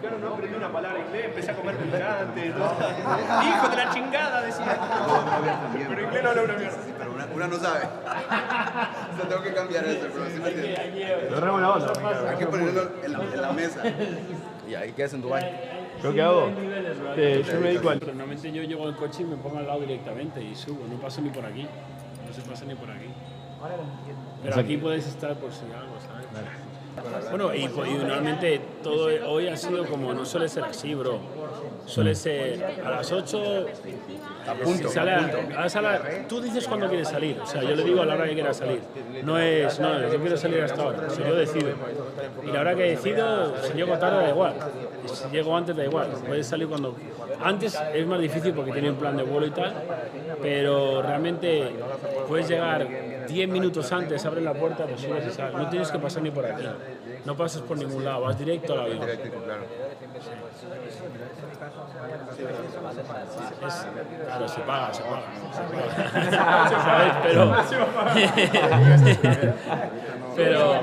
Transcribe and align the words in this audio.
Claro, 0.00 0.18
no 0.18 0.34
aprendí 0.34 0.56
una 0.56 0.72
palabra 0.72 1.00
inglés, 1.00 1.24
empecé 1.26 1.50
a 1.50 1.54
comer 1.54 1.76
picante. 1.76 2.48
¿no? 2.50 2.64
Hijo 3.48 3.68
de 3.68 3.76
la 3.76 3.90
chingada, 3.92 4.42
decía. 4.42 4.78
Pero 5.88 6.02
inglés 6.02 6.22
no 6.22 6.30
habla 6.30 6.42
una 6.42 6.54
mierda. 6.54 6.78
Pero 6.98 7.12
una, 7.12 7.26
una 7.26 7.46
no 7.48 7.56
sabe. 7.56 7.80
o 9.12 9.16
sea, 9.16 9.28
tengo 9.28 9.42
que 9.42 9.54
cambiar 9.54 9.84
eso, 9.84 10.06
pero 10.12 10.26
¿sí 10.30 10.40
me 10.40 10.48
entiendes? 10.50 11.30
Lo 11.30 11.54
onda. 11.54 12.30
Hay 12.30 12.36
que 12.36 12.46
ponerlo 12.46 12.90
en, 13.04 13.14
en 13.14 13.42
la 13.42 13.52
mesa. 13.52 13.82
Y 14.68 14.74
ahí 14.74 14.92
quedas 14.92 15.14
en 15.14 15.22
Dubai. 15.22 15.76
¿Yo 16.02 16.12
qué 16.12 16.22
hago? 16.22 16.50
Eh, 17.16 17.42
yo 17.46 17.60
me 17.60 17.68
dedico 17.68 17.90
al... 17.90 18.00
Normalmente 18.00 18.52
yo 18.52 18.62
llego 18.62 18.86
al 18.86 18.96
coche 18.96 19.22
y 19.22 19.24
me 19.24 19.36
pongo 19.36 19.58
al 19.58 19.66
lado 19.66 19.80
directamente 19.80 20.42
y 20.42 20.54
subo, 20.54 20.86
no 20.86 20.96
paso 21.00 21.20
ni 21.20 21.30
por 21.30 21.44
aquí. 21.44 21.66
No 22.26 22.32
se 22.32 22.42
pasa 22.42 22.64
ni 22.64 22.74
por 22.74 22.90
aquí. 22.90 23.08
Pero 24.42 24.60
aquí 24.60 24.76
puedes 24.76 25.06
estar 25.06 25.34
por 25.36 25.52
si 25.52 25.64
algo, 25.64 25.96
¿sabes? 26.00 26.26
Bueno, 27.30 27.54
y, 27.54 27.64
y 27.64 27.68
normalmente 27.68 28.60
todo 28.82 29.08
hoy 29.30 29.48
ha 29.48 29.56
sido 29.56 29.84
como, 29.86 30.14
no 30.14 30.24
suele 30.24 30.48
ser 30.48 30.64
así, 30.64 30.94
bro. 30.94 31.18
Suele 31.84 32.14
ser 32.14 32.64
a 32.84 32.90
las 32.90 33.12
8. 33.12 33.66
A 34.48 34.54
punto, 34.54 34.88
sale 34.88 35.10
a 35.12 35.18
a- 35.18 35.28
punto. 35.28 36.28
tú 36.28 36.40
dices 36.40 36.68
cuando 36.68 36.88
quieres 36.88 37.08
salir, 37.08 37.36
o 37.42 37.46
sea, 37.46 37.62
yo 37.62 37.74
le 37.74 37.82
digo 37.82 38.02
a 38.02 38.06
la 38.06 38.14
hora 38.14 38.26
que 38.26 38.34
quieras 38.34 38.56
salir. 38.56 38.80
No 39.24 39.38
es, 39.38 39.80
no, 39.80 40.08
yo 40.08 40.20
quiero 40.20 40.36
salir 40.36 40.62
hasta 40.62 40.82
ahora, 40.82 41.06
o 41.06 41.10
sea, 41.10 41.28
yo 41.28 41.34
decido. 41.34 41.70
Y 42.46 42.52
la 42.52 42.60
hora 42.60 42.74
que 42.76 42.82
decido, 42.84 43.54
si 43.62 43.72
llego 43.74 43.98
tarde 43.98 44.22
da 44.24 44.30
igual, 44.30 44.54
y 45.04 45.08
si 45.08 45.28
llego 45.30 45.56
antes 45.56 45.76
da 45.76 45.84
igual, 45.84 46.08
puedes 46.26 46.46
salir 46.46 46.68
cuando... 46.68 46.94
Antes 47.42 47.78
es 47.92 48.06
más 48.06 48.20
difícil 48.20 48.52
porque 48.54 48.72
tiene 48.72 48.90
un 48.90 48.96
plan 48.96 49.16
de 49.16 49.22
vuelo 49.24 49.46
y 49.46 49.50
tal, 49.50 49.74
pero 50.40 51.02
realmente 51.02 51.70
puedes 52.28 52.48
llegar 52.48 52.86
10 53.26 53.48
minutos 53.48 53.92
antes, 53.92 54.24
abres 54.24 54.44
la 54.44 54.54
puerta, 54.54 54.86
pues 54.86 55.00
subes 55.00 55.26
y 55.26 55.30
sales. 55.30 55.54
No 55.54 55.68
tienes 55.68 55.90
que 55.90 55.98
pasar 55.98 56.22
ni 56.22 56.30
por 56.30 56.46
aquí, 56.46 56.64
no 57.24 57.36
pasas 57.36 57.62
por 57.62 57.76
ningún 57.78 58.04
lado, 58.04 58.22
vas 58.22 58.38
directo 58.38 58.72
al 58.74 58.80
avión. 58.80 59.08
Es, 63.66 63.86
claro, 64.24 64.48
se 64.48 64.60
paga, 64.60 64.94
se 64.94 65.02
paga. 65.02 65.22
¿Sabes? 66.84 67.12
Pero. 67.22 67.54
pero. 70.36 70.80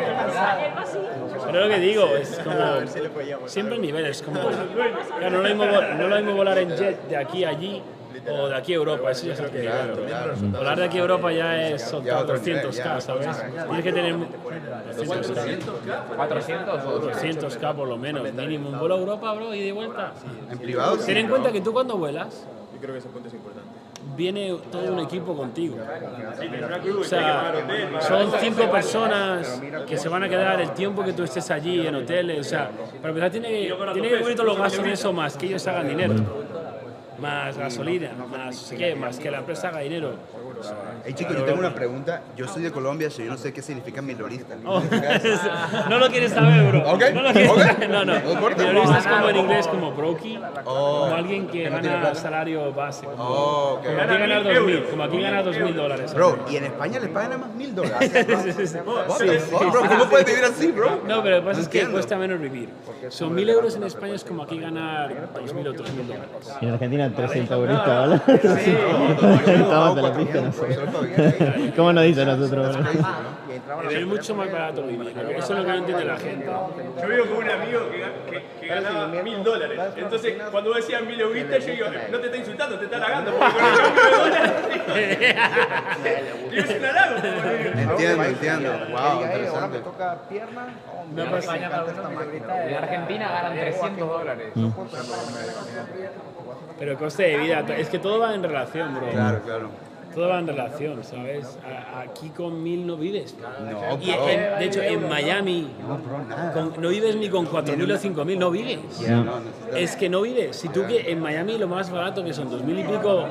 Pero 1.45 1.59
lo 1.59 1.69
que 1.69 1.79
digo, 1.79 2.07
es 2.15 2.39
como. 2.39 3.47
Siempre 3.47 3.77
niveles, 3.77 4.21
como. 4.21 4.39
Claro, 4.41 5.29
no 5.29 5.41
lo 5.41 5.49
mismo, 5.49 5.65
no 5.65 6.07
lo 6.07 6.15
mismo 6.15 6.33
volar 6.35 6.57
en 6.57 6.75
jet 6.75 7.07
de 7.07 7.17
aquí 7.17 7.43
a 7.43 7.49
allí 7.49 7.81
o 8.29 8.47
de 8.47 8.55
aquí 8.55 8.73
a 8.73 8.75
Europa, 8.77 9.11
eso 9.11 9.27
ya 9.27 9.33
es 9.33 9.39
otro 9.41 9.59
nivel. 9.59 10.51
Volar 10.51 10.77
de 10.77 10.85
aquí 10.85 10.97
a 10.97 11.01
Europa 11.01 11.31
ya 11.31 11.67
es 11.69 11.81
soltar 11.81 12.23
otro 12.23 12.37
nivel, 12.37 12.67
200k, 12.67 12.71
ya. 12.73 13.01
¿sabes? 13.01 13.27
Tienes 13.65 13.83
que 13.83 13.93
tener 13.93 14.15
200k. 14.15 16.15
400 16.15 16.85
o 16.85 17.01
200k 17.01 17.75
por 17.75 17.87
lo 17.87 17.97
menos, 17.97 18.23
mínimo. 18.33 18.69
Un 18.69 18.79
vuelo 18.79 18.95
a 18.95 18.99
Europa, 18.99 19.33
bro, 19.33 19.53
y 19.53 19.61
de 19.65 19.71
vuelta. 19.71 20.13
En 20.51 20.57
privado. 20.57 20.97
Ten 20.97 21.17
en 21.17 21.27
cuenta 21.27 21.51
que 21.51 21.61
tú 21.61 21.73
cuando 21.73 21.97
vuelas, 21.97 22.45
Yo 22.73 22.79
creo 22.79 22.93
que 22.93 22.99
ese 22.99 23.09
punto 23.09 23.27
es 23.27 23.33
importante. 23.33 23.69
viene 24.15 24.55
todo 24.71 24.93
un 24.93 24.99
equipo 24.99 25.35
contigo. 25.35 25.77
O 26.99 27.03
sea, 27.03 27.53
son 28.01 28.31
cinco 28.39 28.69
personas 28.69 29.61
que 29.87 29.97
se 29.97 30.09
van 30.09 30.23
a 30.23 30.29
quedar 30.29 30.61
el 30.61 30.71
tiempo 30.71 31.03
que 31.03 31.13
tú 31.13 31.23
estés 31.23 31.49
allí 31.51 31.85
en 31.87 31.95
hoteles. 31.95 32.39
O 32.39 32.43
sea, 32.43 32.69
para 33.01 33.09
empezar, 33.09 33.31
tiene, 33.31 33.71
tiene 33.93 34.09
que 34.09 34.19
cubrir 34.19 34.35
todos 34.35 34.49
los 34.49 34.57
gastos 34.57 34.85
eso 34.87 35.13
más 35.13 35.37
que 35.37 35.47
ellos 35.47 35.65
hagan 35.67 35.87
dinero. 35.87 36.15
Más 37.23 37.57
gasolina, 37.57 38.11
más 38.29 38.73
qué, 38.77 38.95
más 38.95 39.17
que 39.17 39.31
la 39.31 39.37
empresa 39.37 39.69
haga 39.69 39.79
dinero. 39.79 40.13
Hey 41.05 41.13
chicos, 41.13 41.35
yo 41.35 41.43
tengo 41.43 41.59
una 41.59 41.73
pregunta. 41.75 42.21
Yo 42.37 42.47
soy 42.47 42.63
de 42.63 42.71
Colombia, 42.71 43.09
so 43.09 43.21
yo 43.21 43.29
no 43.31 43.37
sé 43.37 43.51
qué 43.51 43.61
significa 43.61 44.01
minorista. 44.01 44.55
Oh, 44.65 44.81
no 45.89 45.97
lo 45.99 46.07
quieres 46.09 46.31
saber, 46.31 46.63
bro. 46.69 46.79
Ok, 46.93 47.03
No 47.13 47.21
lo 47.23 47.31
quieres 47.33 47.51
ok. 47.51 47.59
saber. 47.61 47.89
No, 47.89 48.05
no. 48.05 48.19
No 48.19 48.31
importa. 48.31 48.63
Minorista 48.63 48.97
es 48.99 49.07
como 49.07 49.29
en 49.29 49.35
inglés, 49.35 49.67
como 49.67 49.91
brokey. 49.91 50.39
Oh, 50.63 51.01
Como 51.03 51.15
alguien 51.15 51.47
que 51.47 51.63
que 51.63 51.69
no 51.69 51.75
gana 51.75 51.99
plata. 51.99 52.15
salario 52.15 52.71
base. 52.73 53.05
Como, 53.05 53.21
Oh, 53.21 53.73
ok. 53.73 53.85
como 53.85 54.01
aquí 54.01 54.17
gana 54.17 54.41
2.000, 54.43 54.89
como 54.89 55.03
aquí 55.03 55.21
gana 55.21 55.43
2.000 55.43 55.73
dólares. 55.73 56.13
Bro, 56.13 56.39
y 56.49 56.55
en 56.55 56.63
España 56.65 56.99
les 56.99 57.09
pagan 57.09 57.29
nada 57.31 57.41
más 57.47 57.53
mil 57.55 57.75
dólares. 57.75 58.77
Bro? 58.85 59.81
¿Cómo 59.89 60.05
puedes 60.09 60.25
vivir 60.25 60.43
así, 60.45 60.71
bro? 60.71 61.01
No, 61.05 61.21
pero 61.21 61.35
lo 61.37 61.41
que 61.41 61.47
pasa 61.49 61.61
es 61.61 61.67
que 61.67 61.85
cuesta 61.87 62.15
menos 62.17 62.39
vivir. 62.39 62.69
Son 63.09 63.35
1.000 63.35 63.49
euros 63.49 63.75
en 63.75 63.83
España 63.83 64.13
es 64.15 64.23
como 64.23 64.43
aquí 64.43 64.57
ganar 64.57 65.09
2.000 65.33 65.67
o 65.67 65.73
3.000 65.73 66.07
dólares. 66.07 66.29
Y 66.61 66.65
en 66.65 66.71
Argentina 66.73 67.11
300 67.13 67.57
euristas, 67.57 67.87
¿vale? 67.87 68.21
Estamos 69.53 69.95
de 69.97 70.01
la 70.01 70.13
pija, 70.13 70.41
no 70.41 70.51
sé. 70.53 70.92
¿Cómo 71.75 71.93
nos 71.93 72.03
dicen 72.03 72.27
nosotros? 72.27 72.77
Es 73.91 74.05
mucho 74.07 74.35
más 74.35 74.51
barato 74.51 74.83
vivir. 74.83 75.09
Eso 75.37 75.53
es 75.53 75.59
lo 75.59 75.65
que 75.65 75.71
no 75.71 75.75
entiende 75.77 76.05
la 76.05 76.17
gente. 76.17 76.45
Yo 77.01 77.07
vivo 77.07 77.25
con 77.25 77.37
un 77.45 77.49
amigo 77.49 77.79
que, 77.89 78.31
que, 78.31 78.43
que 78.59 78.67
ganaba 78.67 79.07
mil 79.07 79.43
dólares. 79.43 79.79
Entonces, 79.97 80.35
cuando 80.51 80.69
vos 80.71 80.77
decías 80.77 81.01
mil 81.03 81.19
euristas, 81.19 81.65
yo 81.65 81.73
digo, 81.73 81.87
no 82.11 82.19
te 82.19 82.25
está 82.27 82.37
insultando, 82.37 82.77
te 82.79 82.85
está 82.85 82.97
halagando. 82.97 83.31
Porque 83.31 83.55
con 83.57 83.65
el 83.65 83.77
cambio 83.77 84.03
de 84.03 84.17
dólares. 84.17 84.51
Y 86.51 86.57
es 86.59 86.69
un 86.79 86.85
halago. 86.85 87.15
Entiendo, 87.91 88.23
entiendo. 88.23 88.69
Wow, 88.91 89.23
interesante. 89.23 89.81
Me 91.13 91.25
pasa- 91.25 91.55
En 92.67 92.75
Argentina 92.75 93.29
ganan 93.31 93.53
300 93.59 94.09
dólares. 94.09 94.47
Pero 96.79 96.97
coste 96.97 97.23
de 97.23 97.37
vida, 97.37 97.63
es 97.77 97.89
que 97.89 97.99
todo 97.99 98.19
va 98.19 98.33
en 98.33 98.43
relación, 98.43 98.95
bro. 98.95 99.09
Claro, 99.11 99.39
claro. 99.45 99.69
Todo 100.13 100.29
va 100.29 100.39
en 100.39 100.47
relación, 100.47 101.03
¿sabes? 101.03 101.57
A- 101.65 102.01
aquí 102.01 102.29
con 102.29 102.63
1.000 102.63 102.85
no 102.85 102.97
vives. 102.97 103.35
No, 103.41 103.97
Y 104.01 104.11
bro. 104.11 104.29
en- 104.29 104.59
de 104.59 104.65
hecho, 104.65 104.81
en 104.81 105.09
Miami 105.09 105.67
con- 106.53 106.73
no 106.81 106.89
vives 106.89 107.15
ni 107.15 107.29
con 107.29 107.45
4.000 107.47 107.91
o 107.91 107.97
5.000, 107.97 108.37
no 108.37 108.51
vives. 108.51 108.79
Es 109.75 109.95
que 109.95 110.09
no 110.09 110.21
vives. 110.21 110.55
Si 110.57 110.69
tú 110.69 110.85
que 110.85 111.11
en 111.11 111.19
Miami 111.19 111.57
lo 111.57 111.67
más 111.67 111.89
barato 111.91 112.23
que 112.23 112.33
son 112.33 112.49
2.000 112.49 112.79
y 112.79 112.83
pico. 112.83 113.25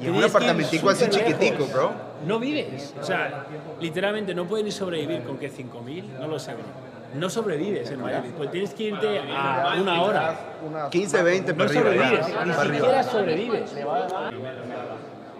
Y 0.00 0.06
en 0.06 0.14
un 0.14 0.22
apartamentico 0.22 0.90
así 0.90 1.08
chiquitico, 1.08 1.66
bro. 1.66 1.90
No 2.26 2.38
vives. 2.38 2.94
O 3.00 3.04
sea, 3.04 3.46
literalmente 3.80 4.34
no 4.34 4.44
puedes 4.46 4.64
ni 4.64 4.70
sobrevivir 4.70 5.22
con 5.24 5.38
que 5.38 5.48
5.000, 5.50 6.04
no 6.20 6.28
lo 6.28 6.38
sé, 6.38 6.52
bro. 6.54 6.64
No 7.14 7.30
sobrevives 7.30 7.90
en 7.90 8.02
Miami, 8.02 8.28
pues 8.36 8.50
tienes 8.50 8.74
que 8.74 8.82
irte 8.84 9.18
a 9.34 9.74
una 9.80 10.02
hora. 10.02 10.36
15, 10.90 11.22
20 11.22 11.52
No 11.52 11.58
para 11.58 11.70
arriba. 11.70 11.84
sobrevives, 11.90 12.26
ni 12.46 12.76
siquiera 12.76 13.02
sobrevives. 13.02 13.74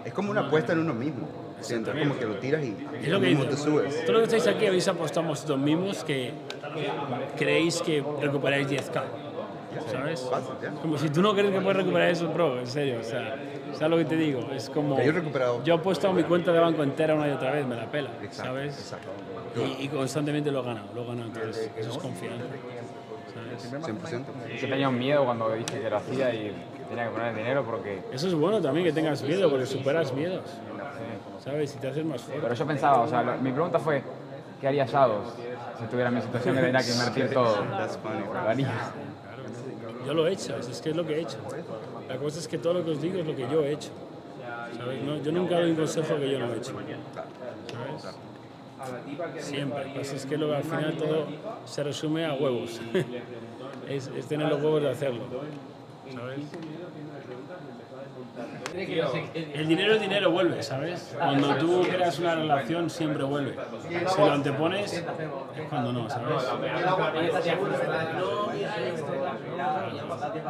Es 0.08 0.14
como 0.14 0.30
una 0.30 0.40
apuesta 0.40 0.72
en 0.72 0.78
uno 0.78 0.94
mismo. 0.94 1.28
Siento 1.60 1.92
como 1.92 2.18
que 2.18 2.24
lo 2.24 2.36
tiras 2.36 2.64
y 2.64 2.74
Es 3.02 3.08
lo 3.08 3.20
que 3.20 3.26
mismo 3.26 3.44
te 3.44 3.58
subes. 3.58 4.06
Todos 4.06 4.20
los 4.20 4.28
que 4.28 4.36
estáis 4.36 4.56
aquí 4.56 4.66
habéis 4.66 4.88
apostado 4.88 5.26
a 5.26 5.28
vosotros 5.28 5.58
mismos 5.58 6.02
que 6.02 6.32
creéis 7.36 7.82
que 7.82 8.02
recuperáis 8.18 8.68
10k. 8.68 9.02
¿Sabes? 9.92 10.26
Fácil. 10.30 10.54
Como 10.80 10.96
si 10.96 11.10
tú 11.10 11.20
no 11.20 11.34
crees 11.34 11.52
que 11.52 11.60
puedes 11.60 11.76
recuperar 11.76 12.08
eso, 12.08 12.26
bro, 12.28 12.58
en 12.58 12.66
serio. 12.66 13.00
O 13.00 13.04
sea, 13.04 13.36
¿sabes 13.74 13.90
lo 13.90 13.98
que 13.98 14.06
te 14.06 14.16
digo? 14.16 14.48
Es 14.50 14.70
como. 14.70 14.96
Yo 14.96 15.02
he 15.02 15.12
recuperado. 15.12 15.62
Yo 15.62 15.74
he 15.74 15.78
puesto 15.78 16.10
mi 16.14 16.22
cuenta 16.22 16.52
de 16.52 16.58
banco 16.58 16.82
entera 16.82 17.14
una 17.14 17.28
y 17.28 17.32
otra 17.32 17.52
vez, 17.52 17.66
me 17.66 17.76
la 17.76 17.90
pela. 17.90 18.10
Exacto, 18.22 18.44
¿Sabes? 18.44 18.78
exacto. 18.78 19.08
Y, 19.56 19.84
y 19.84 19.88
constantemente 19.88 20.50
lo 20.50 20.60
he 20.60 20.64
ganado, 20.64 20.88
lo 20.94 21.02
he 21.02 21.06
ganado. 21.06 21.26
Entonces, 21.26 21.70
eso 21.76 21.90
es 21.90 21.98
confianza. 21.98 22.46
¿sabes? 23.34 23.86
100%. 23.86 24.24
Yo 24.58 24.68
tenía 24.68 24.88
un 24.88 24.98
miedo 24.98 25.24
cuando 25.26 25.52
dije 25.52 25.80
que 25.80 25.90
lo 25.90 25.96
hacía 25.98 26.34
y 26.34 26.54
tenía 26.88 27.04
que 27.06 27.10
poner 27.10 27.34
dinero 27.36 27.64
porque... 27.64 28.02
Eso 28.12 28.26
es 28.28 28.34
bueno 28.34 28.60
también 28.60 28.86
que 28.86 28.92
tengas 28.92 29.22
miedo, 29.22 29.48
porque 29.50 29.66
superas 29.66 30.12
miedos. 30.12 30.42
¿Sabes? 31.44 31.74
Y 31.74 31.78
te 31.78 31.88
haces 31.88 32.04
más 32.04 32.20
fuerte. 32.22 32.42
Pero 32.42 32.54
yo 32.54 32.66
pensaba, 32.66 33.00
o 33.02 33.08
sea, 33.08 33.22
lo- 33.22 33.36
mi 33.38 33.52
pregunta 33.52 33.78
fue, 33.78 34.02
¿qué 34.60 34.68
haría 34.68 34.84
Shadows 34.86 35.34
si 35.78 35.84
estuviera 35.84 36.08
en 36.08 36.16
mi 36.16 36.20
situación 36.22 36.54
que 36.56 36.62
tenía 36.62 36.80
que 36.80 36.90
invertir 36.92 37.30
todo? 37.32 37.56
Lo 37.64 38.38
haría. 38.48 38.72
Yo 40.06 40.14
lo 40.14 40.26
he 40.26 40.32
hecho, 40.32 40.56
es 40.56 40.68
es 40.68 40.80
que 40.80 40.90
es 40.90 40.96
lo 40.96 41.06
que 41.06 41.14
he 41.16 41.20
hecho. 41.20 41.36
La 42.08 42.16
cosa 42.16 42.38
es 42.38 42.48
que 42.48 42.58
todo 42.58 42.74
lo 42.74 42.84
que 42.84 42.90
os 42.92 43.00
digo 43.00 43.18
es 43.20 43.26
lo 43.26 43.36
que 43.36 43.48
yo 43.48 43.62
he 43.62 43.72
hecho. 43.72 43.90
¿sabes? 44.76 45.02
No- 45.02 45.16
yo 45.18 45.32
nunca 45.32 45.58
doy 45.60 45.70
un 45.70 45.76
consejo 45.76 46.16
que 46.16 46.30
yo 46.30 46.38
no 46.38 46.52
he 46.52 46.56
hecho. 46.56 46.72
¿sabes? 47.68 49.44
Siempre. 49.44 49.90
Pues 49.94 50.12
es 50.12 50.26
que 50.26 50.36
lo, 50.36 50.54
al 50.54 50.62
final 50.62 50.96
todo 50.96 51.26
se 51.64 51.82
resume 51.82 52.24
a 52.26 52.34
huevos. 52.34 52.80
es, 53.88 54.08
es 54.08 54.26
tener 54.26 54.48
los 54.48 54.62
huevos 54.62 54.82
de 54.82 54.90
hacerlo. 54.90 55.22
¿sabes? 56.14 56.38
El 58.74 59.68
dinero, 59.68 59.94
el 59.94 60.00
dinero 60.00 60.30
vuelve, 60.30 60.62
¿sabes? 60.62 61.14
Cuando 61.18 61.54
tú 61.56 61.82
creas 61.82 62.18
una 62.18 62.34
relación, 62.34 62.90
siempre 62.90 63.24
vuelve. 63.24 63.56
Si 64.08 64.20
lo 64.20 64.32
antepones, 64.32 64.92
es 64.92 65.04
cuando 65.68 65.92
no, 65.92 66.08
¿sabes? 66.08 66.44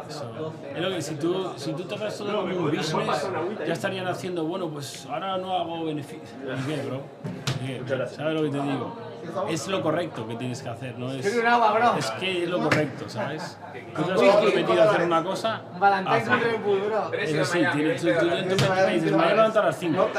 Eso. 0.09 0.53
Es 0.75 0.81
lo 0.81 0.89
que 0.89 1.01
si 1.01 1.15
tú, 1.15 1.51
si 1.55 1.73
tú 1.73 1.83
tocas 1.83 2.17
todo 2.17 2.41
como 2.41 2.55
un 2.55 2.71
business, 2.71 3.29
ya 3.65 3.73
estarían 3.73 4.07
haciendo, 4.07 4.43
bueno, 4.45 4.69
pues 4.69 5.05
ahora 5.07 5.37
no 5.37 5.55
hago 5.55 5.85
beneficio. 5.85 6.21
¿Y 6.43 6.67
qué, 6.67 6.81
bro? 6.83 8.07
¿Sabes 8.07 8.33
lo 8.33 8.43
que 8.43 8.49
te 8.49 8.61
digo? 8.61 9.08
Es 9.49 9.67
lo 9.67 9.81
correcto 9.81 10.27
que 10.27 10.35
tienes 10.35 10.61
que 10.61 10.69
hacer, 10.69 10.97
¿no? 10.97 11.11
Es, 11.11 11.35
un 11.35 11.45
agua, 11.45 11.71
bro. 11.73 11.97
es 11.97 12.11
que 12.11 12.43
es 12.43 12.49
lo 12.49 12.59
correcto, 12.59 13.09
¿sabes? 13.09 13.57
Tú 13.95 14.03
te 14.03 14.11
has 14.11 14.35
comprometido 14.37 14.81
a 14.81 14.85
hacer 14.89 15.01
una 15.03 15.23
cosa, 15.23 15.61
Valentine 15.79 16.15
hazla. 16.17 16.33
con 16.33 16.43
Red 16.43 16.59
Bull, 16.61 16.79
bro. 16.81 17.13
Eso 17.13 17.45
sí, 17.45 17.59
tienes, 17.73 18.01
tú, 18.01 18.07
tú- 18.07 18.19
tú 18.19 18.73
me 18.73 18.93
dices, 18.93 19.11
me 19.11 19.17
voy 19.17 19.25
a 19.25 19.29
levantar 19.35 19.63
a 19.63 19.67
las 19.67 19.77
5. 19.79 20.09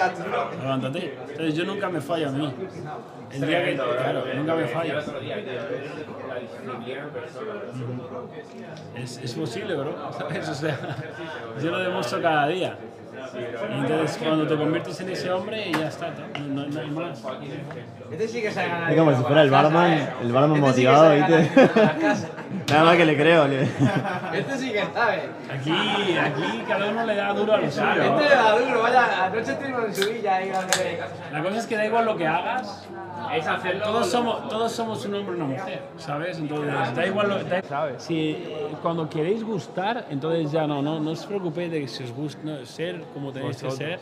Levántate. 0.62 1.18
Entonces 1.28 1.54
yo 1.54 1.64
nunca 1.64 1.88
me 1.88 2.00
fallo 2.00 2.28
a 2.28 2.32
mí. 2.32 2.54
El 3.32 3.46
día 3.46 3.64
que, 3.64 3.74
claro, 3.76 4.24
nunca 4.34 4.54
me 4.56 4.66
fallo. 4.66 4.98
Es, 8.96 9.18
es 9.18 9.34
posible, 9.34 9.74
bro. 9.76 10.12
¿sabes? 10.12 10.48
O 10.48 10.54
sea, 10.54 10.78
yo 11.62 11.70
lo 11.70 11.78
demuestro 11.78 12.20
cada 12.20 12.46
día. 12.48 12.76
Y 13.34 13.78
entonces 13.80 14.18
cuando 14.22 14.46
te 14.46 14.56
conviertes 14.56 15.00
en 15.00 15.08
ese 15.10 15.30
hombre, 15.30 15.70
ya 15.72 15.88
está, 15.88 16.12
no, 16.40 16.48
no- 16.48 16.66
no 16.66 16.80
hay 16.80 16.90
más. 16.90 17.22
Este 18.10 18.28
sí 18.28 18.42
que 18.42 18.50
sabe 18.50 18.68
ganar. 18.68 18.90
Es 18.92 18.98
como 18.98 19.16
si 19.16 19.22
fuera 19.22 19.42
el 19.42 19.50
barman, 19.50 20.08
el 20.22 20.32
barman 20.32 20.56
Este 20.56 20.66
motivado, 20.68 21.14
¿viste? 21.14 21.50
Nada 22.68 22.84
más 22.84 22.96
que 22.96 23.04
le 23.04 23.16
creo. 23.16 23.46
le- 23.48 23.62
Este 24.34 24.58
sí 24.58 24.72
que 24.72 24.82
sabe. 24.92 25.22
Aquí, 25.52 25.70
aquí 25.72 26.62
cada 26.68 26.90
uno 26.90 27.04
le 27.06 27.14
da 27.14 27.32
duro 27.32 27.52
a 27.54 27.58
lo 27.58 27.70
suyo. 27.70 27.86
Este 28.02 28.22
le 28.22 28.34
da 28.34 28.58
duro, 28.58 28.82
vaya. 28.82 29.24
Anoche 29.26 29.52
estuvimos 29.52 29.84
en 29.86 29.94
su 29.94 30.10
villa 30.10 30.36
ahí. 30.36 30.52
La 31.32 31.42
cosa 31.42 31.58
es 31.58 31.66
que 31.66 31.76
da 31.76 31.86
igual 31.86 32.04
lo 32.06 32.16
que 32.16 32.26
hagas, 32.26 32.88
Es 33.34 33.46
hacerlo. 33.46 33.84
todos 33.84 34.10
somos, 34.10 34.48
todos 34.48 34.72
somos 34.72 35.04
un 35.04 35.14
hombre 35.14 35.32
y 35.36 35.40
una 35.40 35.44
mujer, 35.46 35.82
¿sabes? 35.96 36.38
Entonces, 36.38 36.94
da 36.94 37.06
igual 37.06 37.28
lo 37.28 37.62
¿Sabes? 37.68 38.02
Si 38.02 38.30
eh, 38.30 38.66
cuando 38.82 39.08
queréis 39.08 39.44
gustar, 39.44 40.06
entonces 40.10 40.50
ya 40.50 40.66
no, 40.66 40.82
no, 40.82 40.98
no 41.00 41.10
os 41.10 41.24
preocupéis 41.26 41.70
de 41.70 41.80
que 41.82 41.88
si 41.88 42.04
os 42.04 42.12
gusta, 42.12 42.40
no, 42.44 42.64
ser 42.66 43.02
como 43.14 43.32
tenéis 43.32 43.62
que 43.62 43.70
ser, 43.70 44.00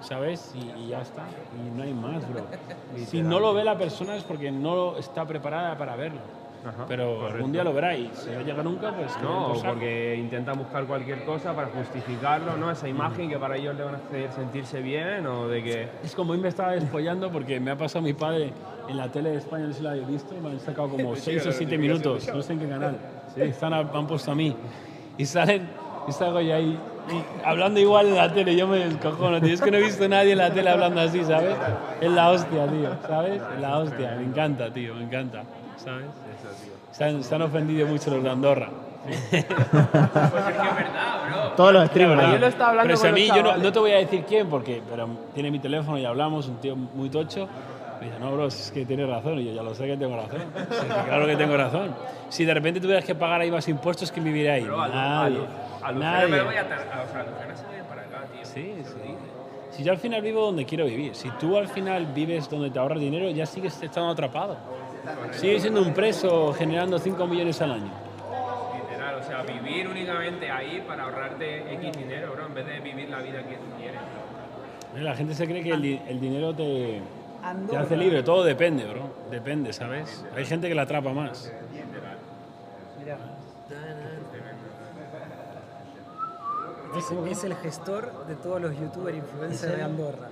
¿sabes? 0.00 0.52
Y, 0.54 0.80
y 0.80 0.88
ya 0.88 1.02
está, 1.02 1.22
y 1.56 1.76
no 1.76 1.82
hay 1.82 1.92
más, 1.92 2.26
bro. 2.28 2.42
si 3.08 3.22
no 3.22 3.40
lo 3.40 3.52
ve 3.54 3.64
la 3.64 3.76
persona 3.76 4.16
es 4.16 4.22
porque 4.24 4.50
no 4.50 4.96
está 4.96 5.24
preparada 5.26 5.76
para 5.76 5.96
verlo. 5.96 6.20
Pero 6.88 7.26
algún 7.26 7.52
día 7.52 7.64
lo 7.64 7.72
verá 7.72 7.96
y 7.96 8.10
si 8.14 8.30
no 8.30 8.40
llega 8.40 8.62
nunca, 8.62 8.92
pues... 8.92 9.12
No, 9.22 9.54
porque 9.64 10.16
intentan 10.16 10.58
buscar 10.58 10.84
cualquier 10.84 11.24
cosa 11.24 11.54
para 11.54 11.68
justificarlo, 11.68 12.56
¿no? 12.56 12.70
Esa 12.70 12.88
imagen 12.88 13.28
que 13.28 13.38
para 13.38 13.56
ellos 13.56 13.76
le 13.76 13.84
van 13.84 13.94
a 13.94 13.98
hacer 13.98 14.30
sentirse 14.32 14.80
bien 14.80 15.26
o 15.26 15.48
de 15.48 15.62
que... 15.62 15.88
Es 16.04 16.14
como 16.14 16.32
hoy 16.32 16.38
me 16.38 16.48
estaba 16.48 16.72
despollando 16.72 17.30
porque 17.30 17.58
me 17.58 17.70
ha 17.70 17.76
pasado 17.76 18.02
mi 18.02 18.12
padre 18.12 18.52
en 18.88 18.96
la 18.96 19.10
tele 19.10 19.30
de 19.30 19.38
España, 19.38 19.66
no 19.66 19.72
sé 19.72 19.78
si 19.78 19.82
lo 19.82 19.90
habéis 19.90 20.06
visto, 20.06 20.34
me 20.42 20.50
han 20.50 20.60
sacado 20.60 20.88
como 20.88 21.16
6 21.16 21.46
o 21.46 21.52
7 21.52 21.78
minutos, 21.78 22.28
no 22.32 22.42
sé 22.42 22.52
en 22.52 22.58
qué 22.60 22.68
canal. 22.68 22.96
Sí, 23.34 23.42
están, 23.42 23.72
han 23.72 24.06
puesto 24.06 24.30
a 24.30 24.34
mí. 24.34 24.56
Y 25.18 25.26
salen, 25.26 25.68
y 26.08 26.12
salgo 26.12 26.40
yo 26.40 26.54
ahí 26.54 26.78
y 27.10 27.44
hablando 27.44 27.80
igual 27.80 28.06
en 28.06 28.16
la 28.16 28.32
tele, 28.32 28.54
yo 28.54 28.66
me 28.68 28.78
descojono, 28.78 29.40
tío. 29.40 29.54
Es 29.54 29.60
que 29.60 29.70
no 29.70 29.78
he 29.78 29.82
visto 29.82 30.04
a 30.04 30.08
nadie 30.08 30.32
en 30.32 30.38
la 30.38 30.52
tele 30.52 30.70
hablando 30.70 31.00
así, 31.00 31.24
¿sabes? 31.24 31.56
Es 32.00 32.10
la 32.10 32.30
hostia, 32.30 32.66
tío, 32.66 32.90
¿sabes? 33.06 33.42
Es 33.54 33.60
la 33.60 33.78
hostia, 33.78 34.14
me 34.16 34.24
encanta, 34.24 34.72
tío, 34.72 34.94
me 34.94 35.04
encanta, 35.04 35.42
¿sabes? 35.84 36.06
Se 36.92 37.04
han, 37.04 37.22
se 37.24 37.34
han 37.34 37.42
ofendido 37.42 37.86
mucho 37.86 38.10
los 38.10 38.22
de 38.22 38.30
Andorra. 38.30 38.68
Todos 41.56 41.72
los 41.72 41.86
streamers. 41.88 42.20
Claro, 42.20 42.28
Ayer 42.28 42.40
lo 42.40 42.46
estaba 42.46 42.70
hablando 42.70 42.88
pero 42.88 42.96
si 43.00 43.06
a 43.06 43.12
mí, 43.12 43.26
yo 43.26 43.42
no, 43.42 43.56
no 43.56 43.72
te 43.72 43.78
voy 43.78 43.90
a 43.92 43.96
decir 43.96 44.24
quién, 44.26 44.48
porque 44.48 44.82
pero 44.88 45.08
tiene 45.34 45.50
mi 45.50 45.58
teléfono 45.58 45.98
y 45.98 46.04
hablamos, 46.04 46.46
un 46.48 46.58
tío 46.58 46.76
muy 46.76 47.10
tocho. 47.10 47.48
Me 48.00 48.06
dice, 48.06 48.18
no, 48.18 48.32
bro, 48.32 48.46
es 48.46 48.70
que 48.72 48.84
tienes 48.84 49.08
razón. 49.08 49.38
Y 49.38 49.46
yo 49.46 49.52
ya 49.52 49.62
lo 49.62 49.74
sé 49.74 49.86
que 49.86 49.96
tengo 49.96 50.16
razón. 50.16 50.40
Sí, 50.40 50.86
que 50.86 51.08
claro 51.08 51.26
que 51.26 51.36
tengo 51.36 51.56
razón. 51.56 51.94
Si 52.28 52.44
de 52.44 52.54
repente 52.54 52.80
tuvieras 52.80 53.04
que 53.04 53.14
pagar 53.14 53.40
ahí 53.40 53.50
más 53.50 53.68
impuestos, 53.68 54.10
¿quién 54.10 54.24
viviría 54.24 54.54
ahí? 54.54 54.64
Nadie. 54.64 55.40
Nadie. 55.94 56.42
Sí, 58.42 58.74
sí. 58.84 59.14
Si 59.70 59.82
yo 59.84 59.92
al 59.92 59.98
final 59.98 60.20
vivo 60.20 60.44
donde 60.44 60.66
quiero 60.66 60.84
vivir, 60.84 61.14
si 61.14 61.30
tú 61.30 61.56
al 61.56 61.66
final 61.68 62.06
vives 62.06 62.50
donde 62.50 62.70
te 62.70 62.78
ahorras 62.78 63.00
dinero, 63.00 63.30
ya 63.30 63.46
sigues 63.46 63.82
estando 63.82 64.10
atrapado. 64.10 64.56
Sigues 65.32 65.62
siendo 65.62 65.82
un 65.82 65.92
preso 65.94 66.52
generando 66.54 66.98
5 66.98 67.26
millones 67.26 67.60
al 67.62 67.72
año. 67.72 67.90
Literal, 68.88 69.14
o 69.16 69.22
sea, 69.22 69.42
vivir 69.42 69.88
únicamente 69.88 70.50
ahí 70.50 70.82
para 70.86 71.04
ahorrarte 71.04 71.74
X 71.74 71.92
dinero, 71.96 72.32
bro, 72.32 72.46
en 72.46 72.54
vez 72.54 72.66
de 72.66 72.80
vivir 72.80 73.08
la 73.10 73.18
vida 73.18 73.42
que 73.42 73.56
tú 73.56 73.64
quieres. 73.78 74.00
La 74.96 75.14
gente 75.14 75.34
se 75.34 75.46
cree 75.46 75.62
que 75.62 75.70
el, 75.70 75.82
di- 75.82 76.00
el 76.06 76.20
dinero 76.20 76.54
te, 76.54 77.00
te 77.70 77.76
hace 77.76 77.96
libre, 77.96 78.22
todo 78.22 78.44
depende, 78.44 78.84
bro. 78.84 79.02
Depende, 79.30 79.72
¿sabes? 79.72 80.24
Hay 80.36 80.44
gente 80.44 80.68
que 80.68 80.74
la 80.74 80.82
atrapa 80.82 81.12
más. 81.12 81.50
Mirá. 83.00 83.16
Es, 86.96 87.10
es 87.38 87.44
el 87.44 87.54
gestor 87.56 88.26
de 88.26 88.34
todos 88.36 88.60
los 88.60 88.78
youtubers 88.78 89.16
influencers 89.16 89.76
de 89.76 89.82
Andorra. 89.82 90.28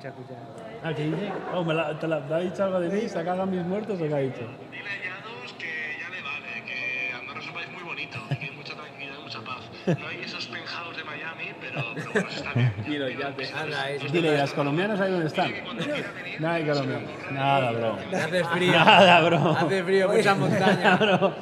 Escucha, 0.00 0.08
escucha. 0.08 0.34
Ah, 0.82 0.94
¿qué 0.94 1.04
dice? 1.04 1.30
Oh, 1.52 1.62
¿me 1.62 1.74
la, 1.74 1.98
¿Te 1.98 2.08
la, 2.08 2.26
te 2.26 2.32
ha 2.32 2.38
dicho 2.38 2.64
algo 2.64 2.80
de 2.80 2.88
mí? 2.88 3.06
¿Se 3.06 3.22
cagan 3.22 3.50
mis 3.50 3.62
muertos 3.66 4.00
o 4.00 4.08
qué 4.08 4.14
ha 4.14 4.18
dicho? 4.18 4.48
Dile 4.70 4.88
a 4.88 4.96
Llanos 4.96 5.52
que 5.58 5.98
ya 6.00 6.08
le 6.08 6.22
vale, 6.22 6.64
que 6.64 7.12
Andorra 7.12 7.40
es 7.40 7.46
un 7.46 7.52
país 7.52 7.70
muy 7.70 7.82
bonito, 7.82 8.18
que 8.30 8.46
hay 8.46 8.50
mucha 8.52 8.74
tranquilidad 8.74 9.18
y 9.18 9.22
mucha 9.22 9.40
paz. 9.40 9.98
No 9.98 10.08
hay 10.08 10.20
esos 10.24 10.46
penthouse 10.46 10.96
de 10.96 11.04
Miami, 11.04 11.52
pero, 11.60 11.82
pero 11.94 12.12
bueno, 12.14 12.28
está 12.30 12.52
bien. 12.54 12.72
Mira, 12.88 13.10
ya 13.10 13.36
te 13.36 13.52
anda. 13.52 13.86
Dile, 14.10 14.32
¿y 14.32 14.36
las 14.38 14.52
colombianas 14.54 15.00
ahí 15.00 15.10
dónde 15.12 15.26
están? 15.26 15.52
Nada 16.38 16.54
de 16.54 16.66
colombianas. 16.66 17.32
Nada, 17.32 17.72
bro. 17.72 17.98
Hace 18.10 18.44
frío. 18.44 18.72
Nada, 18.72 19.20
bro. 19.20 19.50
Hace 19.50 19.84
frío, 19.84 20.08
muchas 20.08 20.38
montañas. 20.38 20.98
bro. 20.98 21.34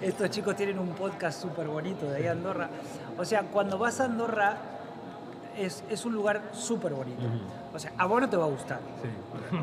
Estos 0.00 0.30
chicos 0.30 0.54
tienen 0.54 0.78
un 0.78 0.90
podcast 0.90 1.42
súper 1.42 1.66
bonito 1.66 2.08
de 2.08 2.18
ahí 2.18 2.26
a 2.28 2.32
Andorra. 2.32 2.70
O 3.18 3.24
sea, 3.24 3.42
cuando 3.42 3.78
vas 3.78 4.00
a 4.00 4.04
Andorra 4.04 4.58
es, 5.58 5.82
es 5.90 6.04
un 6.04 6.14
lugar 6.14 6.42
súper 6.52 6.92
bonito. 6.92 7.24
O 7.74 7.78
sea, 7.78 7.90
a 7.98 8.06
vos 8.06 8.20
no 8.20 8.30
te 8.30 8.36
va 8.36 8.44
a 8.44 8.48
gustar. 8.48 8.78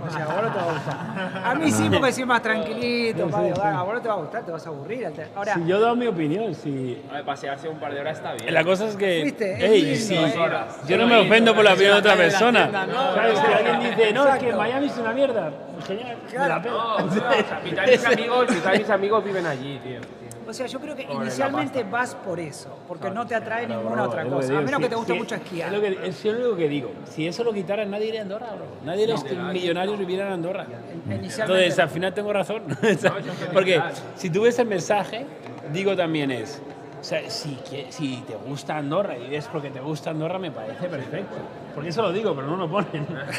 O 0.06 0.12
sea, 0.12 0.26
a 0.26 0.28
vos 0.28 0.44
no 0.44 0.52
te 0.52 0.58
va 0.58 0.70
a 0.70 0.74
gustar. 0.74 1.42
A 1.46 1.56
mí 1.56 1.72
sí, 1.72 1.90
porque 1.90 2.12
soy 2.12 2.26
más 2.26 2.42
tranquilito. 2.42 3.30
padre, 3.30 3.54
A 3.64 3.84
vos 3.84 3.94
no 3.94 4.02
te 4.02 4.08
va 4.10 4.14
a 4.16 4.18
gustar, 4.18 4.44
te 4.44 4.52
vas 4.52 4.66
a 4.66 4.70
aburrir. 4.70 5.08
Ahora, 5.34 5.54
Si 5.54 5.66
yo 5.66 5.80
doy 5.80 5.98
mi 5.98 6.08
opinión, 6.08 6.54
si... 6.54 7.02
A 7.10 7.14
ver, 7.14 7.26
pasearse 7.26 7.70
un 7.70 7.80
par 7.80 7.94
de 7.94 8.02
horas 8.02 8.18
está 8.18 8.34
bien. 8.34 8.54
La 8.54 8.66
cosa 8.66 8.90
es 8.90 8.98
que... 8.98 9.22
Fuiste, 9.22 9.54
es 9.54 9.64
Ey, 9.64 9.82
lindo, 9.82 10.06
sí, 10.06 10.16
eh. 10.16 10.66
yo 10.88 10.98
no 10.98 11.08
me 11.08 11.18
ofendo 11.20 11.56
por 11.56 11.64
la 11.64 11.74
opinión 11.74 11.94
de 11.94 12.00
otra 12.00 12.16
persona. 12.18 12.86
¿no? 12.86 13.16
¿Sabes? 13.16 13.40
Que 13.40 13.54
alguien 13.54 13.80
dice, 13.80 14.14
no, 14.14 14.28
es 14.28 14.40
que. 14.40 14.54
Miami 14.54 14.88
es 14.88 14.98
una 14.98 15.14
mierda. 15.14 15.52
Genial, 15.88 16.18
la 16.34 16.62
pela. 16.62 16.76
No, 16.76 16.96
o 16.98 17.10
sea, 17.10 17.62
mitad 17.64 17.86
de 17.86 17.92
mis 17.92 18.06
amigos, 18.06 18.50
mitad 18.50 18.72
de 18.74 18.78
mis 18.80 18.90
amigos 18.90 19.24
viven 19.24 19.46
allí, 19.46 19.80
tío. 19.80 20.21
O 20.52 20.54
sea, 20.54 20.68
yo 20.68 20.80
creo 20.80 20.96
que 20.96 21.04
inicialmente 21.04 21.84
vas 21.84 22.14
por 22.16 22.40
eso, 22.40 22.78
porque 22.88 23.10
no 23.10 23.26
te 23.26 23.36
atrae 23.36 23.66
ninguna 23.68 24.04
otra 24.04 24.22
Es 24.24 24.30
lo 24.30 24.36
cosa. 24.36 24.48
digo, 24.50 24.60
A 24.60 24.62
menos 24.62 24.78
si- 24.78 24.84
que 24.84 24.90
te 24.90 24.96
guste 24.96 25.14
si- 25.14 25.20
mucho 25.20 25.36
esquiar. 25.36 25.68
Es 25.68 25.74
lo 25.76 25.82
que, 25.82 26.08
es 26.10 26.26
lo 26.26 26.32
único 26.32 26.56
que 26.56 26.68
digo. 26.70 26.92
Si 27.10 27.28
eso 27.28 27.44
lo 27.44 27.52
quitaran, 27.54 27.90
nadie 27.90 28.08
iría 28.08 28.20
a 28.20 28.24
Andorra, 28.24 28.48
bro. 28.56 28.66
Nadie 28.86 29.08
de 29.08 29.14
los 29.14 29.24
millonarios 29.54 29.98
viviera 29.98 30.28
en 30.28 30.34
Andorra. 30.34 30.68
Entonces, 31.10 31.80
al 31.80 31.90
final 31.90 32.14
tengo 32.14 32.32
razón. 32.34 32.64
Porque 33.54 33.82
si 34.16 34.30
tú 34.30 34.42
ves 34.44 34.60
el 34.60 34.68
mensaje, 34.68 35.26
digo 35.74 35.96
también 35.96 36.32
es, 36.32 36.62
o 37.00 37.04
sea, 37.04 37.28
si, 37.30 37.58
si 37.90 38.24
te 38.28 38.36
gusta 38.48 38.78
Andorra 38.78 39.18
y 39.18 39.34
es 39.36 39.48
porque 39.48 39.72
te 39.72 39.80
gusta 39.80 40.12
Andorra, 40.12 40.38
me 40.38 40.52
parece 40.52 40.88
perfecto. 40.88 41.36
Porque 41.74 41.90
eso 41.90 42.02
lo 42.02 42.12
digo, 42.12 42.36
pero 42.36 42.48
no 42.48 42.58
lo 42.58 42.70
ponen. 42.70 43.08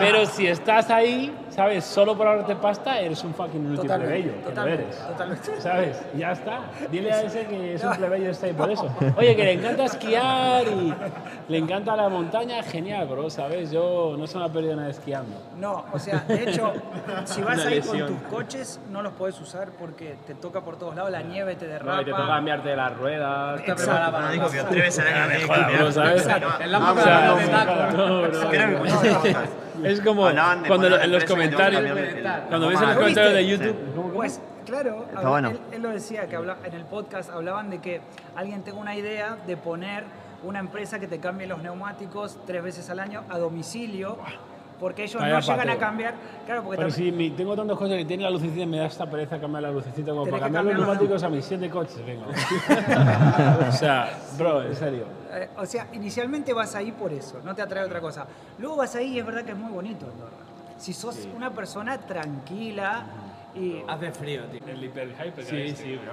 pero 0.00 0.26
si 0.26 0.46
estás 0.46 0.90
ahí, 0.90 1.34
¿sabes? 1.50 1.84
Solo 1.84 2.16
por 2.16 2.26
ahorrarte 2.26 2.56
pasta, 2.56 3.00
eres 3.00 3.22
un 3.24 3.34
fucking 3.34 3.60
inútil 3.60 3.82
Totalmente, 3.82 4.14
plebeyo. 4.14 4.32
que 4.32 4.38
lo 4.38 4.48
totalmente, 4.48 4.82
eres. 4.84 5.06
totalmente. 5.06 5.60
¿Sabes? 5.60 6.02
Ya 6.16 6.32
está. 6.32 6.60
Dile 6.90 7.12
a 7.12 7.22
ese 7.22 7.46
que 7.46 7.74
es 7.74 7.84
un 7.84 7.96
plebeyo 7.96 8.30
está 8.30 8.46
ahí 8.46 8.52
por 8.52 8.70
eso. 8.70 8.88
Oye, 9.16 9.36
que 9.36 9.44
le 9.44 9.52
encanta 9.52 9.84
esquiar 9.84 10.66
y 10.66 10.94
le 11.48 11.58
encanta 11.58 11.96
la 11.96 12.08
montaña, 12.08 12.62
genial, 12.62 13.06
bro, 13.06 13.30
¿sabes? 13.30 13.70
Yo 13.70 14.16
no 14.18 14.26
soy 14.26 14.42
una 14.42 14.52
pérdida 14.52 14.76
nada 14.76 14.90
esquiando. 14.90 15.36
No, 15.58 15.84
o 15.92 15.98
sea, 15.98 16.20
de 16.20 16.50
hecho, 16.50 16.72
si 17.24 17.42
vas 17.42 17.64
ahí 17.64 17.80
con 17.80 17.98
tus 18.06 18.18
coches, 18.30 18.80
no 18.90 19.02
los 19.02 19.12
puedes 19.12 19.40
usar 19.40 19.68
porque 19.78 20.16
te 20.26 20.34
toca 20.34 20.60
por 20.62 20.76
todos 20.76 20.94
lados, 20.94 21.10
la 21.10 21.22
nieve 21.22 21.54
te 21.56 21.66
derrapa. 21.66 21.96
No, 21.96 22.02
y 22.02 22.04
te 22.04 22.10
toca 22.10 22.26
cambiarte 22.26 22.68
de 22.70 22.76
las 22.76 22.96
ruedas. 22.96 23.60
Exacto. 23.66 24.20
No 24.20 24.30
digo 24.30 24.50
que 24.50 24.60
atreves 24.60 24.98
a 24.98 25.04
venir 25.04 25.46
Joder, 25.46 25.76
bro, 25.76 25.92
¿sabes? 26.22 26.48
Es 26.60 26.68
la 26.70 26.78
O 26.78 26.80
moto 26.80 27.02
sea, 27.02 27.34
de 27.34 27.46
taco. 27.48 27.96
no, 27.96 28.22
bro. 28.22 28.50
Creo 28.50 28.70
que 28.70 28.76
muchos 28.76 28.96
podcast. 29.02 29.52
Es 29.82 30.00
como 30.00 30.28
cuando 30.66 31.00
en 31.00 31.10
los 31.12 31.24
comentarios, 31.24 31.82
cuando 32.48 32.68
ves 32.68 32.80
en 32.80 32.86
los 32.88 32.96
comentarios 32.96 33.34
de. 33.34 33.46
YouTube, 33.46 34.12
Pues 34.14 34.40
claro, 34.64 35.06
bueno. 35.24 35.50
él, 35.50 35.60
él 35.72 35.82
lo 35.82 35.90
decía, 35.90 36.26
que 36.26 36.36
habla, 36.36 36.56
en 36.64 36.74
el 36.74 36.84
podcast 36.84 37.30
hablaban 37.30 37.70
de 37.70 37.80
que 37.80 38.00
alguien 38.36 38.62
tenga 38.62 38.78
una 38.78 38.94
idea 38.94 39.36
de 39.46 39.56
poner 39.56 40.04
una 40.44 40.58
empresa 40.60 40.98
que 41.00 41.06
te 41.08 41.18
cambie 41.20 41.46
los 41.46 41.62
neumáticos 41.62 42.38
tres 42.46 42.62
veces 42.62 42.88
al 42.90 43.00
año 43.00 43.24
a 43.30 43.38
domicilio, 43.38 44.18
porque 44.80 45.04
ellos 45.04 45.20
Vaya 45.20 45.34
no 45.34 45.40
llegan 45.40 45.70
a 45.70 45.76
cambiar. 45.78 46.14
Claro, 46.46 46.62
porque 46.62 46.76
Pero 46.78 46.88
también- 46.90 47.12
si 47.12 47.16
mi- 47.16 47.30
tengo 47.30 47.54
tantas 47.56 47.76
cosas 47.78 47.96
que 47.96 48.04
tiene 48.04 48.22
la 48.24 48.30
lucecita, 48.30 48.66
me 48.66 48.78
da 48.78 48.86
esta 48.86 49.08
pereza 49.08 49.38
cambiar 49.40 49.62
la 49.62 49.70
lucecita 49.70 50.10
como 50.12 50.24
para 50.26 50.36
que 50.48 50.52
cambiar 50.52 50.64
los 50.64 50.86
neumáticos 50.86 51.22
a 51.22 51.28
mis 51.28 51.44
siete 51.44 51.70
coches, 51.70 52.04
venga. 52.04 52.26
o 53.68 53.72
sea, 53.72 54.18
bro, 54.38 54.62
en 54.62 54.74
serio. 54.74 55.04
eh, 55.32 55.48
o 55.56 55.66
sea, 55.66 55.88
inicialmente 55.92 56.52
vas 56.52 56.74
ahí 56.74 56.92
por 56.92 57.12
eso, 57.12 57.40
no 57.44 57.54
te 57.54 57.62
atrae 57.62 57.84
otra 57.84 58.00
cosa. 58.00 58.26
Luego 58.58 58.76
vas 58.76 58.94
ahí 58.96 59.12
y 59.14 59.18
es 59.18 59.26
verdad 59.26 59.44
que 59.44 59.52
es 59.52 59.58
muy 59.58 59.72
bonito 59.72 60.06
Andorra. 60.06 60.32
Si 60.78 60.92
sos 60.92 61.28
una 61.34 61.50
persona 61.50 61.98
tranquila 61.98 63.04
y 63.54 63.82
Hace 63.86 64.10
frío, 64.10 64.42
tío. 64.46 64.60
El 64.66 64.84
hiperhype. 64.84 65.42
Sí, 65.44 65.74
sí, 65.76 65.96
bro. 65.96 66.12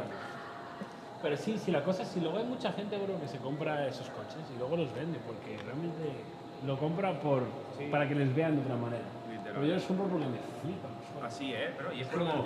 Pero 1.24 1.38
sí, 1.38 1.60
sí, 1.64 1.72
la 1.72 1.84
cosa 1.84 2.04
es, 2.04 2.10
si 2.10 2.20
luego 2.20 2.38
hay 2.38 2.46
mucha 2.46 2.72
gente, 2.72 2.98
bro, 2.98 3.20
que 3.20 3.28
se 3.28 3.38
compra 3.38 3.88
esos 3.88 4.08
coches 4.10 4.38
y 4.56 4.58
luego 4.60 4.76
los 4.78 4.94
vende, 4.94 5.20
porque 5.26 5.58
realmente 5.64 6.24
lo 6.66 6.78
compra 6.78 7.20
por, 7.20 7.44
para 7.90 8.08
que 8.08 8.16
les 8.16 8.34
vean 8.36 8.56
de 8.56 8.62
otra 8.62 8.76
manera. 8.76 9.04
Pero 9.44 9.66
yo 9.66 9.76
los 9.76 9.84
compro 9.84 10.06
porque 10.06 10.26
me 10.26 10.38
flipan. 10.62 11.26
Así 11.26 11.54
es, 11.54 11.70
pero 11.78 11.94
y 11.94 12.02
es 12.02 12.08
como... 12.08 12.46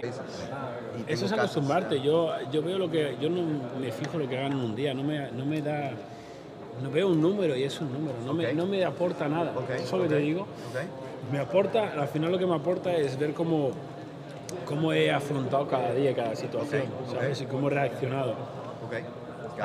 Eso 1.07 1.25
es 1.25 1.31
acostumbrarte. 1.31 2.01
Yo, 2.01 2.31
yo 2.51 2.61
veo 2.61 2.77
lo 2.77 2.89
que. 2.89 3.15
Yo 3.21 3.29
no 3.29 3.41
me 3.79 3.91
fijo 3.91 4.17
lo 4.17 4.27
que 4.27 4.37
hagan 4.37 4.53
en 4.53 4.59
un 4.59 4.75
día. 4.75 4.93
No 4.93 5.03
me, 5.03 5.31
no 5.31 5.45
me 5.45 5.61
da. 5.61 5.91
No 6.81 6.91
veo 6.91 7.07
un 7.07 7.21
número 7.21 7.55
y 7.55 7.63
es 7.63 7.79
un 7.79 7.93
número. 7.93 8.15
No, 8.25 8.33
me, 8.33 8.53
no 8.53 8.65
me 8.65 8.83
aporta 8.83 9.29
nada. 9.29 9.53
Eso 9.75 9.83
es 9.83 9.91
lo 9.91 10.01
que 10.03 10.09
te 10.09 10.17
digo. 10.17 10.45
Me 11.31 11.39
aporta, 11.39 11.93
al 11.93 12.07
final 12.07 12.31
lo 12.31 12.37
que 12.37 12.45
me 12.45 12.55
aporta 12.55 12.93
es 12.95 13.17
ver 13.17 13.33
cómo, 13.33 13.71
cómo 14.65 14.91
he 14.91 15.11
afrontado 15.11 15.67
cada 15.67 15.93
día, 15.93 16.13
cada 16.13 16.35
situación, 16.35 16.83
¿sabes? 17.11 17.41
Y 17.41 17.45
cómo 17.45 17.67
he 17.67 17.71
reaccionado. 17.71 18.35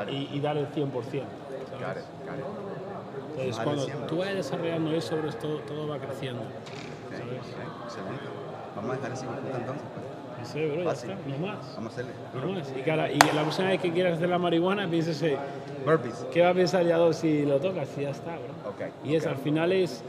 Y, 0.08 0.36
y 0.36 0.40
dar 0.40 0.56
el 0.56 0.68
100%. 0.70 0.92
¿sabes? 1.80 2.04
Entonces, 3.30 3.56
Vale, 3.56 3.64
cuando 3.64 3.84
siempre. 3.84 4.06
tú 4.08 4.16
vayas 4.18 4.34
desarrollando 4.36 4.90
eso, 4.92 5.16
pues, 5.16 5.38
todo, 5.38 5.58
todo 5.60 5.88
va 5.88 5.98
creciendo. 5.98 6.42
¿sabes? 7.10 7.22
Excelente. 7.84 8.24
Vamos 8.76 8.90
a 8.90 8.94
dejar 8.96 9.10
puta 9.12 9.58
entonces. 9.58 9.82
pues. 9.94 10.48
Sí, 10.48 10.64
bro, 10.66 10.82
ya 10.84 10.92
está, 10.92 11.06
no 11.26 11.46
más. 11.46 11.74
Vamos 11.76 11.92
a 11.92 11.94
hacerle. 11.94 12.12
No 12.34 12.52
más. 12.52 12.72
Y, 12.76 12.80
cada- 12.80 13.10
y 13.10 13.18
la 13.18 13.42
próxima 13.42 13.68
vez 13.68 13.80
que 13.80 13.92
quieras 13.92 14.14
hacer 14.16 14.28
la 14.30 14.38
marihuana, 14.38 14.88
pienses, 14.88 15.20
eh, 15.22 15.36
Burpees. 15.84 16.26
¿qué 16.32 16.40
va 16.42 16.50
a 16.50 16.54
pensar 16.54 16.84
ya 16.86 16.96
dos 16.96 17.16
si 17.16 17.44
lo 17.44 17.58
tocas? 17.60 17.88
Y 17.98 18.02
ya 18.02 18.10
está, 18.10 18.30
bro. 18.36 18.70
Ok. 18.70 18.92
Y 19.04 19.16
es, 19.16 19.26
al 19.26 19.36
final 19.36 19.70
es 19.72 20.02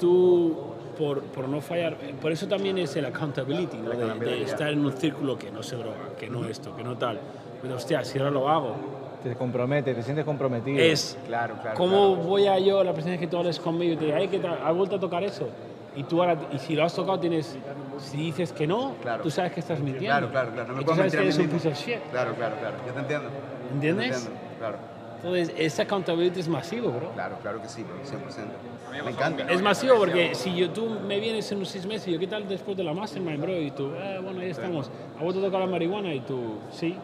tú, 0.00 0.56
por, 0.96 1.22
por 1.22 1.48
no 1.48 1.60
fallar, 1.60 1.96
por 2.20 2.32
eso 2.32 2.48
también 2.48 2.78
es 2.78 2.96
el 2.96 3.04
accountability, 3.06 3.76
¿no? 3.78 3.90
de, 3.90 4.14
de 4.26 4.42
estar 4.42 4.68
en 4.70 4.84
un 4.84 4.92
círculo 4.92 5.38
que 5.38 5.50
no 5.50 5.62
se 5.62 5.76
droga, 5.76 5.96
que 6.18 6.28
no 6.28 6.44
esto, 6.46 6.74
que 6.74 6.82
no 6.82 6.96
tal. 6.96 7.20
Pero 7.62 7.76
hostia, 7.76 8.04
si 8.04 8.18
ahora 8.18 8.30
lo 8.30 8.48
hago, 8.48 8.74
Te 9.22 9.34
compromete, 9.34 9.94
te 9.94 10.02
sientes 10.02 10.24
comprometido. 10.24 10.78
es 10.78 11.18
Claro, 11.26 11.56
claro. 11.60 11.76
¿Cómo 11.76 12.16
voy 12.16 12.46
a 12.46 12.58
yo, 12.58 12.84
la 12.84 12.92
vez 12.92 13.04
que 13.18 13.26
tú 13.26 13.36
hables 13.36 13.58
conmigo 13.58 13.94
y 13.94 13.96
te 13.96 14.04
diga, 14.06 14.18
"Ay, 14.18 14.28
¿qué 14.28 14.38
tal? 14.38 14.58
¿Has 14.64 14.74
vuelto 14.76 14.96
a 14.96 15.00
tocar 15.00 15.22
eso? 15.24 15.48
Y 15.96 16.04
tú 16.04 16.20
ahora, 16.22 16.38
y 16.52 16.58
si 16.58 16.76
lo 16.76 16.84
has 16.84 16.94
tocado, 16.94 17.18
tienes, 17.18 17.58
si 17.98 18.16
dices 18.16 18.52
que 18.52 18.66
no, 18.66 18.94
Claro. 19.02 19.24
tú 19.24 19.30
sabes 19.30 19.52
que 19.52 19.60
estás 19.60 19.80
mintiendo. 19.80 20.06
Claro, 20.06 20.30
claro, 20.30 20.52
claro. 20.52 20.68
No 20.68 20.74
me 20.74 20.80
y 20.80 20.84
tú 20.84 20.86
puedo 20.86 20.96
sabes 20.98 21.12
mentir 21.12 21.34
que 21.34 21.42
a 21.42 21.44
mí 21.44 21.44
eres 21.44 21.52
un 21.52 21.58
piece 21.60 21.68
of 21.68 22.02
shit. 22.02 22.10
Claro, 22.12 22.34
claro, 22.34 22.56
claro. 22.60 22.76
Yo 22.86 22.92
te 22.92 23.00
entiendo. 23.00 23.28
¿Entiendes? 23.74 24.06
Yo 24.06 24.12
te 24.12 24.28
entiendo, 24.28 24.56
Claro. 24.58 24.97
Entonces, 25.22 25.52
ese 25.58 25.82
accountability 25.82 26.40
es 26.40 26.48
masivo, 26.48 26.90
bro. 26.90 27.10
Claro, 27.12 27.36
claro 27.42 27.60
que 27.60 27.68
sí, 27.68 27.82
bro. 27.84 27.96
100%. 28.04 29.04
Me 29.04 29.10
encanta. 29.10 29.44
Es 29.52 29.60
masivo 29.60 29.96
porque 29.96 30.34
si 30.34 30.54
yo, 30.54 30.70
tú 30.70 30.88
me 31.06 31.18
vienes 31.20 31.50
en 31.52 31.58
unos 31.58 31.68
seis 31.70 31.86
meses 31.86 32.08
y 32.08 32.12
yo, 32.12 32.18
¿qué 32.18 32.26
tal 32.26 32.48
después 32.48 32.76
de 32.76 32.84
la 32.84 32.92
mastermind, 32.94 33.40
bro? 33.40 33.56
Y 33.56 33.70
tú, 33.72 33.90
ah, 34.00 34.20
bueno, 34.22 34.40
ahí 34.40 34.50
estamos. 34.50 34.90
¿Ha 35.18 35.22
vuelto 35.22 35.40
a 35.40 35.44
tocar 35.44 35.60
la 35.60 35.66
marihuana? 35.66 36.14
Y 36.14 36.20
tú, 36.20 36.58
sí, 36.70 36.96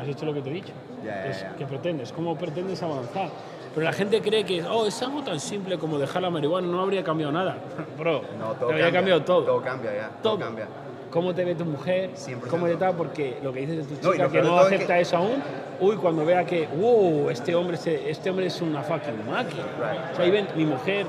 has 0.00 0.06
hecho 0.08 0.26
lo 0.26 0.34
que 0.34 0.42
te 0.42 0.50
he 0.50 0.54
dicho. 0.54 0.72
Ya, 1.04 1.06
ya, 1.10 1.16
Entonces. 1.26 1.46
¿qué 1.58 1.66
pretendes? 1.66 2.12
¿Cómo 2.12 2.36
pretendes 2.36 2.82
avanzar? 2.82 3.30
Pero 3.74 3.84
la 3.84 3.92
gente 3.92 4.20
cree 4.20 4.44
que, 4.44 4.62
oh, 4.64 4.86
es 4.86 5.00
algo 5.00 5.22
tan 5.22 5.38
simple 5.38 5.78
como 5.78 5.96
dejar 5.98 6.22
la 6.22 6.30
marihuana, 6.30 6.66
no 6.66 6.80
habría 6.80 7.04
cambiado 7.04 7.32
nada. 7.32 7.56
Bro, 7.96 8.22
No, 8.38 8.46
todo 8.54 8.54
te 8.56 8.64
habría 8.64 8.78
cambia. 8.86 8.92
cambiado 8.92 9.22
todo. 9.22 9.42
Todo 9.44 9.62
cambia 9.62 9.94
ya. 9.94 10.08
Todo, 10.22 10.34
Todo. 10.34 10.38
cambia. 10.44 10.66
¿Cómo 11.10 11.34
te 11.34 11.44
ve 11.44 11.54
tu 11.54 11.64
mujer? 11.64 12.10
100%. 12.14 12.48
¿Cómo 12.48 12.66
te 12.66 12.76
tal? 12.76 12.94
Porque 12.94 13.36
lo 13.42 13.52
que 13.52 13.60
dices 13.60 13.88
de 13.88 13.96
tu 13.96 14.06
No, 14.06 14.12
chica 14.12 14.24
lo 14.24 14.30
que 14.30 14.38
no 14.42 14.48
todo 14.48 14.60
es 14.60 14.66
acepta 14.66 14.94
que- 14.94 15.00
eso 15.00 15.16
aún, 15.16 15.42
uy, 15.80 15.96
cuando 15.96 16.24
vea 16.24 16.44
que, 16.46 16.68
wow, 16.76 17.30
este 17.30 17.54
hombre, 17.54 17.76
este 18.08 18.30
hombre 18.30 18.46
es 18.46 18.60
una 18.62 18.82
fucking 18.82 19.26
máquina. 19.30 19.64
O 20.12 20.16
sea, 20.16 20.24
ahí 20.24 20.30
ven 20.30 20.46
mi 20.56 20.64
mujer, 20.64 21.06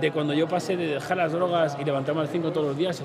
de 0.00 0.12
cuando 0.12 0.32
yo 0.34 0.46
pasé 0.46 0.76
de 0.76 0.86
dejar 0.86 1.16
las 1.16 1.32
drogas 1.32 1.76
y 1.80 1.84
levantarme 1.84 2.20
a 2.20 2.24
las 2.24 2.32
5 2.32 2.52
todos 2.52 2.68
los 2.68 2.76
días, 2.76 3.02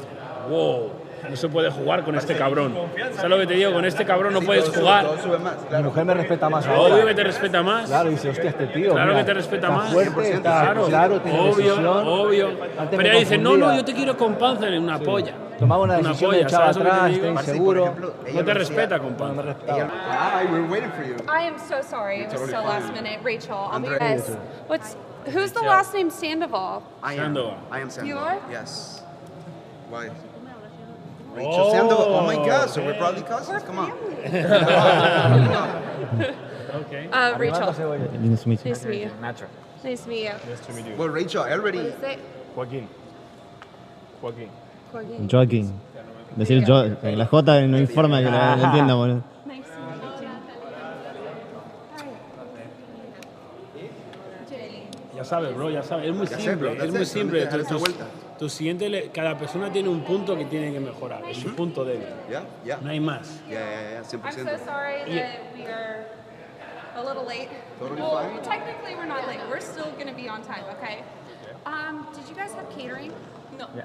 wow, 0.49 0.89
no 1.29 1.35
se 1.35 1.49
puede 1.49 1.69
jugar 1.71 2.03
con 2.03 2.15
este 2.15 2.35
cabrón. 2.35 2.75
¿Sabes 3.15 3.29
lo 3.29 3.37
que 3.37 3.47
te 3.47 3.53
digo? 3.55 3.73
Con 3.73 3.85
este 3.85 4.05
cabrón 4.05 4.33
no 4.33 4.41
puedes 4.41 4.69
jugar. 4.69 5.05
Mi 5.05 5.67
claro. 5.67 5.83
mujer 5.85 6.05
me 6.05 6.13
respeta 6.13 6.49
más 6.49 6.67
ahora. 6.67 6.95
Obvio 6.95 7.05
que 7.07 7.13
te 7.15 7.23
respeta 7.23 7.63
más. 7.63 7.87
Claro, 7.87 8.09
dice, 8.09 8.29
hostia, 8.29 8.49
este 8.49 8.67
tío. 8.67 8.91
Claro 8.91 9.11
mira, 9.11 9.19
que 9.19 9.25
te 9.25 9.33
respeta 9.33 9.67
está 9.67 9.77
más. 9.77 9.93
fuerte, 9.93 10.33
está 10.33 10.41
claro, 10.41 10.85
claro, 10.87 11.21
tiene 11.21 11.39
obvio, 11.39 12.23
obvio. 12.23 12.47
Antes 12.77 12.97
Pero 12.97 13.09
ella 13.09 13.19
dice, 13.19 13.37
no, 13.37 13.57
no, 13.57 13.75
yo 13.75 13.85
te 13.85 13.93
quiero 13.93 14.17
con 14.17 14.35
Panzer 14.35 14.73
en 14.73 14.83
una 14.83 14.99
polla. 14.99 15.33
Tomaba 15.59 15.83
una 15.83 15.97
decisión, 15.97 16.31
me 16.31 16.41
echaba 16.41 16.73
¿sabes 16.73 16.77
lo 16.77 16.83
que 16.83 16.89
te 16.89 16.95
atrás, 16.95 17.13
está 17.13 17.27
inseguro. 17.29 17.83
ejemplo, 17.83 18.13
No 18.33 18.43
te 18.43 18.53
respeta, 18.53 18.97
No 18.97 19.03
me 19.03 19.09
compadre. 19.09 19.55
Ella, 19.65 19.89
ah, 20.09 20.41
we 20.51 20.59
were 20.59 20.67
waiting 20.67 20.91
for 20.91 21.03
you. 21.03 21.15
I 21.29 21.47
am 21.47 21.57
so 21.57 21.81
sorry. 21.81 22.21
It 22.21 22.31
was 22.31 22.49
so 22.49 22.57
last 22.57 22.91
minute. 22.93 23.19
Rachel, 23.23 23.69
I'll 23.71 23.79
be 23.79 23.87
yes. 23.87 24.35
What's 24.67 24.95
who's 25.31 25.51
the 25.53 25.61
last 25.61 25.93
name 25.93 26.09
Sandoval? 26.09 26.83
I 27.01 27.13
am. 27.13 27.19
Sandoval. 27.19 27.57
I 27.71 27.79
am 27.79 27.89
Sandoval. 27.89 28.07
You 28.07 28.17
are? 28.17 28.51
Yes. 28.51 29.03
Why? 29.89 30.09
Rachel 31.33 31.71
Sandoval. 31.71 32.15
Oh 32.15 32.25
my 32.25 32.35
God. 32.35 32.69
So 32.69 32.83
we're 32.83 32.97
probably 32.97 33.21
cousins. 33.23 33.63
Come 33.63 33.79
on. 33.79 33.91
Okay. 36.73 37.07
Uh, 37.11 37.37
Rachel. 37.37 37.67
Nice 37.69 38.41
to 38.43 38.49
meet 38.49 38.65
you. 38.65 38.71
Nice 38.71 38.81
to 38.81 38.87
meet 38.89 39.01
you. 39.01 39.11
Nacho. 39.21 39.45
Nice 39.83 40.01
to 40.01 40.09
meet 40.09 40.23
you. 40.23 40.31
Well, 40.97 41.09
Rachel, 41.09 41.43
I 41.43 41.51
already. 41.51 41.93
Joaquín. 42.55 42.87
Joaquín. 44.21 44.49
Joaquin? 44.91 45.27
Joaquín. 45.29 45.71
Decir 46.35 46.63
yo, 46.65 46.83
eh, 47.03 47.15
la 47.15 47.25
J 47.27 47.67
no 47.67 47.77
informa 47.77 48.23
que 48.23 48.31
la 48.31 48.55
la 48.55 48.63
entienda, 48.65 48.95
boludo. 48.95 49.21
Nice 49.45 49.69
to 49.69 49.79
meet 49.81 50.01
you. 55.11 55.15
Ya 55.15 55.23
sabes, 55.23 55.53
bro, 55.55 55.69
ya 55.69 55.83
sabes. 55.83 56.09
Es 56.09 56.15
muy 56.15 56.25
Ya 56.25 56.37
sé, 56.37 56.43
simple, 56.43 56.73
bro, 56.73 56.83
es 56.83 56.91
muy 56.91 57.05
simple. 57.05 57.43
esa 57.43 57.75
vuelta. 57.75 58.05
Tu 58.43 58.49
siguiente, 58.49 58.89
le- 58.89 59.09
cada 59.09 59.37
persona 59.37 59.71
tiene 59.71 59.87
un 59.87 60.01
punto 60.01 60.35
que 60.35 60.43
tiene 60.43 60.73
que 60.73 60.79
mejorar, 60.81 61.23
es 61.29 61.37
su 61.37 61.55
punto 61.55 61.85
débil. 61.85 62.09
Yeah, 62.29 62.43
yeah. 62.65 62.77
No 62.81 62.89
hay 62.89 62.99
más. 62.99 63.39
Yeah, 63.47 63.59
yeah, 63.59 63.89
yeah. 63.91 63.97
I'm 63.99 64.03
100%. 64.03 64.59
so 64.59 64.65
sorry 64.65 64.97
Yeah. 65.07 65.15
that 65.15 65.55
we 65.55 65.63
are 65.65 66.03
a 66.97 67.01
little 67.01 67.23
late. 67.25 67.47
Totally 67.79 68.01
well, 68.01 68.19
fine. 68.19 68.43
technically 68.43 68.95
we're 68.95 69.05
not 69.07 69.25
late. 69.29 69.39
We're 69.49 69.61
still 69.61 69.89
going 69.93 70.09
to 70.09 70.13
be 70.13 70.27
on 70.27 70.41
time, 70.43 70.65
okay? 70.75 71.05
Um, 71.65 72.05
did 72.13 72.27
you 72.27 72.35
guys 72.35 72.51
have 72.51 72.69
catering? 72.69 73.13
No. 73.57 73.69
Yeah. 73.77 73.83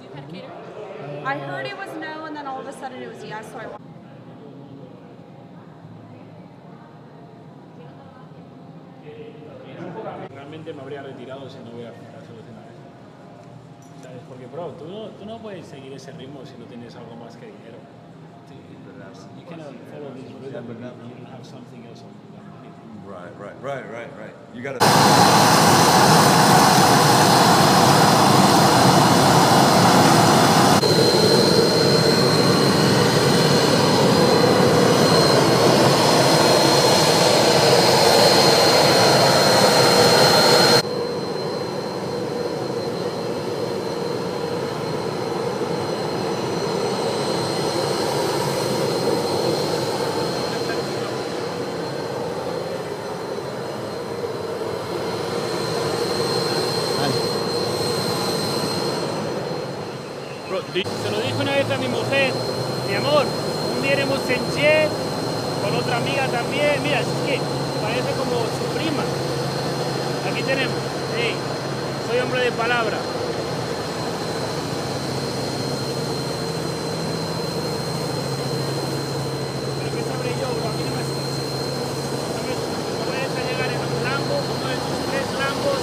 You 0.00 0.10
had 0.14 0.28
catering? 0.30 1.26
I 1.26 1.36
heard 1.36 1.66
it 1.66 1.76
was 1.76 1.90
no, 1.98 2.26
and 2.26 2.36
then 2.36 2.46
all 2.46 2.60
of 2.60 2.68
a 2.68 2.72
sudden 2.72 3.02
it 3.02 3.08
was 3.12 3.24
yes, 3.24 3.50
so 3.50 3.58
I. 3.58 3.66
Realmente 10.30 10.72
me 10.72 10.80
habría 10.82 11.02
retirado 11.02 11.48
si 11.50 11.58
no 11.58 11.72
hubiera 11.72 11.90
¿Sabes? 14.06 14.22
Porque, 14.28 14.46
bro, 14.46 14.68
tú 14.78 14.86
no, 14.86 15.08
tú 15.18 15.26
no 15.26 15.38
puedes 15.38 15.66
seguir 15.66 15.92
ese 15.92 16.12
ritmo 16.12 16.44
si 16.46 16.54
no 16.58 16.64
tienes 16.66 16.94
algo 16.94 17.16
más 17.16 17.34
que 17.36 17.46
dinero. 17.46 17.78
You 19.36 19.44
cannot 19.48 19.74
follow 19.90 20.12
this 20.14 20.30
rhythm 20.42 20.70
if 20.70 20.78
you 20.78 21.14
don't 21.16 21.26
have 21.32 21.44
something 21.46 21.84
else 21.86 22.02
on 22.02 22.10
the 22.10 22.36
Right, 23.08 23.32
right, 23.38 23.54
right, 23.62 23.84
right, 23.92 24.10
right. 24.18 24.34
You 24.54 24.62
gotta. 24.62 25.86
Bro, 60.48 60.60
di- 60.72 60.82
se 60.82 61.10
lo 61.10 61.18
dije 61.20 61.34
una 61.40 61.52
vez 61.52 61.70
a 61.70 61.76
mi 61.78 61.88
mujer, 61.88 62.32
mi 62.88 62.94
amor, 62.94 63.24
un 63.74 63.82
día 63.82 63.94
iremos 63.94 64.20
en 64.30 64.42
jet, 64.54 64.88
con 65.62 65.74
otra 65.74 65.96
amiga 65.96 66.26
también, 66.28 66.82
mira, 66.82 67.00
es 67.00 67.06
que 67.26 67.40
parece 67.82 68.10
como 68.16 68.36
su 68.54 68.64
prima. 68.78 69.02
Aquí 70.30 70.42
tenemos, 70.42 70.78
hey, 71.16 71.34
soy 72.08 72.18
hombre 72.20 72.42
de 72.44 72.52
palabra. 72.52 72.96
Pero 79.78 79.90
¿qué 79.94 80.02
sabré 80.10 80.30
yo, 80.40 80.48
bro? 80.56 80.64
A 80.68 80.72
mí 80.76 80.82
no 80.86 80.92
me 80.96 81.02
escucha. 81.06 81.42
No 82.36 82.40
me 82.46 82.52
escucha. 82.56 82.90
No 82.96 83.04
vayas 83.12 83.34
a 83.36 83.42
llegar 83.48 83.68
en 83.76 83.80
un 83.84 83.94
Lambo, 84.06 84.36
uno 84.56 84.66
de 84.72 84.78
tus 84.86 84.98
tres 85.10 85.26
Lambos, 85.40 85.82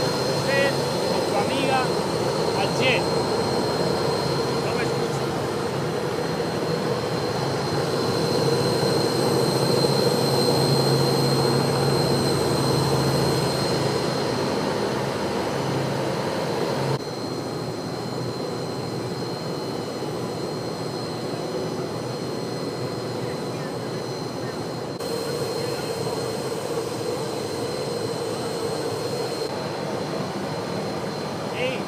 con 0.00 0.10
tu 0.16 0.32
mujer, 0.32 0.70
con 1.10 1.20
tu 1.28 1.34
amiga, 1.44 1.78
al 2.60 2.68
jet. 2.80 3.02
No 4.64 4.70
me 4.76 4.82
escucha. 4.88 5.24
Sí. 31.56 31.78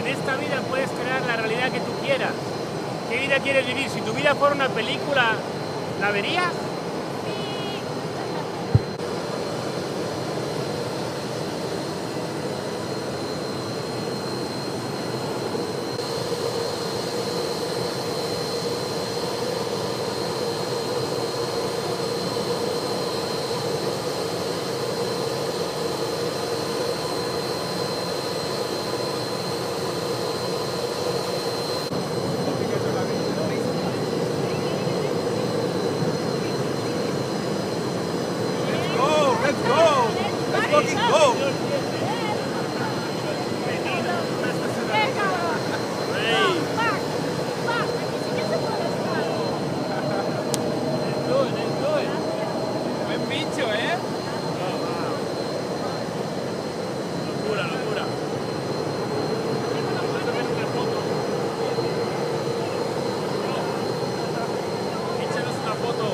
En 0.00 0.06
esta 0.06 0.36
vida 0.36 0.60
puedes 0.68 0.90
crear 0.90 1.22
la 1.26 1.36
realidad 1.36 1.70
que 1.70 1.80
tú 1.80 1.92
quieras. 2.02 2.32
¿Qué 3.10 3.18
vida 3.18 3.38
quieres 3.40 3.66
vivir? 3.66 3.88
Fuera 4.40 4.54
una 4.54 4.68
película, 4.70 5.34
¿la 6.00 6.10
verías? 6.12 6.54
Let's 38.70 38.86
go! 38.96 39.36
Let's 39.42 39.62
go! 39.66 39.84
Let's 40.52 40.66
fucking 40.70 40.98
go! 41.10 41.34
Buen 53.06 53.22
bicho, 53.28 53.64
¿eh? 53.72 53.96
Locura, 57.26 57.62
locura. 57.66 58.04
Vamos 59.96 60.14
a 60.14 60.18
hacer 60.18 60.46
una 60.46 60.68
foto. 60.68 60.96
Échanos 65.20 65.56
una 65.64 65.74
foto. 65.74 66.04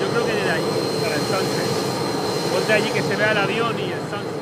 Yo 0.00 0.06
creo 0.08 0.24
que 0.26 0.32
desde 0.32 0.50
allí, 0.50 0.72
para 1.02 1.14
el 1.14 1.20
sunset. 1.20 1.70
Ponte 2.52 2.72
allí 2.72 2.90
que 2.90 3.02
se 3.02 3.16
vea 3.16 3.32
el 3.32 3.38
avión 3.38 3.78
y 3.78 3.92
el 3.92 4.00
sunset. 4.00 4.36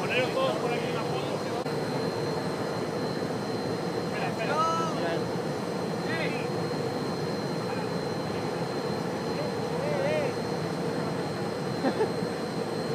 Poneros 0.00 0.30
todos 0.30 0.56
por 0.56 0.72
aquí 0.72 0.90
una 0.92 1.02
foto. 1.02 1.30
Espera, 4.06 4.28
espera. 4.28 4.54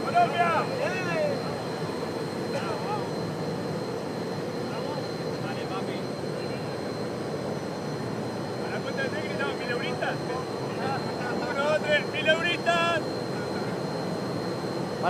¡Colombia! 0.05 0.49
Vale, 5.43 5.63
papi. 5.71 5.97
A 8.61 8.67
la 8.71 8.79
cuenta 8.81 9.01
de 9.01 9.09
tres 9.09 9.23
gritamos 9.25 9.55
mil 9.57 9.69
euritas. 9.71 10.15
Uno, 11.51 11.63
dos, 11.63 11.79
tres, 11.81 12.01
mil 12.13 12.27
euritas. 12.27 12.99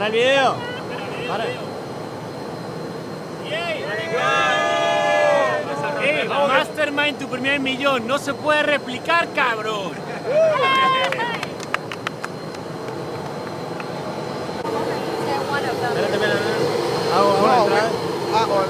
Para 0.06 0.18
el 0.18 0.24
video. 0.24 0.56
Para. 1.28 1.46
¡Eh! 6.04 6.28
Mastermind, 6.30 7.18
tu 7.18 7.28
primer 7.28 7.60
millón. 7.60 8.06
No 8.06 8.20
se 8.20 8.36
puede 8.36 8.62
replicar, 8.62 9.28
cabrón. 9.34 9.94
Espérate, 15.82 16.14
espérate. 16.14 16.40
Hago, 17.16 17.32
hago 17.32 17.48
la 17.48 17.58
entrada. 17.64 17.90
Ah, 18.36 18.46
o- 18.48 18.66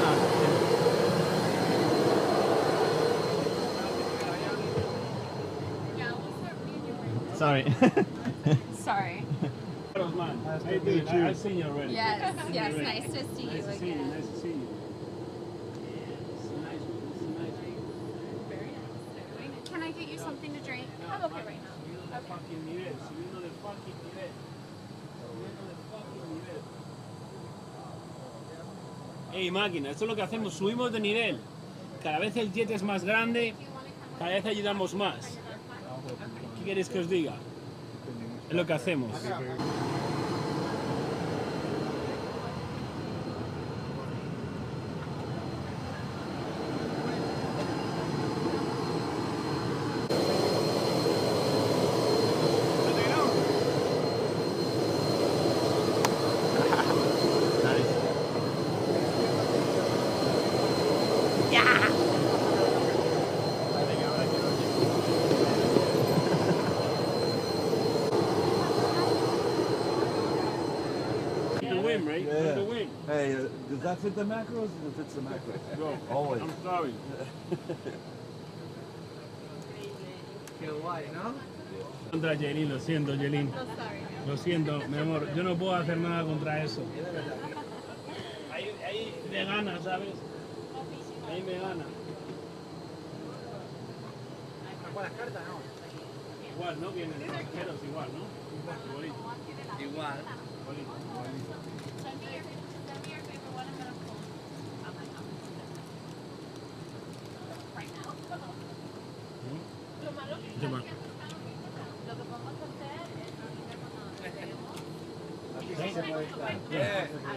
Sorry. 7.38 7.64
Sorry. 7.74 7.96
How 10.66 10.72
you 10.72 10.80
doing? 10.80 11.08
I- 11.08 11.30
I've 11.30 11.38
seen 11.38 11.58
you 11.58 11.64
already. 11.66 11.94
Yes, 11.94 12.36
yes, 12.52 12.76
nice 12.78 13.04
to 13.14 13.36
see 13.36 13.46
Nice 13.46 13.56
you 13.56 13.62
to 13.62 13.74
see 13.80 13.86
you. 13.88 13.92
again. 13.94 14.10
Nice 14.12 14.28
to 14.28 14.38
see 14.42 14.48
you. 14.50 14.68
Can 19.70 19.84
I 19.84 19.92
get 19.92 20.08
you 20.08 20.18
something 20.18 20.54
to 20.54 20.60
drink? 20.62 20.88
I'm 21.10 21.24
okay 21.26 21.44
right 21.46 21.62
now. 21.64 22.20
Fucking 22.30 22.66
nivel, 22.66 22.94
subiendo 23.08 23.42
de 23.42 23.50
fucking 23.62 23.98
nivel. 24.08 24.32
Subiendo 25.20 25.62
de 25.68 25.76
fucking 25.92 26.28
nivel. 26.34 26.62
Ey, 29.34 29.52
máquina, 29.52 29.90
esto 29.92 30.06
es 30.06 30.10
lo 30.10 30.16
que 30.16 30.22
hacemos, 30.22 30.54
subimos 30.54 30.92
de 30.94 31.00
nivel. 31.02 31.40
Cada 32.02 32.20
vez 32.20 32.38
el 32.38 32.54
jet 32.54 32.72
es 32.72 32.84
más 32.84 33.04
grande, 33.04 33.54
cada 34.18 34.32
vez 34.32 34.46
ayudamos 34.46 34.94
más. 34.94 35.38
¿Qué 36.60 36.66
queréis 36.66 36.88
que 36.88 37.00
os 37.00 37.10
diga? 37.10 37.34
Es 38.50 38.56
lo 38.56 38.66
que 38.66 38.74
hacemos. 38.74 39.12
The 71.62 71.82
win, 71.82 72.06
right? 72.06 72.24
Yeah. 72.26 72.54
The 72.56 72.64
win. 72.64 72.90
Hey, 73.08 73.34
uh, 73.36 73.48
does 73.76 73.84
that 73.84 74.00
fit 74.00 74.16
the 74.16 74.24
macros? 74.24 74.70
It 74.88 74.94
fits 74.96 75.14
the 75.16 75.22
macros. 75.22 75.78
Go. 75.78 75.98
Always. 76.10 76.42
I'm 76.42 76.54
sorry. 76.64 76.94
Qué 80.62 80.68
guay, 80.82 81.04
¿no? 81.14 81.34
Contra 82.12 82.38
Jelin, 82.38 82.70
lo 82.70 82.80
siento, 82.80 83.18
Jelin. 83.18 83.52
Lo 84.26 84.38
siento, 84.38 84.80
mi 84.88 84.98
amor, 84.98 85.28
yo 85.36 85.44
no 85.44 85.58
puedo 85.58 85.76
hacer 85.76 85.98
nada 85.98 86.24
contra 86.24 86.64
eso. 86.64 86.82
Ahí, 88.54 88.72
ahí 88.88 89.14
me 89.30 89.44
gana, 89.44 89.78
¿sabes? 89.84 90.14
Ahí 91.30 91.42
me 91.44 91.60
gana. 91.60 91.84
¿Cuáles 94.94 95.12
cartas, 95.12 95.44
no? 95.50 95.60
Igual, 96.56 96.80
¿no? 96.82 96.92
Vienen 96.92 97.22
extranjeros, 97.22 97.76
igual, 97.84 98.08
¿no? 98.14 98.24
Igual. 99.84 100.20
Igualito, 100.66 101.75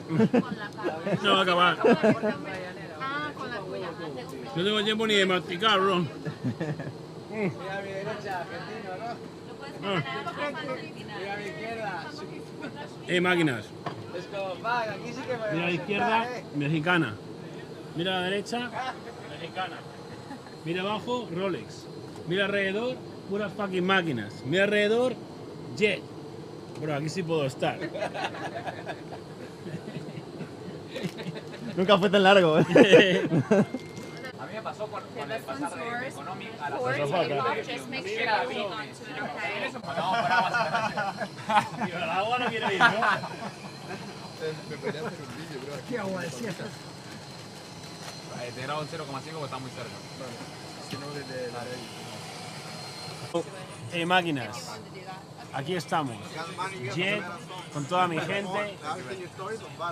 No 1.22 1.32
va 1.32 1.38
a 1.38 1.42
acabar. 1.42 1.78
Ah, 3.00 3.30
con 3.36 3.50
la 3.50 3.58
tuya. 3.58 3.88
No 4.56 4.64
tengo 4.64 4.84
tiempo 4.84 5.06
ni 5.06 5.14
de 5.14 5.26
masticar, 5.26 5.80
bro. 5.80 5.98
Mira 5.98 7.78
a 7.78 7.82
mi 7.82 7.88
derecha, 7.90 8.40
argentino, 8.40 8.90
¿no? 8.98 9.08
Ah. 9.84 10.02
Mira 11.18 11.34
a 11.34 11.36
mi 11.36 11.44
izquierda. 11.44 12.06
Eh, 13.06 13.20
máquinas. 13.20 13.66
Es 14.16 14.24
como, 14.26 14.66
aquí 14.66 15.12
sí 15.12 15.20
que 15.22 15.36
me 15.36 15.52
Mira 15.52 15.62
a 15.62 15.66
la 15.66 15.70
izquierda, 15.70 16.28
mexicana. 16.56 17.14
Mira 17.96 18.12
a 18.12 18.20
la 18.20 18.22
derecha, 18.26 18.70
mexicana. 19.30 19.76
Mira 20.64 20.82
abajo, 20.82 21.28
Rolex. 21.34 21.86
Mira 22.26 22.46
alrededor, 22.46 22.96
puras 23.28 23.52
fucking 23.52 23.84
máquinas. 23.84 24.42
Mira 24.44 24.64
alrededor, 24.64 25.14
Jet. 25.76 26.02
Bro, 26.80 26.94
aquí 26.94 27.08
sí 27.08 27.22
puedo 27.22 27.44
estar. 27.44 27.78
Nunca 31.76 31.98
fue 31.98 32.10
tan 32.10 32.22
largo. 32.22 32.56
A 34.40 34.46
mí 34.46 34.52
me 34.54 34.62
pasó 34.62 34.86
con, 34.86 35.02
con 35.02 35.30
el 35.30 35.42
pasaje 35.42 35.80
de. 35.80 36.08
Economic 36.08 36.50
a 36.60 36.70
la 36.70 36.76
For 36.78 36.92
Azafata. 36.94 37.28
takeoff, 37.28 37.66
just 37.68 37.88
make 37.90 38.06
sure 38.06 38.22
you 38.22 38.62
hold 38.62 38.72
on 38.72 38.86
to 38.86 38.86
it, 38.86 39.22
okay? 39.22 39.70
Cuando 39.80 40.02
vamos 40.02 40.18
por 40.18 40.32
agua, 40.32 40.50
Tío, 41.84 41.96
el 41.96 42.10
agua 42.10 42.38
no 42.38 42.46
quiere 42.46 42.74
ir, 42.74 42.78
¿no? 42.78 42.86
Me 44.38 44.76
hacer 44.88 45.02
un 45.02 45.36
vídeo, 45.36 45.58
bro. 45.66 45.74
¿Qué 45.88 45.98
agua 45.98 46.22
decías? 46.22 46.54
Te 48.54 48.62
grabo 48.62 48.82
en 48.82 48.88
0,5 48.88 48.98
porque 49.06 49.44
está 49.44 49.58
muy 49.58 49.70
cerca. 49.70 49.90
Si 50.88 50.96
no, 50.96 51.06
desde 51.12 51.52
la 51.52 51.60
Eh, 53.92 54.04
máquinas, 54.06 54.80
aquí 55.52 55.74
estamos. 55.74 56.16
Jet, 56.94 57.22
con 57.72 57.84
toda 57.84 58.06
mi 58.06 58.18
gente. 58.18 58.76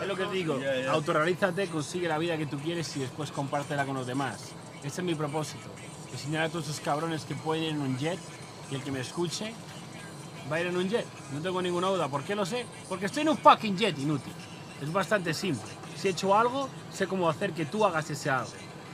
Es 0.01 0.09
lo 0.09 0.17
que 0.17 0.25
te 0.25 0.33
digo, 0.33 0.59
autorrealízate, 0.91 1.69
consigue 1.69 2.09
la 2.09 2.19
vida 2.19 2.37
que 2.37 2.47
tú 2.47 2.59
quieres 2.59 2.95
y 2.97 3.01
después 3.01 3.33
compártela 3.33 3.85
con 3.85 3.95
los 3.95 4.07
demás. 4.07 4.53
Ese 4.83 5.01
es 5.01 5.05
mi 5.05 5.15
propósito. 5.15 5.69
Enseñar 6.13 6.45
a 6.45 6.49
todos 6.49 6.67
esos 6.67 6.81
cabrones 6.81 7.25
que 7.25 7.35
pueden 7.35 7.65
ir 7.65 7.71
en 7.71 7.81
un 7.81 7.99
jet 7.99 8.19
y 8.71 8.75
el 8.75 8.83
que 8.83 8.91
me 8.91 9.01
escuche 9.01 9.53
va 10.51 10.57
a 10.57 10.61
ir 10.61 10.67
en 10.67 10.77
un 10.77 10.89
jet. 10.89 11.07
No 11.33 11.41
tengo 11.41 11.61
ninguna 11.61 11.89
duda. 11.89 12.09
¿Por 12.09 12.23
qué 12.23 12.35
lo 12.35 12.47
sé? 12.47 12.67
Porque 12.89 13.07
estoy 13.07 13.23
en 13.23 13.31
un 13.31 13.39
fucking 13.39 13.77
jet 13.77 13.99
inútil. 13.99 14.33
Es 14.81 14.93
bastante 14.93 15.35
simple. 15.35 15.69
Si 15.97 16.09
he 16.09 16.11
hecho 16.11 16.37
algo, 16.37 16.69
sé 16.93 17.07
cómo 17.07 17.29
hacer 17.29 17.53
que 17.53 17.65
tú 17.65 17.85
hagas 17.85 18.09
ese 18.11 18.31
algo. 18.31 18.51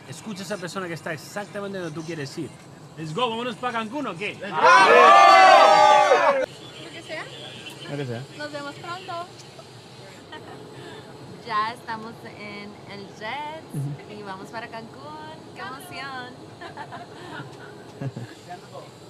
Escucha 0.09 0.43
a 0.43 0.45
esa 0.45 0.57
persona 0.57 0.87
que 0.87 0.95
está 0.95 1.13
exactamente 1.13 1.79
donde 1.79 1.95
tú 1.95 2.03
quieres 2.05 2.37
ir. 2.39 2.51
Let's 2.97 3.15
go, 3.15 3.31
vámonos 3.31 3.57
para 3.57 3.73
Cancún 3.73 4.07
o 4.07 4.15
qué? 4.17 4.35
Lo 4.35 4.41
que 6.91 7.03
sea. 7.03 7.25
Lo 7.91 7.97
que 7.97 8.07
sea. 8.07 8.23
Nos 8.39 8.53
vemos 8.53 8.75
pronto. 8.77 9.13
Ya 11.45 11.73
estamos 11.73 12.13
en 12.39 12.71
el 12.93 13.09
jet 13.19 13.65
y 14.17 14.23
vamos 14.23 14.49
para 14.51 14.69
Cancún. 14.69 15.35
¡Qué 15.57 15.61
emoción! 15.61 16.35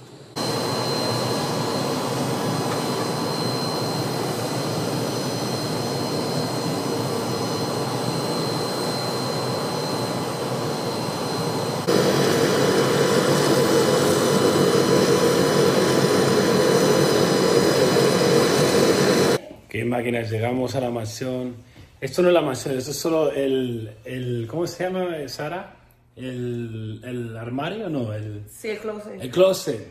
¿Qué 19.83 19.89
máquinas? 19.89 20.31
Llegamos 20.31 20.77
a 20.77 20.81
la 20.81 20.91
mansión. 20.91 21.57
Esto 22.01 22.23
no 22.23 22.29
es 22.29 22.35
la 22.35 22.41
mansión, 22.41 22.79
esto 22.79 22.93
es 22.93 22.97
solo 22.97 23.33
el. 23.33 23.91
el 24.05 24.47
¿Cómo 24.49 24.65
se 24.65 24.85
llama, 24.85 25.09
Sara? 25.27 25.75
¿El, 26.15 27.01
el 27.03 27.37
armario? 27.37 27.89
No, 27.89 28.13
el, 28.13 28.45
Sí, 28.49 28.69
el 28.69 28.79
closet. 28.79 29.21
el 29.21 29.31
closet. 29.33 29.89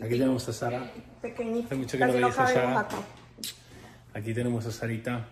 Aquí 0.00 0.08
tenemos 0.18 0.48
a 0.48 0.54
Sara. 0.54 0.90
Pequeñito. 1.20 1.66
Hace 1.66 1.74
mucho 1.74 1.98
que 1.98 2.06
no 2.06 2.12
veis 2.14 2.38
a 2.38 2.46
Sara. 2.46 2.80
acá. 2.80 2.96
Aquí 4.14 4.32
tenemos 4.32 4.64
a 4.64 4.72
Sarita. 4.72 5.28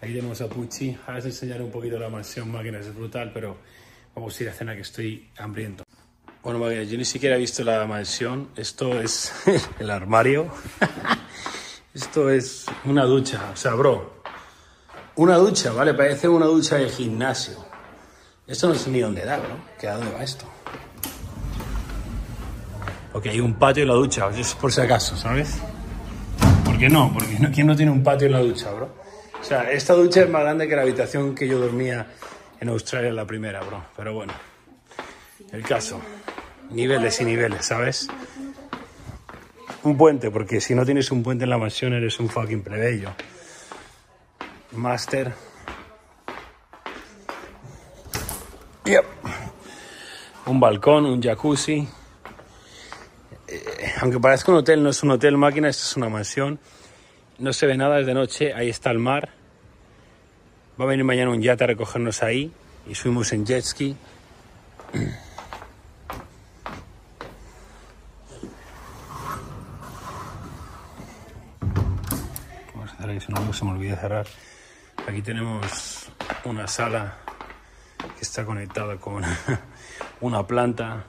Aquí 0.00 0.14
tenemos 0.14 0.40
a 0.40 0.48
Pucci. 0.48 0.96
Ahora 1.06 1.18
os 1.18 1.26
enseñaré 1.26 1.62
un 1.62 1.70
poquito 1.70 1.98
la 1.98 2.08
mansión 2.08 2.50
máquinas, 2.50 2.86
es 2.86 2.94
brutal, 2.94 3.32
pero 3.34 3.58
vamos 4.14 4.40
a 4.40 4.42
ir 4.44 4.48
a 4.48 4.54
cenar 4.54 4.76
que 4.76 4.80
estoy 4.82 5.28
hambriento. 5.36 5.84
Bueno, 6.42 6.58
máquinas, 6.58 6.88
yo 6.88 6.96
ni 6.96 7.04
siquiera 7.04 7.36
he 7.36 7.38
visto 7.38 7.62
la 7.64 7.84
mansión. 7.84 8.48
Esto 8.56 8.98
es 8.98 9.30
el 9.78 9.90
armario. 9.90 10.50
Esto 11.92 12.30
es 12.30 12.66
una 12.84 13.04
ducha, 13.04 13.50
o 13.52 13.56
sea, 13.56 13.74
bro. 13.74 14.22
Una 15.16 15.36
ducha, 15.36 15.72
¿vale? 15.72 15.92
Parece 15.92 16.28
una 16.28 16.46
ducha 16.46 16.76
de 16.76 16.88
gimnasio. 16.88 17.64
Esto 18.46 18.68
no 18.68 18.74
sé 18.74 18.90
ni 18.90 19.00
dónde 19.00 19.24
da, 19.24 19.38
bro. 19.38 19.56
¿Que 19.78 19.88
a 19.88 19.96
dónde 19.96 20.12
va 20.12 20.22
esto? 20.22 20.44
Ok, 23.12 23.26
hay 23.26 23.40
un 23.40 23.54
patio 23.54 23.82
en 23.82 23.88
la 23.88 23.94
ducha, 23.94 24.30
es 24.36 24.54
por 24.54 24.72
si 24.72 24.80
acaso, 24.80 25.16
¿sabes? 25.16 25.58
¿Por 26.64 26.78
qué 26.78 26.88
no? 26.88 27.12
Porque 27.12 27.50
¿quién 27.52 27.66
no 27.66 27.74
tiene 27.74 27.90
un 27.90 28.04
patio 28.04 28.26
en 28.26 28.34
la 28.34 28.40
ducha, 28.40 28.70
bro? 28.70 28.94
O 29.40 29.44
sea, 29.44 29.70
esta 29.72 29.94
ducha 29.94 30.22
es 30.22 30.30
más 30.30 30.42
grande 30.42 30.68
que 30.68 30.76
la 30.76 30.82
habitación 30.82 31.34
que 31.34 31.48
yo 31.48 31.58
dormía 31.58 32.06
en 32.60 32.68
Australia 32.68 33.12
la 33.12 33.26
primera, 33.26 33.62
bro. 33.62 33.84
Pero 33.96 34.14
bueno, 34.14 34.32
el 35.50 35.62
caso. 35.62 36.00
Niveles 36.70 37.20
y 37.20 37.24
niveles, 37.24 37.66
¿sabes? 37.66 38.06
Un 39.82 39.96
puente, 39.96 40.30
porque 40.30 40.60
si 40.60 40.74
no 40.74 40.84
tienes 40.84 41.10
un 41.10 41.22
puente 41.22 41.44
en 41.44 41.50
la 41.50 41.56
mansión 41.56 41.94
eres 41.94 42.20
un 42.20 42.28
fucking 42.28 42.62
plebeyo. 42.62 43.10
Master. 44.72 45.32
Yep. 48.84 49.04
Un 50.46 50.60
balcón, 50.60 51.06
un 51.06 51.22
jacuzzi. 51.22 51.88
Eh, 53.48 53.92
aunque 54.00 54.20
parezca 54.20 54.52
un 54.52 54.58
hotel, 54.58 54.82
no 54.82 54.90
es 54.90 55.02
un 55.02 55.12
hotel 55.12 55.38
máquina, 55.38 55.68
esto 55.68 55.84
es 55.84 55.96
una 55.96 56.10
mansión. 56.10 56.58
No 57.38 57.52
se 57.54 57.66
ve 57.66 57.76
nada 57.76 57.96
desde 57.96 58.12
noche, 58.12 58.52
ahí 58.52 58.68
está 58.68 58.90
el 58.90 58.98
mar. 58.98 59.30
Va 60.78 60.84
a 60.84 60.88
venir 60.88 61.04
mañana 61.04 61.30
un 61.30 61.40
yate 61.40 61.64
a 61.64 61.66
recogernos 61.68 62.22
ahí 62.22 62.52
y 62.86 62.94
subimos 62.94 63.32
en 63.32 63.46
jet 63.46 63.64
ski. 63.64 63.96
Cerrar 73.00 73.16
eso, 73.16 73.32
no 73.32 73.52
se 73.54 73.64
me 73.64 73.70
olvide 73.70 73.96
cerrar. 73.96 74.26
Aquí 75.08 75.22
tenemos 75.22 76.10
una 76.44 76.66
sala 76.66 77.16
que 77.96 78.20
está 78.20 78.44
conectada 78.44 78.98
con 78.98 79.24
una 80.20 80.46
planta. 80.46 81.04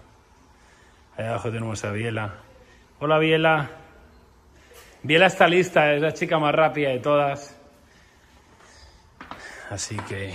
Ahí 1.17 1.25
abajo 1.25 1.51
tenemos 1.51 1.83
a 1.83 1.91
Biela. 1.91 2.35
Hola 3.01 3.19
Biela. 3.19 3.71
Biela 5.03 5.25
está 5.25 5.47
lista, 5.47 5.93
es 5.93 6.01
la 6.01 6.13
chica 6.13 6.39
más 6.39 6.55
rápida 6.55 6.91
de 6.91 6.99
todas. 6.99 7.57
Así 9.69 9.97
que 10.07 10.33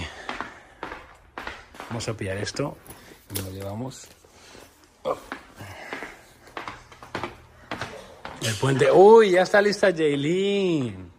vamos 1.89 2.07
a 2.07 2.15
pillar 2.15 2.37
esto 2.37 2.77
y 3.35 3.41
lo 3.41 3.51
llevamos. 3.51 4.09
El 8.43 8.55
puente. 8.57 8.91
¡Uy! 8.91 9.31
Ya 9.31 9.43
está 9.43 9.63
lista 9.63 9.91
Jaylin. 9.91 11.16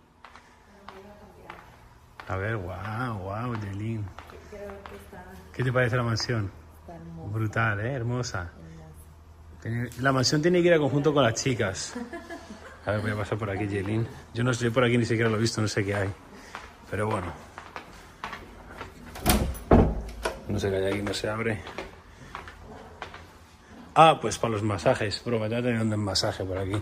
A 2.27 2.35
ver, 2.35 2.57
wow, 2.57 3.17
wow, 3.19 3.53
Jaylin. 3.61 4.05
¿Qué 5.53 5.63
te 5.63 5.71
parece 5.71 5.95
la 5.95 6.03
mansión? 6.03 6.51
Brutal, 7.31 7.79
¿eh? 7.79 7.93
Hermosa. 7.93 8.51
La 9.99 10.11
mansión 10.11 10.41
tiene 10.41 10.61
que 10.61 10.67
ir 10.67 10.73
a 10.73 10.77
conjunto 10.77 11.13
con 11.13 11.23
las 11.23 11.33
chicas. 11.35 11.93
A 12.85 12.91
ver, 12.91 13.01
voy 13.01 13.11
a 13.11 13.15
pasar 13.15 13.37
por 13.37 13.49
aquí, 13.49 13.65
Jaylin. 13.65 14.07
Yo 14.33 14.43
no 14.43 14.51
estoy 14.51 14.69
por 14.69 14.83
aquí, 14.83 14.97
ni 14.97 15.05
siquiera 15.05 15.29
lo 15.29 15.37
he 15.37 15.39
visto, 15.39 15.61
no 15.61 15.67
sé 15.67 15.83
qué 15.83 15.95
hay. 15.95 16.09
Pero 16.89 17.07
bueno. 17.07 17.33
No 20.47 20.59
sé 20.59 20.69
qué 20.69 20.77
hay 20.77 20.93
aquí, 20.93 21.01
no 21.01 21.13
se 21.13 21.29
abre. 21.29 21.61
Ah, 23.95 24.19
pues 24.21 24.37
para 24.37 24.53
los 24.53 24.63
masajes. 24.63 25.23
Bro, 25.25 25.39
me 25.39 25.49
tener 25.49 25.81
un 25.81 25.97
masaje 25.97 26.43
por 26.43 26.57
aquí. 26.57 26.79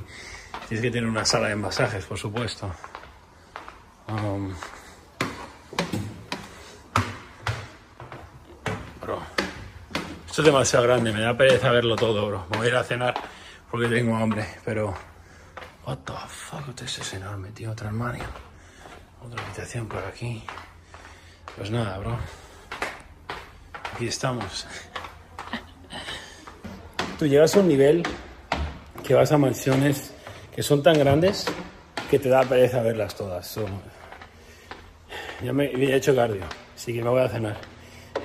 Tienes 0.68 0.82
que 0.82 0.92
tener 0.92 1.10
una 1.10 1.24
sala 1.26 1.48
de 1.48 1.56
masajes, 1.56 2.06
por 2.06 2.18
supuesto. 2.18 2.72
Um, 4.08 4.54
Esto 10.36 10.42
es 10.42 10.48
demasiado 10.48 10.84
grande, 10.84 11.14
me 11.14 11.22
da 11.22 11.38
pereza 11.38 11.72
verlo 11.72 11.96
todo, 11.96 12.28
bro. 12.28 12.46
Me 12.52 12.58
voy 12.58 12.68
a 12.68 12.70
ir 12.72 12.76
a 12.76 12.84
cenar 12.84 13.14
porque 13.72 13.88
tengo 13.88 14.18
hambre, 14.18 14.46
pero... 14.66 14.94
What 15.86 16.00
the 16.00 16.12
fuck, 16.28 16.82
es 16.82 17.14
enorme, 17.14 17.52
tío. 17.52 17.72
Otro 17.72 17.88
armario. 17.88 18.26
Otra 19.26 19.42
habitación 19.42 19.88
por 19.88 20.04
aquí. 20.04 20.44
Pues 21.56 21.72
nada, 21.72 22.00
bro. 22.00 22.18
Aquí 23.94 24.08
estamos. 24.08 24.68
Tú 27.18 27.28
llegas 27.28 27.56
a 27.56 27.62
un 27.62 27.70
nivel 27.70 28.04
que 29.08 29.14
vas 29.14 29.32
a 29.32 29.38
mansiones 29.38 30.14
que 30.54 30.62
son 30.62 30.84
tan 30.84 31.00
grandes 31.00 31.46
que 32.12 32.20
te 32.20 32.28
da 32.28 32.44
pereza 32.44 32.82
verlas 32.82 33.16
todas. 33.16 33.48
So, 33.48 33.66
ya 35.42 35.54
me 35.54 35.68
he 35.68 35.96
hecho 35.96 36.14
cardio, 36.14 36.44
así 36.76 36.94
que 36.94 37.02
me 37.02 37.10
voy 37.10 37.22
a 37.22 37.30
cenar. 37.30 37.56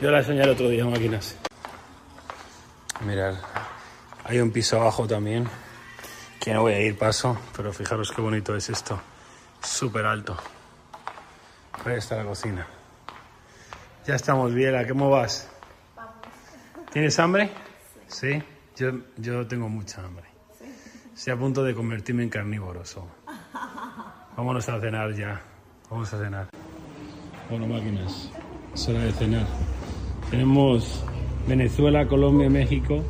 Yo 0.02 0.10
la 0.10 0.18
enseñaré 0.18 0.50
otro 0.50 0.68
día, 0.68 0.84
máquinas. 0.84 1.39
Mirad, 3.06 3.34
hay 4.24 4.40
un 4.40 4.50
piso 4.50 4.80
abajo 4.80 5.06
también, 5.06 5.48
que 6.38 6.52
no 6.52 6.62
voy 6.62 6.74
a 6.74 6.80
ir 6.80 6.98
paso, 6.98 7.38
pero 7.56 7.72
fijaros 7.72 8.12
qué 8.12 8.20
bonito 8.20 8.54
es 8.54 8.68
esto. 8.68 9.00
Súper 9.62 10.04
alto. 10.04 10.36
Ahí 11.84 11.96
está 11.96 12.16
la 12.16 12.24
cocina. 12.24 12.66
Ya 14.06 14.14
estamos, 14.14 14.52
Viera, 14.52 14.86
¿cómo 14.86 15.10
vas? 15.10 15.48
¿Tienes 16.92 17.18
hambre? 17.18 17.50
Sí. 18.08 18.42
Yo, 18.76 18.92
yo 19.16 19.46
tengo 19.46 19.68
mucha 19.68 20.04
hambre. 20.04 20.26
Estoy 21.14 21.32
a 21.34 21.36
punto 21.36 21.62
de 21.62 21.74
convertirme 21.74 22.22
en 22.22 22.30
carnívoro. 22.30 22.82
Vámonos 24.36 24.68
a 24.68 24.80
cenar 24.80 25.14
ya. 25.14 25.40
Vamos 25.90 26.12
a 26.14 26.18
cenar. 26.18 26.48
Bueno, 27.50 27.66
máquinas. 27.66 28.30
Es 28.74 28.88
hora 28.88 29.00
de 29.00 29.12
cenar. 29.12 29.46
Tenemos 30.30 31.04
Venezuela, 31.46 32.06
Colombia, 32.06 32.48
México. 32.48 33.02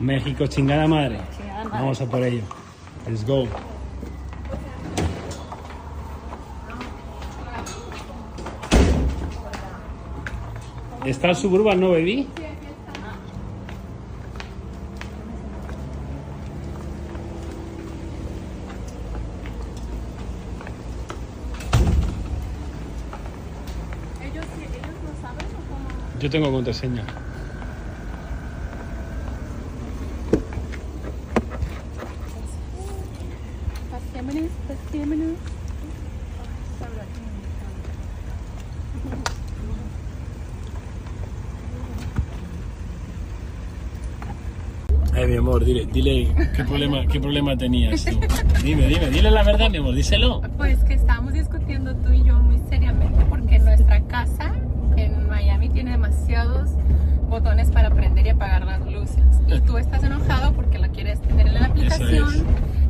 México, 0.00 0.46
chingada 0.46 0.86
madre. 0.86 1.18
Chingada 1.36 1.64
madre. 1.64 1.78
Vamos 1.78 2.00
a 2.00 2.06
por 2.06 2.22
ello. 2.22 2.42
Let's 3.06 3.26
go. 3.26 3.46
¿Está 11.04 11.30
el 11.30 11.36
suburban 11.36 11.80
no 11.80 11.90
bebí? 11.90 12.26
Yo 26.24 26.30
tengo 26.30 26.50
contraseña. 26.50 27.04
Pastémonos, 33.90 34.50
pastémonos. 34.66 35.36
Ay, 45.12 45.26
mi 45.26 45.36
amor, 45.36 45.62
dile, 45.62 45.86
dile 45.92 46.34
qué 46.56 46.64
problema, 46.64 47.06
qué 47.06 47.20
problema 47.20 47.54
tenías 47.54 48.02
tú. 48.02 48.18
Dime, 48.62 48.88
dime, 48.88 49.10
dile 49.10 49.30
la 49.30 49.42
verdad, 49.42 49.68
mi 49.68 49.76
amor, 49.76 49.94
díselo. 49.94 50.40
Aplicación, 61.94 62.46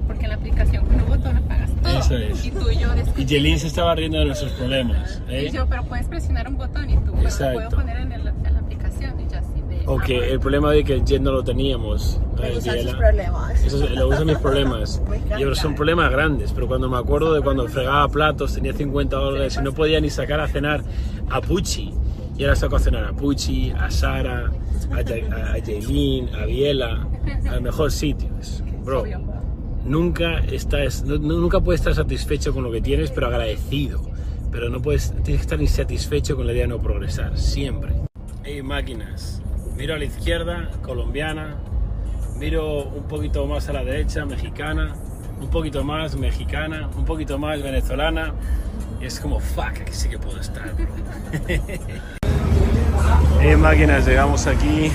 porque 0.06 0.22
en 0.24 0.28
la 0.30 0.34
aplicación 0.36 0.86
con 0.86 0.94
un 1.00 1.06
botón 1.08 1.36
apagas 1.36 1.70
todo. 1.82 1.98
Eso 1.98 2.16
es. 2.16 2.44
Y 2.46 2.50
tú 2.50 2.70
y 2.70 2.78
yo 2.78 2.88
Y. 3.16 3.26
Jelín 3.26 3.58
se 3.58 3.66
estaba 3.68 3.94
riendo 3.94 4.18
de 4.18 4.24
nuestros 4.26 4.52
problemas. 4.52 5.22
¿eh? 5.28 5.46
Y 5.48 5.52
yo, 5.54 5.66
pero 5.66 5.84
puedes 5.84 6.06
presionar 6.06 6.48
un 6.48 6.56
botón 6.56 6.88
y 6.90 6.96
tú 6.98 7.14
lo 7.14 7.22
Exacto. 7.22 7.54
puedo 7.54 7.70
poner 7.70 7.96
en, 7.98 8.12
el- 8.12 8.26
en 8.28 8.52
la 8.54 8.58
aplicación 8.60 9.20
y 9.20 9.24
yo 9.32 9.38
así 9.38 9.60
de... 9.68 9.82
O 9.86 9.98
que 9.98 10.32
el 10.32 10.40
problema 10.40 10.70
de 10.72 10.82
que 10.84 10.94
el 10.94 11.04
jet 11.04 11.20
no 11.22 11.32
lo 11.32 11.42
teníamos. 11.44 12.18
¿sabes, 12.36 12.58
usan 12.58 12.78
sus 12.80 12.94
problemas. 12.94 13.64
Eso 13.64 13.84
es- 13.84 13.90
lo 13.92 14.08
usan 14.08 14.26
mis 14.26 14.38
problemas. 14.38 15.02
Me. 15.08 15.40
Y 15.40 15.54
son 15.54 15.74
problemas 15.74 16.10
grandes, 16.10 16.52
pero 16.52 16.66
cuando 16.68 16.88
me 16.88 16.96
acuerdo 16.98 17.32
de 17.34 17.40
cuando 17.42 17.66
fregaba 17.68 18.08
platos, 18.08 18.54
tenía 18.54 18.72
50 18.72 19.16
dólares 19.16 19.56
y 19.60 19.62
no 19.64 19.72
podía 19.72 20.00
ni 20.00 20.10
sacar 20.10 20.40
a 20.40 20.48
cenar 20.48 20.82
a 21.30 21.40
Pucci. 21.40 21.92
Y 22.36 22.42
ahora 22.42 22.56
saco 22.56 22.76
a 22.76 22.80
cenar 22.80 23.04
a 23.04 23.12
Pucci, 23.12 23.70
a 23.78 23.88
Sara, 23.92 24.50
a, 24.90 24.96
Ja- 24.96 25.52
a 25.54 25.60
Jaylin, 25.64 26.34
a 26.34 26.46
Biela, 26.46 27.06
al 27.48 27.60
mejor 27.62 27.92
sitio. 27.92 28.28
Bro, 28.84 29.04
nunca, 29.84 30.38
estás, 30.40 31.04
nu- 31.04 31.18
nunca 31.18 31.60
puedes 31.60 31.80
estar 31.80 31.94
satisfecho 31.94 32.52
con 32.52 32.64
lo 32.64 32.70
que 32.70 32.80
tienes, 32.80 33.10
pero 33.10 33.28
agradecido. 33.28 34.02
Pero 34.50 34.68
no 34.68 34.80
puedes, 34.80 35.10
tienes 35.22 35.40
que 35.40 35.46
estar 35.46 35.60
insatisfecho 35.60 36.36
con 36.36 36.46
la 36.46 36.52
idea 36.52 36.62
de 36.62 36.68
no 36.68 36.78
progresar, 36.78 37.36
siempre. 37.38 37.92
Hey, 38.44 38.62
máquinas. 38.62 39.42
Miro 39.76 39.94
a 39.94 39.98
la 39.98 40.04
izquierda, 40.04 40.70
colombiana. 40.82 41.56
Miro 42.38 42.84
un 42.84 43.04
poquito 43.04 43.46
más 43.46 43.68
a 43.68 43.72
la 43.72 43.82
derecha, 43.84 44.24
mexicana. 44.26 44.94
Un 45.40 45.48
poquito 45.48 45.82
más, 45.82 46.16
mexicana. 46.16 46.88
Un 46.96 47.04
poquito 47.04 47.38
más, 47.38 47.62
venezolana. 47.62 48.32
Y 49.00 49.06
es 49.06 49.18
como, 49.18 49.40
fuck, 49.40 49.80
aquí 49.80 49.92
sí 49.92 50.08
que 50.08 50.18
puedo 50.18 50.38
estar. 50.38 50.72
hey, 53.40 53.56
máquinas, 53.56 54.06
llegamos 54.06 54.46
aquí. 54.46 54.90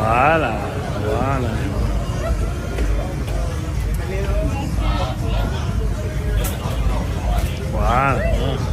Voilà, 0.00 0.52
voilà. 1.04 1.50
Voilà. 7.70 8.69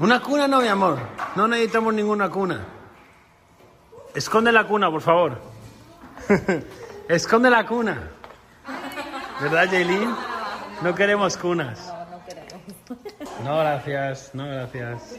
Una 0.00 0.18
cuna 0.20 0.48
no, 0.48 0.62
mi 0.62 0.68
amor. 0.68 0.98
No 1.36 1.46
necesitamos 1.46 1.92
ninguna 1.92 2.30
cuna. 2.30 2.64
Esconde 4.14 4.50
la 4.50 4.64
cuna, 4.64 4.90
por 4.90 5.02
favor. 5.02 5.38
Esconde 7.08 7.50
la 7.50 7.66
cuna. 7.66 8.08
¿Verdad, 9.42 9.68
Jaylin? 9.70 10.14
No 10.82 10.94
queremos 10.94 11.36
cunas. 11.36 11.86
No, 11.86 12.16
no 12.16 12.24
queremos. 12.24 12.62
No, 13.44 13.58
gracias. 13.58 14.30
No, 14.34 14.46
gracias. 14.46 15.18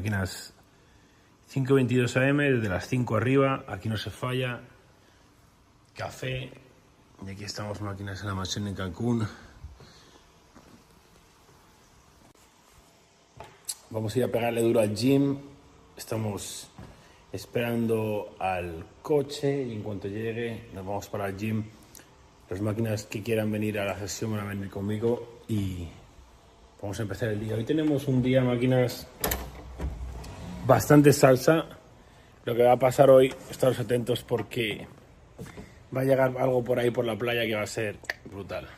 Máquinas 0.00 0.54
5.22 1.52 2.16
AM, 2.16 2.38
desde 2.38 2.70
las 2.70 2.88
5 2.88 3.16
arriba, 3.16 3.66
aquí 3.68 3.90
no 3.90 3.98
se 3.98 4.08
falla. 4.08 4.62
Café. 5.94 6.50
Y 7.26 7.30
aquí 7.30 7.44
estamos, 7.44 7.82
máquinas 7.82 8.22
en 8.22 8.28
la 8.28 8.34
mansión 8.34 8.66
en 8.66 8.74
Cancún. 8.74 9.28
Vamos 13.90 14.14
a 14.14 14.18
ir 14.18 14.24
a 14.24 14.28
pegarle 14.28 14.62
duro 14.62 14.80
al 14.80 14.96
gym. 14.96 15.36
Estamos 15.98 16.70
esperando 17.30 18.36
al 18.38 18.82
coche 19.02 19.64
y 19.64 19.74
en 19.74 19.82
cuanto 19.82 20.08
llegue 20.08 20.70
nos 20.72 20.86
vamos 20.86 21.08
para 21.08 21.26
el 21.28 21.36
gym. 21.36 21.62
Las 22.48 22.62
máquinas 22.62 23.04
que 23.04 23.22
quieran 23.22 23.52
venir 23.52 23.78
a 23.78 23.84
la 23.84 23.98
sesión 23.98 24.30
van 24.30 24.40
a 24.40 24.44
venir 24.44 24.70
conmigo 24.70 25.42
y 25.46 25.86
vamos 26.80 26.98
a 27.00 27.02
empezar 27.02 27.28
el 27.28 27.40
día. 27.40 27.54
Hoy 27.54 27.64
tenemos 27.64 28.08
un 28.08 28.22
día 28.22 28.42
máquinas 28.42 29.06
bastante 30.70 31.12
salsa. 31.12 31.66
Lo 32.44 32.54
que 32.54 32.62
va 32.62 32.72
a 32.72 32.78
pasar 32.78 33.10
hoy, 33.10 33.34
estaros 33.50 33.78
atentos 33.80 34.22
porque 34.22 34.86
va 35.94 36.02
a 36.02 36.04
llegar 36.04 36.32
algo 36.38 36.62
por 36.62 36.78
ahí 36.78 36.92
por 36.92 37.04
la 37.04 37.16
playa 37.16 37.44
que 37.44 37.56
va 37.56 37.62
a 37.62 37.66
ser 37.66 37.98
brutal. 38.30 38.68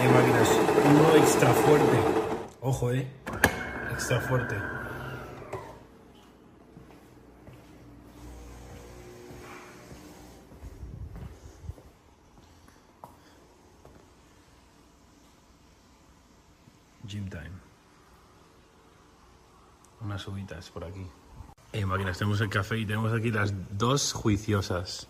Hay 0.00 0.08
máquinas, 0.08 0.60
uno 0.90 1.16
extra 1.16 1.48
fuerte. 1.54 1.96
Ojo, 2.60 2.92
eh. 2.92 3.06
Extra 3.92 4.20
fuerte. 4.20 4.54
Gym 17.06 17.26
time. 17.30 17.58
Unas 20.18 20.26
uvitas 20.26 20.70
por 20.70 20.82
aquí. 20.82 21.06
Eh, 21.72 21.86
máquinas, 21.86 22.18
tenemos 22.18 22.40
el 22.40 22.48
café 22.48 22.76
y 22.76 22.84
tenemos 22.84 23.12
aquí 23.12 23.30
las 23.30 23.54
dos 23.78 24.12
juiciosas. 24.12 25.06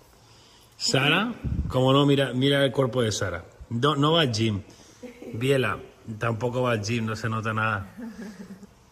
Sara, 0.76 1.32
como 1.68 1.94
no, 1.94 2.04
mira, 2.04 2.34
mira 2.34 2.62
el 2.62 2.72
cuerpo 2.72 3.00
de 3.00 3.10
Sara. 3.10 3.46
No, 3.70 3.96
no 3.96 4.12
va 4.12 4.20
al 4.20 4.34
gym. 4.34 4.60
Biela, 5.32 5.78
tampoco 6.18 6.60
va 6.60 6.72
al 6.72 6.82
gym, 6.82 7.06
no 7.06 7.16
se 7.16 7.30
nota 7.30 7.54
nada. 7.54 7.96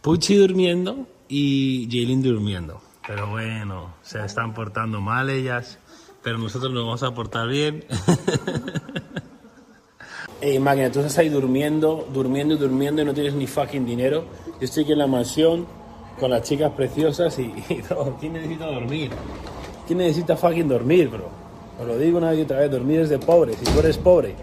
Puchi 0.00 0.36
durmiendo 0.36 1.06
y 1.28 1.86
Jaylin 1.90 2.22
durmiendo. 2.22 2.80
Pero 3.06 3.26
bueno, 3.26 3.96
se 4.00 4.24
están 4.24 4.54
portando 4.54 5.02
mal 5.02 5.28
ellas, 5.28 5.78
pero 6.22 6.38
nosotros 6.38 6.72
nos 6.72 6.82
vamos 6.82 7.02
a 7.02 7.12
portar 7.12 7.46
bien. 7.46 7.84
Ey, 10.40 10.58
máquina, 10.60 10.90
tú 10.90 11.00
estás 11.00 11.18
ahí 11.18 11.28
durmiendo, 11.28 12.08
durmiendo 12.10 12.54
y 12.54 12.56
durmiendo 12.56 13.02
y 13.02 13.04
no 13.04 13.12
tienes 13.12 13.34
ni 13.34 13.46
fucking 13.46 13.84
dinero. 13.84 14.24
Yo 14.46 14.64
estoy 14.64 14.84
aquí 14.84 14.92
en 14.92 14.98
la 14.98 15.06
mansión 15.06 15.85
con 16.18 16.30
las 16.30 16.42
chicas 16.42 16.72
preciosas 16.72 17.38
y, 17.38 17.42
y 17.68 17.82
todo. 17.82 18.16
¿Quién 18.20 18.32
necesita 18.34 18.66
dormir? 18.66 19.10
¿Quién 19.86 19.98
necesita 19.98 20.36
fucking 20.36 20.68
dormir, 20.68 21.08
bro? 21.08 21.28
Os 21.80 21.86
lo 21.86 21.98
digo 21.98 22.18
una 22.18 22.32
y 22.34 22.42
otra 22.42 22.60
vez, 22.60 22.70
dormir 22.70 23.00
es 23.00 23.08
de 23.10 23.18
pobre. 23.18 23.52
Si 23.54 23.64
tú 23.64 23.78
eres 23.80 23.98
pobre, 23.98 24.34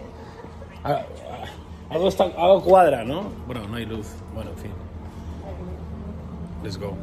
a- 0.84 0.92
a- 0.92 1.04
algo, 1.90 2.08
está, 2.08 2.24
algo 2.24 2.62
cuadra, 2.62 3.04
¿no? 3.04 3.24
Bueno, 3.46 3.66
no 3.68 3.76
hay 3.76 3.86
luz. 3.86 4.06
Bueno, 4.34 4.50
en 4.50 4.56
fin. 4.58 4.70
Let's 6.62 6.78
go. 6.78 6.94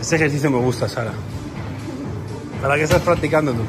Este 0.00 0.16
ejercicio 0.16 0.50
me 0.50 0.58
gusta, 0.58 0.88
Sara. 0.88 1.12
¿Para 2.60 2.74
qué 2.76 2.82
estás 2.82 3.00
practicando 3.02 3.52
tú? 3.52 3.62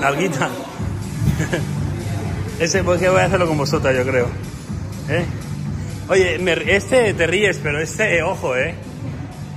Nalguita. 0.00 0.48
Ese, 2.60 2.84
pues 2.84 3.00
que 3.00 3.08
voy 3.08 3.20
a 3.20 3.24
hacerlo 3.24 3.48
con 3.48 3.58
vosotras, 3.58 3.94
yo 3.96 4.04
creo. 4.04 4.26
¿Eh? 5.08 5.24
Oye, 6.08 6.38
me- 6.38 6.52
este 6.76 7.14
te 7.14 7.26
ríes, 7.26 7.58
pero 7.62 7.80
este, 7.80 8.22
ojo, 8.22 8.56
¿eh? 8.56 8.74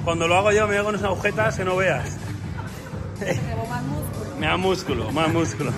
Cuando 0.03 0.27
lo 0.27 0.35
hago 0.35 0.51
yo 0.51 0.67
me 0.67 0.77
hago 0.77 0.89
unas 0.89 1.03
agujetas 1.03 1.57
que 1.57 1.63
no 1.65 1.75
veas. 1.75 2.17
Me 4.39 4.45
da 4.47 4.57
músculo, 4.57 5.11
más 5.11 5.31
músculo. 5.31 5.71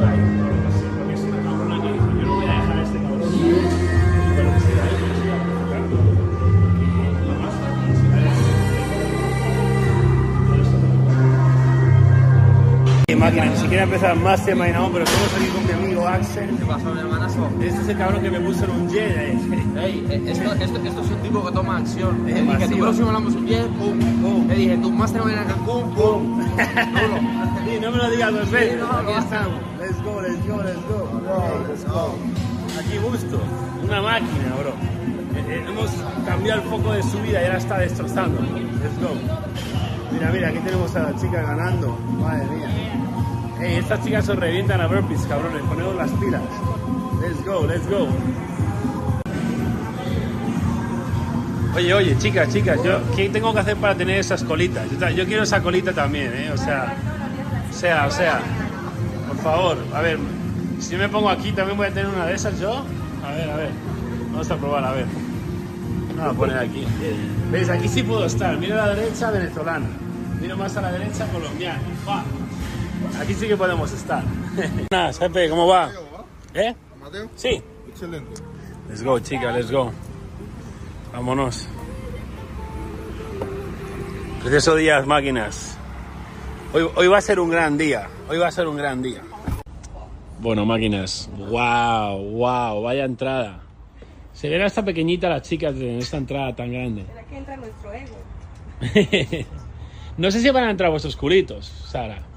Persona 0.00 0.49
siquiera 13.80 13.84
empezar 13.84 14.16
más 14.16 14.44
tema 14.44 14.68
y 14.68 14.72
no, 14.72 14.90
pero 14.92 15.04
estamos 15.04 15.34
aquí 15.34 15.46
con 15.46 15.66
mi 15.66 15.72
amigo 15.72 16.06
Axel. 16.06 16.50
¿Qué 16.58 16.64
pasa, 16.66 16.90
mi 16.90 17.00
hermanazo? 17.00 17.48
Este 17.62 17.80
es 17.82 17.88
el 17.88 17.98
cabrón 17.98 18.22
que 18.22 18.30
me 18.30 18.40
puso 18.40 18.64
en 18.64 18.70
un 18.70 18.88
jet. 18.90 19.16
eh. 19.16 19.38
Ey, 19.80 20.22
esto, 20.26 20.52
esto, 20.54 20.78
esto 20.84 21.00
es 21.00 21.10
un 21.10 21.22
tipo 21.22 21.46
que 21.46 21.52
toma 21.52 21.78
acción. 21.78 22.26
Le 22.26 22.34
dije, 22.42 22.68
tu 22.68 22.78
próximo 22.78 23.06
hablamos 23.08 23.34
un 23.34 23.46
jet, 23.46 23.66
pum, 23.78 23.98
pum. 24.20 24.48
Le 24.48 24.54
dije, 24.54 24.76
tu 24.78 24.90
máster 24.90 25.22
va 25.22 25.28
a 25.28 25.32
ir 25.32 25.38
a 25.38 25.44
Cancún, 25.44 25.94
pum. 25.94 26.40
Sí, 27.70 27.78
no 27.80 27.90
me 27.92 27.96
lo 27.98 28.10
digas 28.10 28.32
dos 28.32 28.50
veces. 28.50 28.72
Sí, 28.72 28.78
no, 28.80 28.98
Aquí 28.98 29.12
estamos. 29.18 29.60
Let's 29.78 30.02
go, 30.02 30.20
let's 30.20 30.46
go, 30.46 30.62
let's 30.62 30.86
go. 30.88 31.64
Let's 31.68 31.84
go. 31.86 32.14
Aquí 32.78 32.98
Busto, 32.98 33.40
una 33.84 34.02
máquina, 34.02 34.54
bro. 34.58 34.70
Eh, 34.70 35.44
eh, 35.48 35.64
hemos 35.68 35.90
cambiado 36.26 36.62
el 36.62 36.68
foco 36.68 36.92
de 36.92 37.02
su 37.02 37.18
vida 37.22 37.40
y 37.42 37.44
ahora 37.46 37.58
está 37.58 37.78
destrozando. 37.78 38.40
Let's 38.40 38.98
go. 39.00 39.14
Mira, 40.12 40.30
mira, 40.32 40.48
aquí 40.48 40.58
tenemos 40.58 40.94
a 40.96 41.02
la 41.10 41.16
chica 41.16 41.42
ganando. 41.42 41.96
Madre 42.18 42.44
mía. 42.46 43.09
Ey, 43.62 43.76
estas 43.76 44.02
chicas 44.02 44.28
os 44.28 44.36
revientan 44.36 44.80
a 44.80 44.86
burpees, 44.86 45.20
cabrones. 45.26 45.62
Ponemos 45.62 45.94
las 45.94 46.10
pilas. 46.12 46.42
Let's 47.20 47.44
go, 47.44 47.66
let's 47.66 47.86
go. 47.88 48.08
Oye, 51.76 51.94
oye, 51.94 52.18
chicas, 52.18 52.52
chicas, 52.52 52.82
yo, 52.82 52.98
¿qué 53.14 53.28
tengo 53.28 53.54
que 53.54 53.60
hacer 53.60 53.76
para 53.76 53.94
tener 53.94 54.18
esas 54.18 54.42
colitas? 54.42 54.86
Yo, 55.14 55.24
quiero 55.24 55.44
esa 55.44 55.62
colita 55.62 55.92
también, 55.92 56.32
¿eh? 56.34 56.50
O 56.52 56.56
sea, 56.56 56.96
o 57.70 57.72
sea, 57.72 58.06
o 58.06 58.10
sea, 58.10 58.40
por 59.28 59.36
favor, 59.36 59.78
a 59.94 60.00
ver, 60.00 60.18
si 60.80 60.96
me 60.96 61.08
pongo 61.08 61.30
aquí, 61.30 61.52
¿también 61.52 61.76
voy 61.76 61.86
a 61.86 61.90
tener 61.90 62.08
una 62.08 62.26
de 62.26 62.34
esas 62.34 62.58
yo? 62.58 62.84
A 63.24 63.32
ver, 63.32 63.50
a 63.50 63.56
ver, 63.56 63.70
vamos 64.32 64.50
a 64.50 64.56
probar, 64.56 64.84
a 64.84 64.92
ver. 64.92 65.06
Vamos 66.16 66.34
a 66.34 66.38
poner 66.38 66.58
aquí. 66.58 66.84
¿Veis? 67.50 67.68
Aquí 67.70 67.88
sí 67.88 68.02
puedo 68.02 68.26
estar. 68.26 68.56
Mira 68.58 68.82
a 68.82 68.88
la 68.88 68.94
derecha, 68.94 69.30
venezolana. 69.30 69.86
Miro 70.40 70.56
más 70.56 70.76
a 70.76 70.82
la 70.82 70.92
derecha, 70.92 71.26
colombiana. 71.28 71.80
¡Fua! 72.04 72.24
Aquí 73.18 73.34
sí 73.34 73.48
que 73.48 73.56
podemos 73.56 73.92
estar. 73.92 74.22
Nada, 74.90 75.12
Pepe, 75.12 75.48
¿cómo 75.48 75.66
va? 75.66 75.90
¿Eh? 76.54 76.74
Mateo. 77.00 77.28
Sí. 77.36 77.62
Excelente. 77.88 78.42
Let's 78.88 79.02
go, 79.02 79.18
chica, 79.18 79.52
let's 79.52 79.70
go. 79.70 79.92
Vámonos. 81.12 81.68
Precioso 84.40 84.74
días, 84.74 85.06
máquinas. 85.06 85.76
Hoy, 86.72 86.88
hoy 86.94 87.08
va 87.08 87.18
a 87.18 87.20
ser 87.20 87.40
un 87.40 87.50
gran 87.50 87.76
día. 87.76 88.08
Hoy 88.28 88.38
va 88.38 88.48
a 88.48 88.52
ser 88.52 88.68
un 88.68 88.76
gran 88.76 89.02
día. 89.02 89.22
Bueno, 90.40 90.64
máquinas. 90.64 91.28
Wow, 91.36 92.18
wow, 92.30 92.82
vaya 92.82 93.04
entrada. 93.04 93.60
Se 94.32 94.48
ven 94.48 94.62
hasta 94.62 94.82
pequeñita 94.82 95.28
las 95.28 95.42
chicas 95.42 95.74
en 95.76 95.98
esta 95.98 96.16
entrada 96.16 96.56
tan 96.56 96.72
grande. 96.72 97.04
¿Será 97.06 97.24
que 97.24 97.36
entra 97.36 97.56
nuestro 97.56 97.92
ego? 97.92 98.16
no 100.16 100.30
sé 100.30 100.40
si 100.40 100.48
van 100.50 100.64
a 100.64 100.70
entrar 100.70 100.90
vuestros 100.90 101.16
culitos, 101.16 101.66
Sara. 101.66 102.29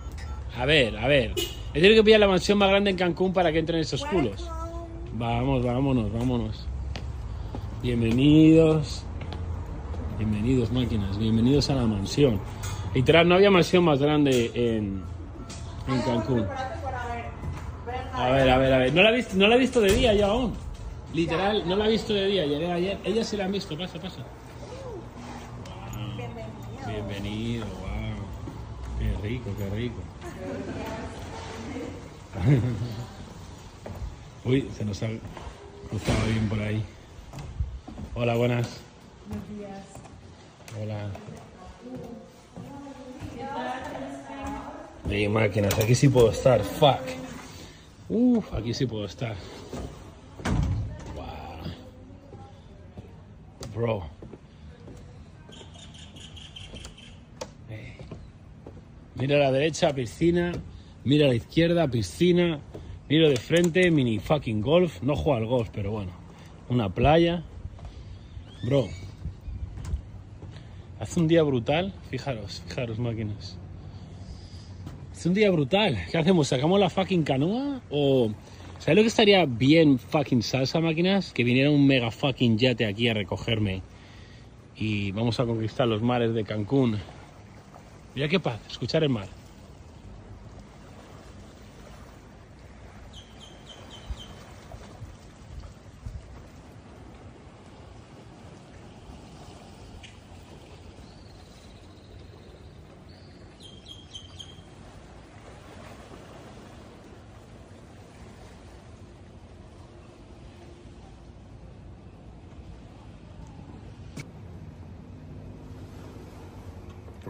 A 0.57 0.65
ver, 0.65 0.97
a 0.97 1.07
ver. 1.07 1.33
He 1.73 1.81
tenido 1.81 1.95
que 1.95 2.03
pillar 2.03 2.19
la 2.19 2.27
mansión 2.27 2.57
más 2.57 2.69
grande 2.69 2.91
en 2.91 2.97
Cancún 2.97 3.33
para 3.33 3.51
que 3.51 3.59
entren 3.59 3.79
esos 3.79 4.05
culos. 4.05 4.47
Vamos, 5.13 5.63
vámonos, 5.63 6.13
vámonos. 6.13 6.67
Bienvenidos. 7.81 9.03
Bienvenidos, 10.17 10.71
máquinas. 10.71 11.17
Bienvenidos 11.17 11.69
a 11.71 11.75
la 11.75 11.83
mansión. 11.83 12.39
Literal, 12.93 13.27
no 13.27 13.35
había 13.35 13.49
mansión 13.49 13.83
más 13.83 13.99
grande 13.99 14.51
en, 14.53 15.03
en 15.87 16.01
Cancún. 16.01 16.45
A 18.13 18.29
ver, 18.29 18.49
a 18.49 18.57
ver, 18.59 18.73
a 18.73 18.77
ver. 18.77 18.93
No 18.93 19.01
la, 19.01 19.09
he 19.09 19.15
visto, 19.15 19.35
no 19.35 19.47
la 19.47 19.55
he 19.55 19.59
visto 19.59 19.81
de 19.81 19.91
día 19.91 20.13
yo 20.13 20.27
aún. 20.27 20.53
Literal, 21.13 21.67
no 21.67 21.75
la 21.75 21.87
he 21.87 21.89
visto 21.91 22.13
de 22.13 22.27
día. 22.27 22.45
Llegué 22.45 22.71
ayer. 22.71 22.99
Ellas 23.03 23.27
se 23.27 23.37
la 23.37 23.45
han 23.45 23.51
visto. 23.51 23.75
Pasa, 23.75 23.99
pasa. 23.99 24.19
Wow. 25.65 26.93
Bienvenido, 26.93 27.65
wow. 27.65 27.82
Qué 27.82 27.82
rico, 29.23 29.49
qué 29.57 29.69
rico. 29.69 30.01
Uy, 34.45 34.69
se 34.75 34.83
nos 34.83 35.01
ha 35.01 35.07
cruzado 35.89 36.25
bien 36.27 36.49
por 36.49 36.59
ahí. 36.59 36.83
Hola, 38.15 38.35
buenas. 38.35 38.81
Buenos 39.27 39.47
días. 39.57 39.79
Hola. 40.81 41.09
De 45.05 45.29
máquinas, 45.29 45.79
aquí 45.79 45.95
sí 45.95 46.09
puedo 46.09 46.29
estar. 46.31 46.61
Fuck. 46.61 47.01
Uf, 48.09 48.53
aquí 48.53 48.73
sí 48.73 48.85
puedo 48.85 49.05
estar. 49.05 49.35
Wow. 51.15 51.71
Bro. 53.73 54.22
Mira 59.23 59.37
a 59.37 59.39
la 59.39 59.51
derecha, 59.53 59.95
piscina. 59.95 60.51
Mira 61.05 61.27
a 61.27 61.29
la 61.29 61.35
izquierda, 61.35 61.87
piscina. 61.87 62.59
Miro 63.07 63.29
de 63.29 63.37
frente, 63.37 63.89
mini 63.89 64.19
fucking 64.19 64.59
golf. 64.59 65.01
No 65.01 65.15
juego 65.15 65.37
al 65.37 65.45
golf, 65.45 65.69
pero 65.71 65.91
bueno. 65.91 66.11
Una 66.67 66.89
playa. 66.89 67.41
Bro. 68.65 68.89
Hace 70.99 71.21
un 71.21 71.29
día 71.29 71.41
brutal. 71.43 71.93
Fijaros, 72.09 72.63
fijaros, 72.67 72.99
máquinas. 72.99 73.57
Hace 75.13 75.29
un 75.29 75.35
día 75.35 75.51
brutal. 75.51 75.97
¿Qué 76.11 76.17
hacemos? 76.17 76.49
¿Sacamos 76.49 76.77
la 76.77 76.89
fucking 76.89 77.23
canoa? 77.23 77.79
¿O. 77.89 78.29
¿Sabes 78.79 78.97
lo 78.97 79.03
que 79.03 79.07
estaría 79.07 79.45
bien 79.45 79.99
fucking 79.99 80.43
salsa, 80.43 80.81
máquinas? 80.81 81.31
Que 81.31 81.45
viniera 81.45 81.71
un 81.71 81.87
mega 81.87 82.11
fucking 82.11 82.57
yate 82.57 82.85
aquí 82.85 83.07
a 83.07 83.13
recogerme. 83.13 83.83
Y 84.75 85.13
vamos 85.13 85.39
a 85.39 85.45
conquistar 85.45 85.87
los 85.87 86.01
mares 86.01 86.33
de 86.33 86.43
Cancún. 86.43 86.97
Mira 88.15 88.27
qué 88.27 88.39
paz, 88.39 88.65
escuchar 88.67 89.03
el 89.03 89.09
mar. 89.09 89.35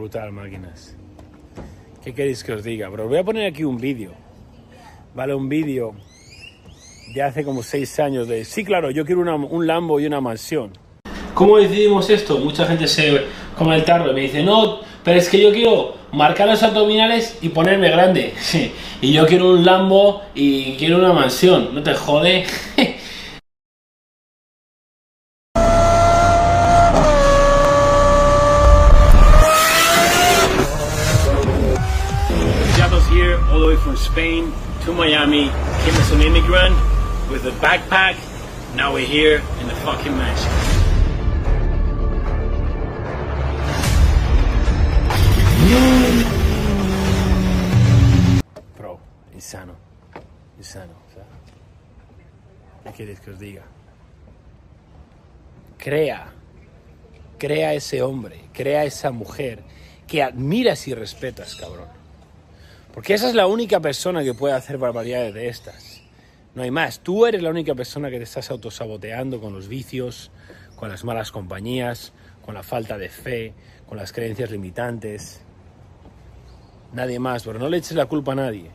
Brutal, 0.04 0.34
máquinas. 0.34 0.97
¿Qué 2.04 2.14
queréis 2.14 2.43
que 2.43 2.51
os 2.51 2.62
diga, 2.62 2.89
bro? 2.89 3.08
Voy 3.08 3.20
a 3.20 3.24
poner 3.24 3.49
aquí 3.49 3.64
un 3.64 3.78
vídeo. 3.78 4.12
Vale, 5.16 5.34
un 5.34 5.47
vídeo 5.47 5.95
de 7.16 7.22
hace 7.22 7.45
como 7.45 7.64
seis 7.64 7.97
años 8.01 8.28
de... 8.28 8.43
Sí, 8.43 8.66
claro, 8.66 8.91
yo 8.91 9.06
quiero 9.06 9.22
un 9.22 9.66
Lambo 9.66 10.01
y 10.01 10.06
una 10.06 10.20
mansión. 10.20 10.74
¿Cómo 11.34 11.58
decidimos 11.58 12.10
esto? 12.10 12.38
Mucha 12.39 12.66
gente 12.66 12.86
se 12.86 13.18
come 13.58 13.78
y 13.78 14.14
me 14.14 14.20
dice, 14.20 14.43
no, 14.43 14.82
pero 15.06 15.18
es 15.18 15.30
que 15.30 15.41
yo 15.41 15.54
quiero 15.54 15.95
marcar 16.12 16.49
los 16.49 16.62
abdominales 16.64 17.38
y 17.41 17.47
ponerme 17.47 17.89
grande. 17.89 18.34
y 19.01 19.14
yo 19.14 19.26
quiero 19.26 19.51
un 19.51 19.64
Lambo 19.64 20.22
y 20.36 20.76
quiero 20.76 20.97
una 20.97 21.14
mansión. 21.14 21.74
¿No 21.74 21.82
te 21.82 21.93
jode? 21.93 22.43
backpack. 37.74 38.15
Now 38.76 38.93
we're 38.93 39.05
here 39.05 39.41
in 39.61 39.67
the 39.67 39.76
fucking 39.76 40.15
mansion. 40.15 40.51
Bro, 48.78 48.99
insano. 49.34 49.76
Insano. 50.57 50.93
¿Qué 52.84 52.91
quieres 52.91 53.19
que 53.21 53.32
os 53.32 53.39
diga? 53.39 53.63
Crea. 55.78 56.28
Crea 57.39 57.74
ese 57.74 58.01
hombre. 58.01 58.41
Crea 58.53 58.84
esa 58.84 59.11
mujer 59.11 59.63
que 60.05 60.21
admiras 60.21 60.88
y 60.88 60.93
respetas, 60.93 61.55
cabrón. 61.55 61.88
Porque 62.93 63.15
esa 63.15 63.30
es 63.30 63.34
la 63.34 63.47
única 63.47 63.80
persona 63.80 64.24
que 64.24 64.36
puede 64.36 64.53
hacer 64.53 64.78
barbaridades 64.78 65.34
de 65.34 65.47
estas. 65.47 66.03
No 66.56 66.62
hay 66.62 66.72
más. 66.72 66.99
Tú 66.99 67.26
eres 67.26 67.41
la 67.41 67.49
única 67.49 67.74
persona 67.74 68.10
que 68.10 68.18
te 68.18 68.24
estás 68.24 68.51
autosaboteando 68.51 69.41
con 69.41 69.54
los 69.54 69.68
vicios, 69.68 70.32
con 70.76 70.89
las 70.89 71.04
malas 71.04 71.32
compañías, 71.32 72.14
con 72.45 72.54
la 72.54 72.64
falta 72.64 72.97
de 72.97 73.10
fe, 73.10 73.54
con 73.88 73.97
las 73.97 74.12
creencias 74.12 74.51
limitantes. 74.51 75.41
Nadie 76.93 77.20
más, 77.20 77.43
pero 77.43 77.58
no 77.58 77.70
le 77.70 77.78
eches 77.78 77.93
la 77.93 78.06
culpa 78.06 78.34
a 78.34 78.36
nadie. 78.36 78.70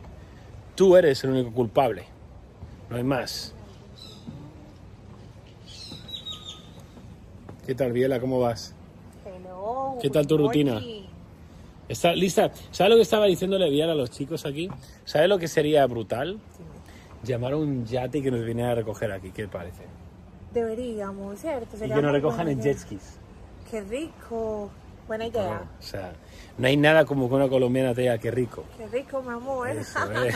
tú 0.75 0.95
eres 0.95 1.23
el 1.23 1.31
único 1.31 1.51
culpable. 1.51 2.05
No 2.89 2.95
hay 2.95 3.03
más. 3.03 3.53
¿Qué 7.65 7.75
tal, 7.75 7.91
Biela? 7.91 8.19
¿Cómo 8.19 8.39
vas? 8.39 8.73
¿Qué 10.01 10.09
tal 10.09 10.25
tu 10.25 10.37
rutina? 10.37 10.81
¿Está 11.87 12.13
lista? 12.13 12.51
¿Sabes 12.71 12.91
lo 12.91 12.95
que 12.95 13.01
estaba 13.03 13.25
diciéndole 13.25 13.69
Biela 13.69 13.91
a 13.91 13.95
los 13.95 14.09
chicos 14.09 14.45
aquí? 14.45 14.69
¿Sabes 15.05 15.29
lo 15.29 15.37
que 15.37 15.47
sería 15.47 15.85
brutal? 15.85 16.39
Llamar 17.23 17.53
a 17.53 17.57
un 17.57 17.85
yate 17.85 18.21
que 18.21 18.31
nos 18.31 18.45
viniera 18.45 18.71
a 18.71 18.75
recoger 18.75 19.11
aquí. 19.11 19.31
¿Qué 19.31 19.47
parece? 19.47 19.83
Deberíamos, 20.53 21.39
¿cierto? 21.39 21.77
Y 21.77 21.89
que 21.89 22.01
nos 22.01 22.11
recojan 22.11 22.47
en 22.47 22.61
jet 22.61 22.77
skis. 22.77 23.17
Qué 23.69 23.81
rico. 23.81 24.69
Buena 25.07 25.27
idea. 25.27 25.63
O 25.79 25.81
sea, 25.81 26.13
no 26.57 26.67
hay 26.67 26.77
nada 26.77 27.03
como 27.03 27.27
que 27.27 27.35
una 27.35 27.47
colombiana 27.47 27.93
te 27.95 28.01
diga 28.01 28.17
qué 28.19 28.29
rico. 28.29 28.63
Qué 28.77 28.87
rico, 28.87 29.21
mi 29.23 29.33
amor. 29.33 29.69
Eso, 29.69 29.99
eh. 30.23 30.31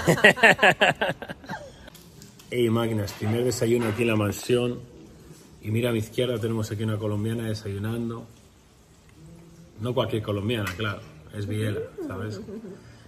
Ey, 2.49 2.69
máquinas, 2.69 3.13
primer 3.13 3.43
desayuno 3.43 3.87
aquí 3.87 4.01
en 4.01 4.07
la 4.07 4.15
mansión. 4.15 4.79
Y 5.61 5.71
mira 5.71 5.89
a 5.89 5.93
mi 5.93 5.99
izquierda 5.99 6.39
tenemos 6.39 6.71
aquí 6.71 6.83
una 6.83 6.97
colombiana 6.97 7.47
desayunando. 7.47 8.25
No 9.79 9.93
cualquier 9.93 10.21
colombiana, 10.21 10.71
claro, 10.75 11.01
es 11.33 11.47
Biela, 11.47 11.79
¿sabes? 12.07 12.41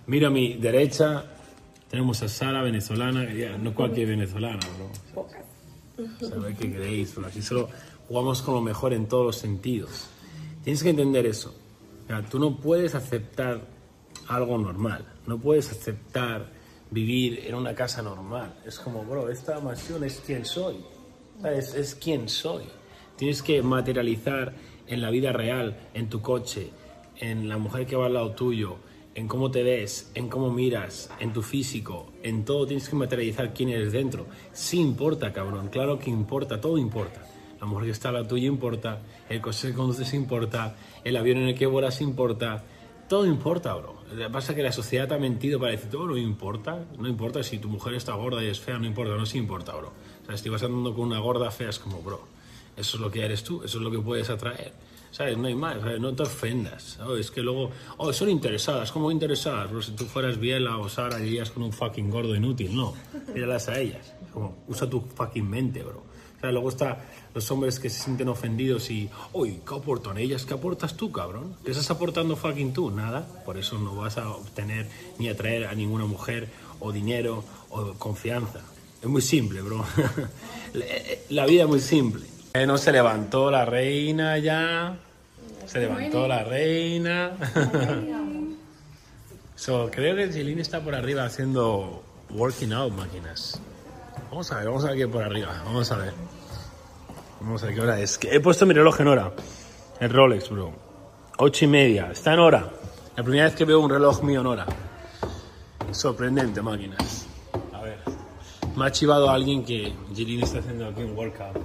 Mira 0.08 0.28
a 0.28 0.32
mi 0.32 0.54
derecha 0.54 1.26
tenemos 1.90 2.22
a 2.24 2.30
Sara, 2.30 2.62
venezolana, 2.62 3.28
que 3.28 3.58
no 3.58 3.74
cualquier 3.74 4.10
venezolana, 4.10 4.60
bro. 4.78 5.28
¿Sabes 6.20 6.58
qué 6.58 6.72
queréis? 6.72 7.16
bro? 7.16 7.28
Aquí 7.28 7.42
solo 7.42 7.70
jugamos 8.08 8.42
con 8.42 8.56
lo 8.56 8.62
mejor 8.62 8.94
en 8.94 9.08
todos 9.08 9.26
los 9.26 9.38
sentidos. 9.38 10.08
Tienes 10.64 10.84
que 10.84 10.90
entender 10.90 11.26
eso. 11.26 11.56
O 12.04 12.08
sea, 12.08 12.22
tú 12.24 12.40
no 12.40 12.58
puedes 12.58 12.96
aceptar 12.96 13.62
algo 14.28 14.58
normal. 14.58 15.06
No 15.28 15.38
puedes 15.40 15.72
aceptar 15.72 16.52
vivir 16.92 17.44
en 17.46 17.56
una 17.56 17.74
casa 17.74 18.02
normal. 18.02 18.56
Es 18.66 18.80
como, 18.80 19.04
bro, 19.04 19.30
esta 19.30 19.60
mansión 19.60 20.04
es 20.04 20.22
quien 20.26 20.46
soy. 20.46 20.78
Es, 21.44 21.76
es 21.76 21.96
quien 21.96 22.30
soy. 22.30 22.64
Tienes 23.16 23.42
que 23.42 23.62
materializar 23.62 24.54
en 24.88 25.02
la 25.02 25.10
vida 25.10 25.32
real, 25.32 25.90
en 25.94 26.10
tu 26.10 26.22
coche, 26.22 26.70
en 27.18 27.48
la 27.48 27.58
mujer 27.58 27.86
que 27.86 27.96
va 27.96 28.08
al 28.08 28.14
lado 28.14 28.32
tuyo, 28.32 28.78
en 29.16 29.30
cómo 29.30 29.50
te 29.50 29.64
ves, 29.64 30.12
en 30.14 30.28
cómo 30.28 30.52
miras, 30.52 31.10
en 31.20 31.32
tu 31.32 31.42
físico, 31.42 32.12
en 32.22 32.44
todo 32.44 32.68
tienes 32.68 32.90
que 32.90 32.98
materializar 32.98 33.54
quién 33.54 33.70
eres 33.70 33.94
dentro. 33.94 34.28
Sí 34.52 34.78
importa, 34.78 35.32
cabrón, 35.32 35.70
claro 35.70 35.98
que 35.98 36.10
importa, 36.10 36.60
todo 36.60 36.78
importa. 36.78 37.26
La 37.62 37.66
mujer 37.66 37.86
que 37.86 37.92
está 37.92 38.10
al 38.10 38.16
lado 38.16 38.28
tuyo 38.28 38.48
importa, 38.48 39.02
el 39.30 39.42
coche 39.42 39.70
que 39.70 39.74
conduces 39.74 40.14
importa, 40.14 40.76
el 41.06 41.16
avión 41.16 41.38
en 41.38 41.48
el 41.48 41.56
que 41.56 41.66
vuelas 41.66 42.02
importa, 42.02 42.66
todo 43.08 43.26
importa, 43.26 43.74
bro. 43.76 43.96
Lo 44.12 44.18
que 44.18 44.30
pasa 44.30 44.52
es 44.52 44.58
que 44.58 44.64
la 44.64 44.74
sociedad 44.74 45.08
te 45.08 45.14
ha 45.14 45.18
mentido 45.18 45.60
para 45.60 45.72
decir, 45.72 45.90
todo 45.90 46.08
no 46.08 46.18
importa, 46.18 46.86
no 47.00 47.08
importa 47.08 47.42
si 47.42 47.58
tu 47.58 47.70
mujer 47.70 47.94
está 47.94 48.14
gorda 48.16 48.44
y 48.44 48.48
es 48.48 48.60
fea, 48.60 48.78
no 48.78 48.86
importa, 48.86 49.16
no 49.16 49.26
sí 49.26 49.38
importa, 49.38 49.74
bro. 49.76 49.94
O 50.24 50.26
sea, 50.26 50.38
si 50.38 50.50
vas 50.50 50.64
andando 50.64 50.94
con 50.94 51.06
una 51.06 51.20
gorda 51.20 51.50
fea 51.52 51.70
es 51.70 51.80
como, 51.80 52.02
bro, 52.02 52.22
eso 52.76 52.98
es 52.98 53.02
lo 53.02 53.10
que 53.10 53.24
eres 53.24 53.44
tú, 53.46 53.64
eso 53.64 53.78
es 53.78 53.84
lo 53.84 53.90
que 53.90 54.00
puedes 54.00 54.30
atraer. 54.30 54.74
¿Sabes? 55.16 55.38
No 55.38 55.48
hay 55.48 55.56
más, 55.56 55.78
no 56.02 56.14
te 56.14 56.24
ofendas. 56.24 57.00
Es 57.18 57.32
que 57.32 57.40
luego, 57.40 57.72
oh, 57.96 58.12
son 58.12 58.30
interesadas, 58.30 58.92
¿cómo 58.92 59.10
interesadas? 59.10 59.72
Bro, 59.72 59.82
si 59.82 59.94
tú 59.94 60.04
fueras 60.04 60.38
Biela 60.38 60.78
o 60.78 60.90
Sara 60.90 61.22
irías 61.22 61.52
con 61.52 61.64
un 61.64 61.72
fucking 61.72 62.10
gordo 62.10 62.36
inútil, 62.36 62.76
no. 62.76 62.94
Míralas 63.34 63.70
a 63.70 63.80
ellas. 63.80 64.14
Como, 64.34 64.58
usa 64.68 64.90
tu 64.90 65.00
fucking 65.00 65.50
mente, 65.50 65.84
bro. 65.84 66.00
O 66.00 66.42
sea, 66.42 66.52
luego 66.52 66.68
está 66.68 67.06
los 67.34 67.50
hombres 67.50 67.80
que 67.80 67.90
se 67.90 68.04
sienten 68.04 68.28
ofendidos 68.28 68.92
y, 68.92 69.10
uy, 69.32 69.62
¿qué 69.66 69.76
aportan 69.76 70.18
ellas? 70.18 70.46
¿Qué 70.46 70.54
aportas 70.54 70.98
tú, 70.98 71.14
cabrón? 71.14 71.56
¿Qué 71.64 71.72
estás 71.72 71.90
aportando 71.90 72.36
fucking 72.36 72.74
tú? 72.74 72.92
Nada. 72.92 73.26
Por 73.46 73.58
eso 73.58 73.80
no 73.80 73.96
vas 73.96 74.18
a 74.18 74.30
obtener 74.30 74.90
ni 75.18 75.30
atraer 75.30 75.68
a 75.68 75.76
ninguna 75.76 76.04
mujer 76.04 76.50
o 76.82 76.92
dinero 76.92 77.42
o 77.70 77.94
confianza. 77.94 78.60
Es 79.02 79.08
muy 79.08 79.22
simple, 79.22 79.62
bro. 79.62 79.86
La 81.30 81.46
vida 81.46 81.64
es 81.64 81.70
muy 81.70 81.80
simple. 81.80 82.26
Eh, 82.54 82.66
No 82.66 82.78
se 82.78 82.92
levantó 82.92 83.50
la 83.50 83.64
reina 83.64 84.38
ya. 84.40 85.05
Se 85.66 85.80
levantó 85.80 86.28
la 86.28 86.44
reina. 86.44 87.32
So, 89.56 89.90
creo 89.90 90.16
que 90.16 90.32
Jeline 90.32 90.62
está 90.62 90.82
por 90.82 90.96
arriba 90.96 91.26
haciendo 91.26 92.04
working 92.30 92.74
out 92.74 92.94
máquinas. 92.94 93.60
Vamos 94.30 94.52
a 94.52 94.58
ver, 94.58 94.66
vamos 94.66 94.84
a 94.84 94.88
ver 94.90 94.98
qué 94.98 95.08
por 95.08 95.24
arriba. 95.24 95.62
Vamos 95.66 95.92
a 95.92 95.98
ver. 95.98 96.14
Vamos 97.40 97.64
a 97.64 97.68
ver 97.68 97.76
qué 97.76 97.82
hora 97.82 98.00
es. 98.00 98.18
Que 98.18 98.36
he 98.36 98.40
puesto 98.40 98.66
mi 98.66 98.74
reloj 98.74 99.00
en 99.00 99.08
hora. 99.08 99.32
El 100.00 100.10
Rolex, 100.10 100.50
bro. 100.50 100.74
Ocho 101.38 101.66
y 101.66 101.68
media. 101.68 102.12
Está 102.12 102.34
en 102.34 102.40
hora. 102.40 102.70
La 103.16 103.24
primera 103.24 103.46
vez 103.46 103.56
que 103.56 103.66
veo 103.66 103.80
un 103.80 103.90
reloj 103.90 104.22
mío 104.24 104.42
en 104.42 104.48
hora. 104.48 104.66
Sorprendente, 105.92 106.62
máquinas. 106.62 107.26
A 107.72 107.82
ver. 107.82 108.00
Me 108.76 108.86
ha 108.86 108.92
chivado 108.92 109.30
alguien 109.30 109.64
que 109.64 109.94
Jeline 110.14 110.44
está 110.44 110.60
haciendo 110.60 110.88
aquí 110.88 111.02
un 111.02 111.16
workout. 111.16 111.58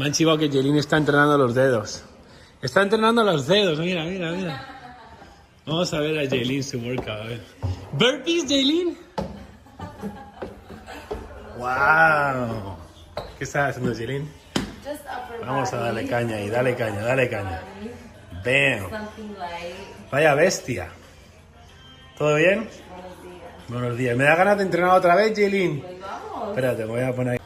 Me 0.00 0.06
han 0.06 0.12
chivado 0.12 0.38
que 0.38 0.48
Jeline 0.48 0.78
está 0.78 0.96
entrenando 0.96 1.36
los 1.36 1.54
dedos. 1.54 2.02
Está 2.62 2.80
entrenando 2.80 3.22
los 3.22 3.46
dedos, 3.46 3.78
mira, 3.80 4.02
mira, 4.04 4.32
mira. 4.32 4.66
Vamos 5.66 5.92
a 5.92 6.00
ver 6.00 6.26
a 6.26 6.26
Jaylin 6.26 6.64
su 6.64 6.78
workout, 6.78 7.20
a 7.20 7.24
ver. 7.24 7.40
¿Burpees, 7.92 8.46
Jaylin? 8.48 8.96
¡Wow! 11.58 12.76
¿Qué 13.36 13.44
estás 13.44 13.76
haciendo, 13.76 13.94
Jaylin? 13.94 14.26
Vamos 15.46 15.70
a 15.74 15.76
darle 15.76 16.06
caña 16.06 16.36
ahí, 16.36 16.48
dale 16.48 16.74
caña, 16.74 17.02
dale 17.02 17.28
caña. 17.28 17.60
¡Bam! 18.42 19.02
Vaya 20.10 20.34
bestia. 20.34 20.88
¿Todo 22.16 22.36
bien? 22.36 22.66
Buenos 23.68 23.98
días. 23.98 24.16
¿Me 24.16 24.24
da 24.24 24.34
ganas 24.34 24.56
de 24.56 24.62
entrenar 24.62 24.96
otra 24.96 25.14
vez, 25.14 25.34
Jaylin? 25.36 25.84
Espérate, 26.48 26.86
me 26.86 26.90
voy 26.90 27.02
a 27.02 27.14
poner 27.14 27.32
ahí. 27.34 27.39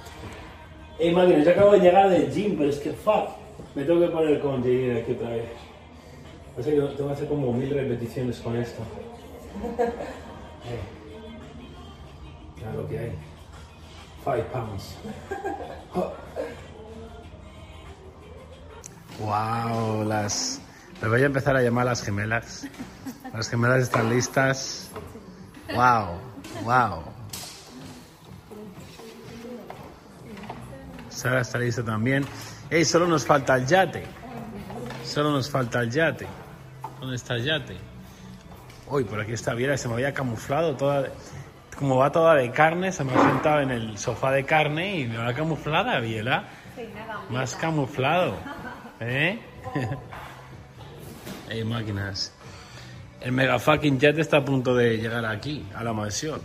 Ey, 1.04 1.12
máquina, 1.12 1.44
yo 1.44 1.50
acabo 1.50 1.72
de 1.72 1.80
llegar 1.80 2.08
del 2.08 2.32
gym, 2.32 2.56
pero 2.56 2.70
es 2.70 2.78
que 2.78 2.90
fuck. 2.94 3.28
Me 3.74 3.84
tengo 3.84 4.00
que 4.00 4.06
poner 4.06 4.40
con 4.40 4.62
Jaylin 4.62 4.96
aquí 4.96 5.12
otra 5.12 5.28
vez. 5.28 5.50
O 6.56 6.62
sea, 6.62 6.72
yo 6.72 6.88
tengo 6.94 7.08
que 7.08 7.14
hacer 7.14 7.28
como 7.28 7.52
mil 7.52 7.68
repeticiones 7.68 8.40
con 8.40 8.56
esto. 8.56 8.82
Eh. 10.66 10.80
Mira 12.56 12.72
lo 12.72 12.88
que 12.88 12.98
hay. 12.98 13.12
Five 14.24 14.44
pounds. 14.44 14.96
Wow, 19.18 20.04
las. 20.04 20.62
Les 21.02 21.10
voy 21.10 21.20
a 21.20 21.26
empezar 21.26 21.54
a 21.54 21.60
llamar 21.60 21.84
las 21.84 22.02
gemelas. 22.02 22.66
Las 23.34 23.50
gemelas 23.50 23.82
están 23.82 24.08
listas. 24.08 24.90
Wow, 25.74 26.18
wow. 26.64 27.13
Sara 31.24 31.40
está 31.40 31.58
lista 31.58 31.82
también. 31.82 32.26
Ey, 32.68 32.84
solo 32.84 33.06
nos 33.06 33.24
falta 33.24 33.56
el 33.56 33.64
yate. 33.64 34.02
Solo 35.06 35.32
nos 35.32 35.48
falta 35.48 35.80
el 35.80 35.90
yate. 35.90 36.26
¿Dónde 37.00 37.16
está 37.16 37.36
el 37.36 37.44
yate? 37.44 37.78
Uy, 38.90 39.04
por 39.04 39.18
aquí 39.18 39.32
está 39.32 39.54
Viera, 39.54 39.78
se 39.78 39.88
me 39.88 39.94
había 39.94 40.12
camuflado 40.12 40.76
toda. 40.76 41.08
Como 41.78 41.96
va 41.96 42.12
toda 42.12 42.34
de 42.34 42.50
carne, 42.50 42.92
se 42.92 43.04
me 43.04 43.14
ha 43.14 43.22
sentado 43.22 43.62
en 43.62 43.70
el 43.70 43.96
sofá 43.96 44.32
de 44.32 44.44
carne 44.44 45.00
y 45.00 45.06
me 45.06 45.16
va 45.16 45.32
camuflada, 45.32 45.98
Viela. 45.98 46.44
Más 47.30 47.56
camuflado. 47.56 48.34
¿Eh? 49.00 49.38
Máquinas. 51.64 52.34
El 53.22 53.32
mega 53.32 53.58
fucking 53.58 53.98
jet 53.98 54.18
está 54.18 54.36
a 54.36 54.44
punto 54.44 54.74
de 54.74 54.98
llegar 54.98 55.24
aquí, 55.24 55.66
a 55.74 55.82
la 55.82 55.94
mansión. 55.94 56.42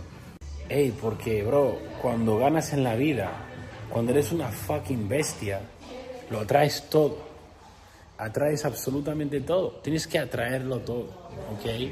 Ey, 0.70 0.90
porque, 0.98 1.42
bro, 1.42 1.78
cuando 2.00 2.38
ganas 2.38 2.72
en 2.72 2.82
la 2.82 2.94
vida, 2.94 3.49
cuando 3.90 4.12
eres 4.12 4.32
una 4.32 4.48
fucking 4.48 5.08
bestia, 5.08 5.60
lo 6.30 6.40
atraes 6.40 6.88
todo. 6.88 7.18
Atraes 8.18 8.64
absolutamente 8.64 9.40
todo. 9.40 9.80
Tienes 9.82 10.06
que 10.06 10.18
atraerlo 10.18 10.78
todo, 10.80 11.04
¿ok? 11.52 11.90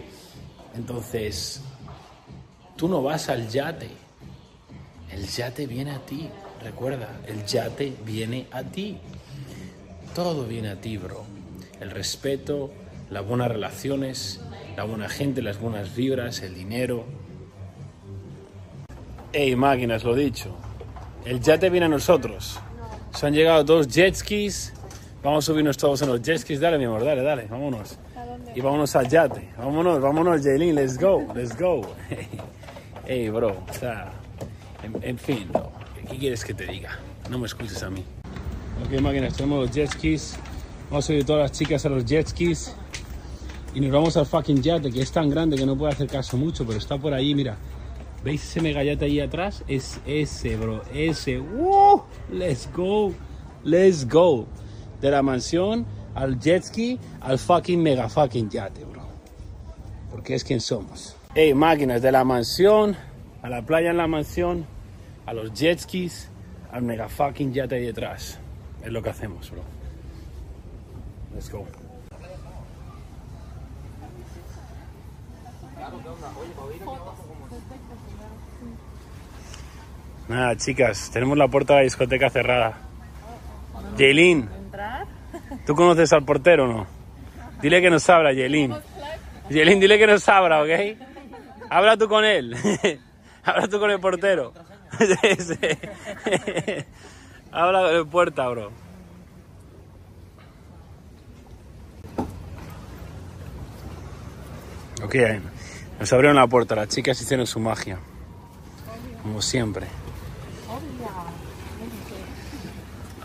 Entonces, 0.76 1.61
tú 2.76 2.88
no 2.88 3.03
vas 3.03 3.28
al 3.28 3.49
yate. 3.49 3.88
El 5.11 5.26
yate 5.26 5.66
viene 5.66 5.92
a 5.92 5.99
ti. 5.99 6.28
Recuerda, 6.62 7.20
el 7.26 7.44
yate 7.44 7.94
viene 8.05 8.46
a 8.53 8.62
ti. 8.62 8.99
Todo 10.14 10.44
viene 10.44 10.70
a 10.70 10.80
ti, 10.80 10.96
bro. 10.96 11.24
El 11.80 11.90
respeto, 11.90 12.70
las 13.11 13.26
buenas 13.26 13.49
relaciones, 13.49 14.40
la 14.76 14.84
buena 14.84 15.09
gente, 15.09 15.42
las 15.42 15.61
buenas 15.61 15.96
vibras, 15.96 16.42
el 16.42 16.55
dinero. 16.55 17.05
Ey, 19.32 19.57
máquinas, 19.57 20.05
lo 20.05 20.14
dicho. 20.14 20.55
El 21.28 21.42
yate 21.42 21.68
viene 21.68 21.84
a 21.84 21.88
nosotros. 21.90 22.58
Se 23.14 23.26
han 23.26 23.34
llegado 23.34 23.62
dos 23.62 23.86
jet 23.86 24.14
skis. 24.14 24.72
Vamos 25.22 25.44
a 25.44 25.52
subirnos 25.52 25.76
todos 25.76 26.00
en 26.00 26.08
los 26.08 26.22
jet 26.22 26.38
skis. 26.38 26.58
Dale, 26.58 26.78
mi 26.78 26.86
amor, 26.86 27.04
dale, 27.04 27.22
dale, 27.22 27.46
vámonos. 27.50 27.98
Y 28.54 28.62
vámonos 28.62 28.96
al 28.96 29.10
yate. 29.10 29.50
Vámonos, 29.58 30.00
vámonos, 30.00 30.42
Jaylin, 30.42 30.74
let's 30.74 30.98
go, 30.98 31.26
let's 31.34 31.54
go. 31.60 31.82
Ey, 33.06 33.28
bro, 33.28 33.62
o 33.68 33.74
sea, 33.74 34.10
en, 35.02 35.18
fin, 35.18 35.50
¿qué 36.10 36.16
quieres 36.16 36.42
que 36.42 36.54
te 36.54 36.64
diga? 36.64 36.98
No 37.28 37.38
me 37.38 37.44
escuches 37.44 37.82
a 37.82 37.90
mí. 37.90 38.02
Ok, 38.86 38.98
máquinas, 39.02 39.36
tenemos 39.36 39.66
los 39.66 39.70
jet 39.70 39.90
skis. 39.90 40.38
Vamos 40.88 41.04
a 41.04 41.08
subir 41.08 41.26
todas 41.26 41.42
las 41.42 41.52
chicas 41.52 41.84
a 41.84 41.90
los 41.90 42.06
jet 42.06 42.26
skis. 42.26 42.74
y 43.74 43.80
nos 43.80 43.90
vamos 43.90 44.16
al 44.16 44.24
fucking 44.24 44.62
yate, 44.62 44.90
que 44.90 45.02
es 45.02 45.12
tan 45.12 45.28
grande 45.28 45.58
que 45.58 45.66
no 45.66 45.76
puede 45.76 45.92
hacer 45.92 46.06
caso 46.06 46.38
mucho, 46.38 46.64
pero 46.66 46.78
está 46.78 46.96
por 46.96 47.12
ahí, 47.12 47.34
mira. 47.34 47.58
¿Veis 48.24 48.42
ese 48.44 48.60
mega 48.60 48.82
yate 48.82 49.04
ahí 49.04 49.20
atrás? 49.20 49.64
Es 49.68 50.00
ese, 50.06 50.56
bro, 50.56 50.82
ese. 50.92 51.38
¡Uh! 51.38 52.02
Let's 52.30 52.68
go, 52.74 53.14
let's 53.64 54.06
go. 54.08 54.46
De 55.00 55.10
la 55.10 55.22
mansión 55.22 55.86
al 56.14 56.38
jet 56.40 56.64
ski 56.64 56.98
al 57.20 57.38
fucking 57.38 57.82
mega 57.82 58.08
fucking 58.08 58.50
yate, 58.50 58.84
bro. 58.84 59.02
Porque 60.10 60.34
es 60.34 60.42
quien 60.42 60.60
somos. 60.60 61.16
Hey, 61.34 61.54
máquinas, 61.54 62.02
de 62.02 62.10
la 62.10 62.24
mansión 62.24 62.96
a 63.42 63.48
la 63.48 63.62
playa 63.62 63.90
en 63.90 63.96
la 63.96 64.06
mansión, 64.06 64.66
a 65.26 65.32
los 65.32 65.52
jet 65.52 65.78
skis, 65.78 66.28
al 66.72 66.82
mega 66.82 67.08
fucking 67.08 67.52
yate 67.52 67.76
ahí 67.76 67.86
detrás. 67.86 68.38
Es 68.82 68.92
lo 68.92 69.02
que 69.02 69.10
hacemos, 69.10 69.50
bro. 69.50 69.62
Let's 71.34 71.50
go. 71.50 71.66
Nada, 80.28 80.56
chicas, 80.56 81.10
tenemos 81.10 81.38
la 81.38 81.48
puerta 81.48 81.72
de 81.74 81.80
la 81.80 81.84
discoteca 81.84 82.28
cerrada. 82.28 82.74
Jaylin, 83.96 84.48
¿tú 85.66 85.74
conoces 85.74 86.12
al 86.12 86.24
portero 86.24 86.64
o 86.64 86.68
no? 86.68 86.86
Dile 87.62 87.80
que 87.80 87.88
nos 87.88 88.08
abra, 88.10 88.34
Jaylin. 88.34 88.74
Jaylin, 89.48 89.80
dile 89.80 89.98
que 89.98 90.06
nos 90.06 90.28
abra, 90.28 90.62
¿ok? 90.62 90.68
Habla 91.70 91.96
tú 91.96 92.08
con 92.08 92.24
él. 92.24 92.54
Habla 93.44 93.68
tú 93.68 93.80
con 93.80 93.90
el 93.90 93.98
portero. 94.00 94.52
Habla 97.50 97.80
con 97.80 97.96
el 97.96 98.06
puerta, 98.06 98.46
bro. 98.48 98.70
Ok, 105.02 105.14
nos 106.00 106.12
abrieron 106.12 106.36
la 106.36 106.46
puerta, 106.46 106.74
las 106.74 106.88
chicas 106.88 107.18
hicieron 107.20 107.46
su 107.46 107.60
magia. 107.60 107.98
Como 109.22 109.40
siempre. 109.40 109.86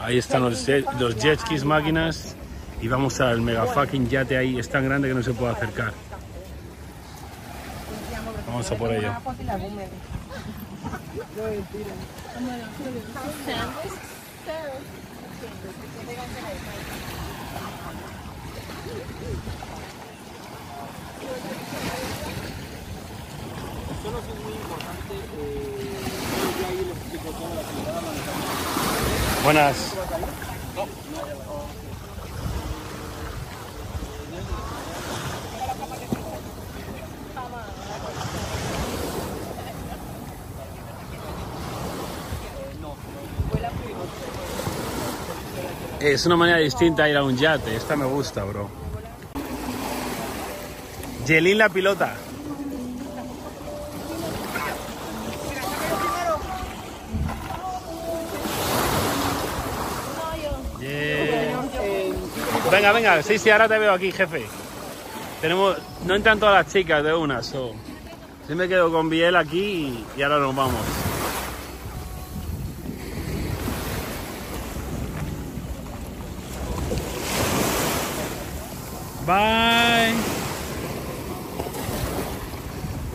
Ahí 0.03 0.17
están 0.17 0.41
los, 0.41 0.67
los 0.99 1.15
jet 1.15 1.39
skis 1.39 1.63
máquinas 1.63 2.35
y 2.81 2.89
vamos 2.89 3.21
al 3.21 3.39
mega 3.39 3.65
fucking 3.65 4.09
yate 4.09 4.35
ahí. 4.35 4.59
Es 4.59 4.67
tan 4.69 4.83
grande 4.83 5.07
que 5.07 5.13
no 5.13 5.23
se 5.23 5.33
puede 5.33 5.53
acercar. 5.53 5.93
Vamos 8.47 8.69
a 8.69 8.75
por 8.75 8.93
ello. 8.93 9.13
Buenas. 29.43 29.93
Es 45.99 46.25
una 46.25 46.35
manera 46.35 46.57
distinta 46.57 47.07
ir 47.07 47.15
a 47.15 47.23
un 47.23 47.37
yate. 47.37 47.77
Esta 47.77 47.95
me 47.95 48.05
gusta, 48.05 48.43
bro. 48.43 48.69
Yelin 51.25 51.57
la 51.57 51.69
pilota. 51.69 52.15
Yeah. 60.81 61.33
Venga, 62.83 62.91
venga, 62.91 63.23
sí, 63.23 63.39
sí, 63.39 63.49
ahora 63.49 63.69
te 63.69 63.79
veo 63.79 63.93
aquí, 63.93 64.11
jefe. 64.11 64.45
Tenemos, 65.39 65.77
no 66.05 66.15
entran 66.15 66.37
todas 66.37 66.65
las 66.65 66.73
chicas 66.73 67.01
de 67.01 67.13
una, 67.13 67.41
so. 67.41 67.71
Yo 68.49 68.57
me 68.57 68.67
quedo 68.67 68.91
con 68.91 69.09
Biel 69.09 69.37
aquí 69.37 69.57
y, 69.57 70.05
y 70.19 70.21
ahora 70.21 70.39
nos 70.39 70.53
vamos. 70.53 70.81
Bye. 79.25 80.13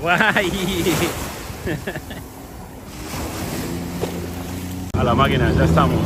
Guay. 0.00 0.96
A 4.98 5.04
la 5.04 5.14
máquina, 5.14 5.52
ya 5.52 5.64
estamos. 5.64 6.00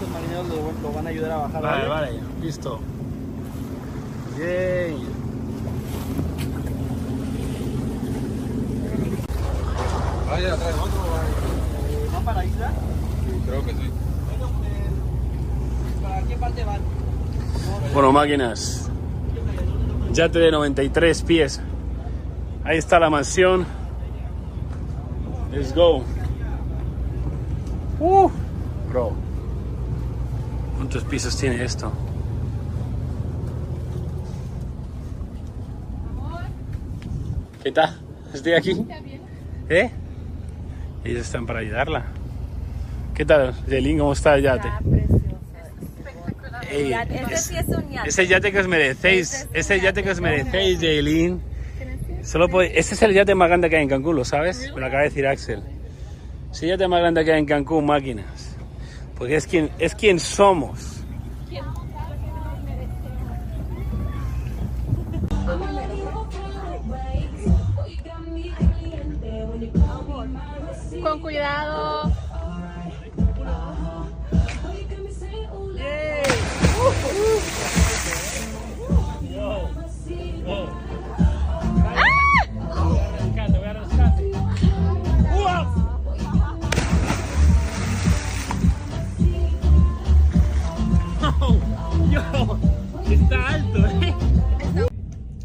Los 0.00 0.10
marineros 0.10 0.48
lo, 0.48 0.72
lo 0.82 0.94
van 0.94 1.06
a 1.06 1.10
ayudar 1.10 1.30
a 1.32 1.36
bajar. 1.38 1.62
Vale, 1.62 1.88
vale, 1.88 2.20
listo. 2.42 2.78
Yay. 4.38 4.96
Vaya, 10.28 10.56
trae 10.56 10.72
otro. 10.74 11.00
Eh, 11.88 12.08
¿Van 12.12 12.24
para 12.24 12.44
isla? 12.44 12.72
Creo 13.46 13.64
que 13.64 13.72
sí. 13.72 13.90
¿Para 16.02 16.22
qué 16.22 16.36
parte 16.36 16.64
van? 16.64 16.80
Bueno, 18.08 18.20
máquinas. 18.20 18.88
Yate 20.14 20.38
de 20.38 20.50
93 20.50 21.22
pies. 21.24 21.60
Ahí 22.64 22.78
está 22.78 22.98
la 22.98 23.10
mansión. 23.10 23.66
Let's 25.52 25.74
go. 25.74 26.02
Uh, 28.00 28.30
bro. 28.88 29.12
¿Cuántos 30.76 31.04
pisos 31.04 31.36
tiene 31.36 31.62
esto? 31.62 31.92
¿Qué 37.62 37.72
tal? 37.72 38.00
¿Estoy 38.32 38.54
aquí? 38.54 38.86
¿Eh? 39.68 39.90
Ellos 41.04 41.26
están 41.26 41.44
para 41.44 41.58
ayudarla. 41.58 42.06
¿Qué 43.14 43.26
tal, 43.26 43.52
Jelin? 43.68 43.98
¿Cómo 43.98 44.14
está 44.14 44.34
el 44.36 44.44
yate? 44.44 44.68
Ey, 46.78 46.92
Este 46.92 47.34
es- 47.34 47.40
sí 47.44 47.56
es 47.56 47.68
un 47.68 47.90
yate. 47.90 48.08
ese 48.08 48.26
yate 48.26 48.52
que 48.52 48.58
os 48.60 48.68
merecéis, 48.68 49.48
ese 49.52 49.80
yate 49.80 50.02
que 50.02 50.10
os 50.10 50.20
merecéis, 50.20 50.80
Jaylin. 50.80 51.40
Solo 52.22 52.48
podéis- 52.48 52.72
ese 52.76 52.94
es 52.94 53.02
el 53.02 53.12
yate 53.14 53.34
más 53.34 53.48
grande 53.48 53.70
que 53.70 53.76
hay 53.76 53.82
en 53.82 53.88
Cancún, 53.88 54.16
¿lo 54.16 54.24
sabes? 54.24 54.70
Me 54.74 54.80
lo 54.80 54.86
acaba 54.86 55.02
de 55.02 55.08
decir 55.08 55.26
Axel. 55.26 55.62
Ese 56.52 56.66
yate 56.66 56.86
más 56.88 57.00
grande 57.00 57.24
que 57.24 57.32
hay 57.32 57.38
en 57.40 57.46
Cancún, 57.46 57.86
máquinas. 57.86 58.56
Porque 59.16 59.36
es 59.36 59.46
quien, 59.46 59.70
es 59.78 59.94
quien 59.94 60.20
somos. 60.20 61.02
Con 71.02 71.20
cuidado. 71.20 72.07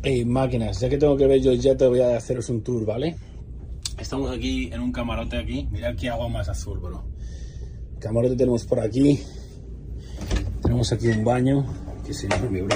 Hey, 0.05 0.25
máquinas, 0.25 0.81
ya 0.81 0.89
que 0.89 0.97
tengo 0.97 1.15
que 1.15 1.27
ver 1.27 1.41
yo 1.41 1.53
ya 1.53 1.77
te 1.77 1.87
voy 1.87 2.01
a 2.01 2.17
haceros 2.17 2.49
un 2.49 2.61
tour, 2.61 2.85
¿vale? 2.85 3.15
Estamos 3.97 4.31
aquí 4.31 4.69
en 4.73 4.81
un 4.81 4.91
camarote 4.91 5.37
aquí. 5.37 5.69
Mirad 5.71 5.95
qué 5.95 6.09
agua 6.09 6.27
más 6.27 6.49
azul, 6.49 6.79
bro. 6.79 7.05
Camarote 7.99 8.35
tenemos 8.35 8.65
por 8.65 8.81
aquí. 8.81 9.21
Tenemos 10.61 10.91
aquí 10.91 11.07
un 11.07 11.23
baño 11.23 11.65
que 12.05 12.11
es 12.11 12.23
enorme, 12.25 12.63
bro. 12.63 12.75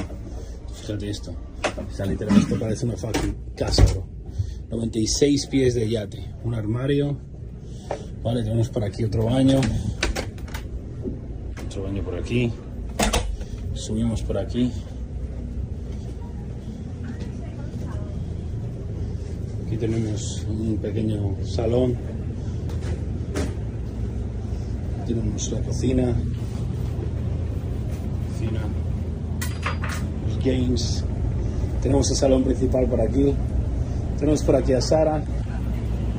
Fíjate 0.73 1.09
esto. 1.09 1.35
O 1.75 1.93
sea, 1.93 2.05
literal, 2.05 2.37
esto 2.37 2.57
parece 2.57 2.85
una 2.85 2.95
fucking 2.95 3.35
casa, 3.57 3.83
bro. 3.91 4.07
96 4.69 5.47
pies 5.47 5.75
de 5.75 5.89
yate. 5.89 6.33
Un 6.45 6.53
armario. 6.53 7.17
Vale, 8.23 8.41
tenemos 8.41 8.69
por 8.69 8.85
aquí 8.85 9.03
otro 9.03 9.25
baño. 9.25 9.59
Otro 11.65 11.83
baño 11.83 12.01
por 12.03 12.15
aquí. 12.15 12.53
Subimos 13.77 14.23
por 14.23 14.39
aquí. 14.39 14.71
Aquí 19.65 19.77
tenemos 19.77 20.45
un 20.49 20.77
pequeño 20.77 21.35
salón. 21.45 21.95
Tenemos 25.05 25.51
la 25.51 25.61
cocina. 25.61 26.15
Cocina. 28.31 28.61
Los 30.27 30.43
games. 30.43 31.03
Tenemos 31.83 32.09
el 32.09 32.17
salón 32.17 32.43
principal 32.43 32.87
por 32.87 32.99
aquí. 32.99 33.33
Tenemos 34.17 34.41
por 34.41 34.55
aquí 34.55 34.73
a 34.73 34.81
Sara. 34.81 35.23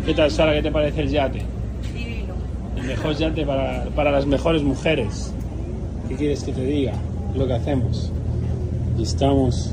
¿Qué 0.06 0.14
tal, 0.14 0.30
Sara? 0.30 0.54
¿Qué 0.54 0.62
te 0.62 0.70
parece 0.70 1.00
el 1.00 1.10
yate? 1.10 1.42
Divino. 1.92 2.34
El 2.76 2.84
mejor 2.84 3.16
yate 3.16 3.44
para, 3.44 3.84
para 3.96 4.12
las 4.12 4.26
mejores 4.26 4.62
mujeres. 4.62 5.34
¿Qué 6.08 6.14
quieres 6.14 6.44
que 6.44 6.52
te 6.52 6.64
diga? 6.64 6.94
Lo 7.38 7.46
que 7.46 7.54
hacemos. 7.54 8.10
Y 8.98 9.04
estamos. 9.04 9.70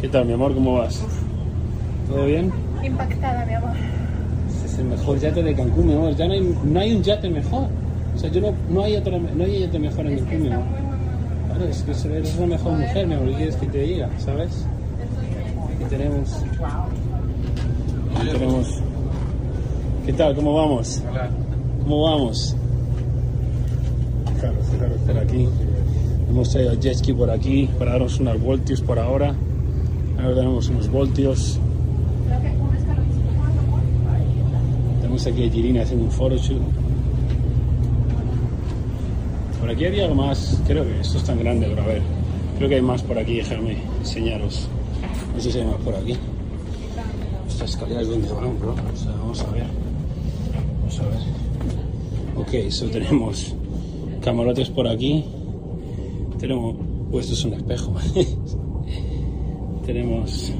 ¿Qué 0.00 0.08
tal, 0.08 0.26
mi 0.26 0.32
amor? 0.32 0.52
¿Cómo 0.54 0.74
vas? 0.74 1.00
¿Todo 2.08 2.26
bien? 2.26 2.50
Impactada, 2.82 3.46
mi 3.46 3.54
amor. 3.54 3.70
Ese 4.48 4.66
es 4.66 4.78
el 4.80 4.86
mejor 4.86 5.20
yate 5.20 5.40
de 5.44 5.54
Cancún, 5.54 5.86
mi 5.86 5.92
amor. 5.92 6.16
Ya 6.16 6.26
no 6.26 6.32
hay, 6.32 6.56
no 6.64 6.80
hay 6.80 6.94
un 6.94 7.02
yate 7.04 7.30
mejor. 7.30 7.68
O 8.16 8.18
sea, 8.18 8.28
yo 8.30 8.40
no, 8.40 8.52
no, 8.70 8.82
hay, 8.82 8.96
otra, 8.96 9.18
no 9.18 9.44
hay 9.44 9.60
yate 9.60 9.78
mejor 9.78 10.06
en 10.08 10.18
Cancún, 10.18 10.42
mi 10.42 10.48
amor. 10.48 10.64
Claro, 11.46 11.64
es 11.66 11.82
que 11.82 12.08
eres 12.08 12.36
la 12.36 12.46
mejor 12.46 12.72
mujer, 12.72 13.06
mi 13.06 13.14
amor. 13.14 13.28
¿Qué 13.28 13.34
quieres 13.36 13.56
que 13.56 13.66
te 13.66 13.78
diga? 13.78 14.10
¿Sabes? 14.18 14.66
Aquí 15.76 15.84
tenemos. 15.90 16.42
Aquí 18.16 18.28
tenemos. 18.32 18.82
¿Qué 20.06 20.12
tal? 20.12 20.34
¿Cómo 20.34 20.54
vamos? 20.54 21.00
¿Cómo 21.84 22.02
vamos? 22.02 22.56
Estar 24.72 25.18
aquí. 25.18 25.48
Hemos 26.28 26.50
traído 26.50 26.74
jet 26.74 26.94
ski 26.94 27.12
por 27.12 27.30
aquí 27.30 27.68
para 27.78 27.92
darnos 27.92 28.20
unos 28.20 28.40
voltios 28.40 28.80
por 28.80 28.98
ahora. 28.98 29.34
Ahora 30.18 30.34
tenemos 30.36 30.68
unos 30.68 30.88
voltios. 30.88 31.58
Tenemos 35.00 35.26
aquí 35.26 35.46
a 35.46 35.50
Girina 35.50 35.82
haciendo 35.82 36.04
un 36.04 36.10
photoshoot. 36.12 36.62
Por 39.60 39.70
aquí 39.70 39.84
había 39.84 40.04
algo 40.04 40.14
más. 40.14 40.60
Creo 40.66 40.84
que 40.84 41.00
esto 41.00 41.18
es 41.18 41.24
tan 41.24 41.38
grande, 41.38 41.66
pero 41.68 41.82
a 41.82 41.86
ver. 41.86 42.02
Creo 42.56 42.68
que 42.68 42.76
hay 42.76 42.82
más 42.82 43.02
por 43.02 43.18
aquí, 43.18 43.36
déjame 43.36 43.78
enseñaros. 43.98 44.68
No 45.34 45.40
sé 45.40 45.50
si 45.50 45.58
hay 45.58 45.64
más 45.64 45.76
por 45.76 45.94
aquí. 45.96 46.16
Estas 47.48 47.70
escaleras 47.70 48.06
donde 48.06 48.32
van, 48.32 48.58
bro. 48.58 48.72
O 48.72 48.96
sea, 48.96 49.10
vamos 49.12 49.40
a 49.42 49.50
ver. 49.50 49.66
Vamos 50.80 51.00
a 51.00 51.02
ver. 51.02 51.18
Ok, 52.36 52.54
eso 52.54 52.86
tenemos 52.86 53.54
camarotes 54.20 54.70
por 54.70 54.86
aquí. 54.86 55.24
Tenemos. 56.38 56.76
Pues 57.10 57.26
esto 57.26 57.38
es 57.38 57.44
un 57.44 57.54
espejo. 57.54 57.94
tenemos 59.86 60.52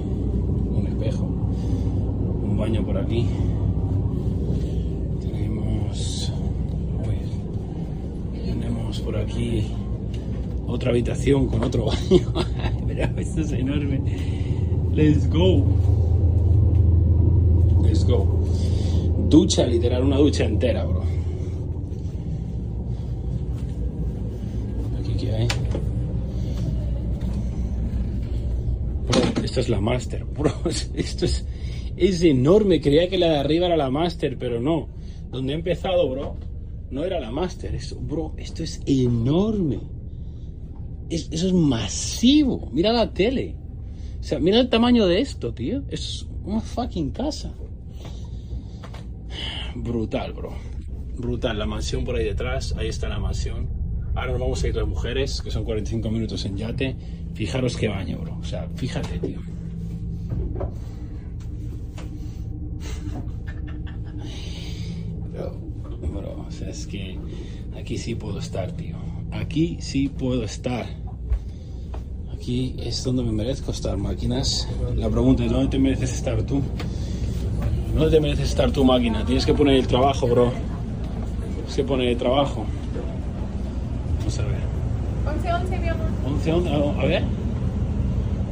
un 0.75 0.87
espejo. 0.87 1.25
Un 1.25 2.57
baño 2.57 2.85
por 2.85 2.99
aquí. 2.99 3.27
Tenemos. 5.21 6.33
tenemos 8.45 9.01
por 9.01 9.17
aquí 9.17 9.65
otra 10.67 10.91
habitación 10.91 11.47
con 11.47 11.63
otro 11.65 11.87
baño. 12.11 12.33
Mira, 12.87 13.13
esto 13.17 13.43
es 13.43 13.53
enorme. 13.53 14.01
Let's 14.93 15.31
go. 15.31 15.65
Let's 17.83 18.05
go. 18.05 18.27
Ducha, 19.29 19.67
literal, 19.67 20.03
una 20.03 20.17
ducha 20.17 20.45
entera, 20.45 20.85
bro. 20.85 21.20
Esta 29.51 29.61
es 29.61 29.69
la 29.69 29.81
Master, 29.81 30.25
bro. 30.39 30.53
Esto 30.95 31.25
es, 31.25 31.45
es 31.97 32.23
enorme. 32.23 32.81
Creía 32.81 33.09
que 33.09 33.19
la 33.19 33.29
de 33.31 33.39
arriba 33.39 33.67
era 33.67 33.77
la 33.77 33.91
Master, 33.91 34.37
pero 34.39 34.61
no. 34.61 34.89
Donde 35.31 35.53
he 35.53 35.57
empezado, 35.57 36.09
bro, 36.09 36.37
no 36.91 37.05
era 37.05 37.21
la 37.21 37.31
Master. 37.31 37.75
Esto, 37.75 37.97
bro, 38.01 38.35
esto 38.37 38.63
es 38.63 38.81
enorme. 38.87 39.81
Es- 41.09 41.29
eso 41.33 41.49
es 41.49 41.53
masivo. 41.53 42.71
Mira 42.73 42.93
la 42.93 43.13
tele. 43.13 43.57
O 44.21 44.23
sea, 44.23 44.39
mira 44.39 44.61
el 44.61 44.69
tamaño 44.69 45.07
de 45.07 45.21
esto, 45.21 45.53
tío. 45.53 45.83
Es 45.89 46.27
una 46.45 46.61
fucking 46.61 47.11
casa. 47.11 47.53
Brutal, 49.75 50.33
bro. 50.33 50.53
Brutal. 51.17 51.59
La 51.59 51.67
mansión 51.67 52.05
por 52.05 52.17
ahí 52.17 52.25
detrás. 52.25 52.75
Ahí 52.77 52.89
está 52.89 53.09
la 53.09 53.19
mansión. 53.19 53.69
Ahora 54.15 54.33
nos 54.33 54.41
vamos 54.41 54.63
a 54.65 54.69
ir 54.69 54.75
las 54.77 54.87
mujeres, 54.89 55.41
que 55.41 55.51
son 55.51 55.65
45 55.65 56.11
minutos 56.11 56.45
en 56.45 56.57
yate. 56.57 56.97
Fijaros 57.41 57.75
qué 57.75 57.89
baño, 57.89 58.19
bro. 58.19 58.37
O 58.39 58.45
sea, 58.45 58.69
fíjate, 58.75 59.19
tío. 59.19 59.39
Bro, 65.33 65.59
bro, 66.13 66.45
o 66.47 66.51
sea, 66.51 66.69
es 66.69 66.87
que 66.87 67.19
aquí 67.75 67.97
sí 67.97 68.15
puedo 68.15 68.41
estar, 68.41 68.73
tío. 68.73 68.97
Aquí 69.33 69.79
sí 69.81 70.09
puedo 70.09 70.45
estar. 70.45 70.85
Aquí 72.35 72.77
es 72.79 73.03
donde 73.05 73.23
me 73.23 73.33
merezco 73.33 73.71
estar, 73.71 73.97
máquinas. 73.97 74.69
La 74.95 75.09
pregunta 75.09 75.43
es, 75.43 75.51
¿dónde 75.51 75.71
te 75.71 75.79
mereces 75.79 76.13
estar 76.13 76.43
tú? 76.43 76.61
¿Dónde 77.95 78.11
te 78.11 78.21
mereces 78.21 78.51
estar 78.51 78.71
tu 78.71 78.85
máquina? 78.85 79.25
Tienes 79.25 79.47
que 79.47 79.55
poner 79.55 79.77
el 79.77 79.87
trabajo, 79.87 80.29
bro. 80.29 80.53
Tienes 81.55 81.75
que 81.75 81.85
poner 81.85 82.09
el 82.09 82.19
trabajo. 82.19 82.67
Vamos 85.43 85.47
a 85.47 85.49
ver. 85.49 85.53
11, 85.53 85.53
11, 85.53 85.79
mi 85.79 85.89
amor. 85.89 86.07
11, 86.27 86.53
11, 86.53 87.01
a 87.01 87.07
ver. 87.07 87.23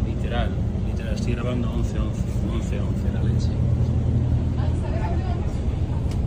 Literal, 0.06 0.50
literal, 0.86 1.14
estoy 1.14 1.32
grabando 1.34 1.70
11, 1.70 1.98
11, 1.98 2.22
11, 2.52 2.80
11, 2.80 3.12
la 3.12 3.22
leche. 3.22 3.48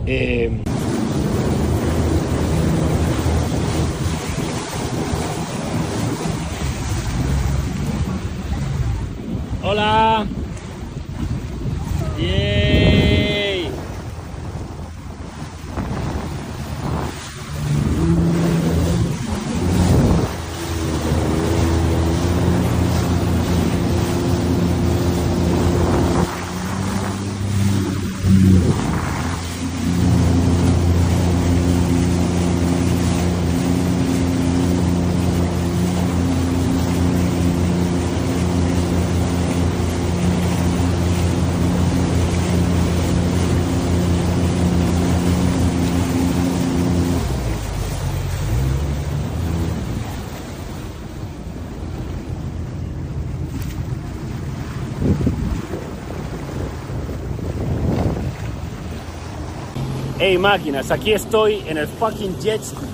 Eh, 0.06 0.50
Hola. 9.64 10.26
Yay. 12.18 12.61
Hey 60.24 60.38
máquinas, 60.38 60.92
aquí 60.92 61.12
estoy 61.12 61.64
en 61.66 61.78
el 61.78 61.88
fucking 61.88 62.38
jet 62.38 62.62
ski. 62.62 62.86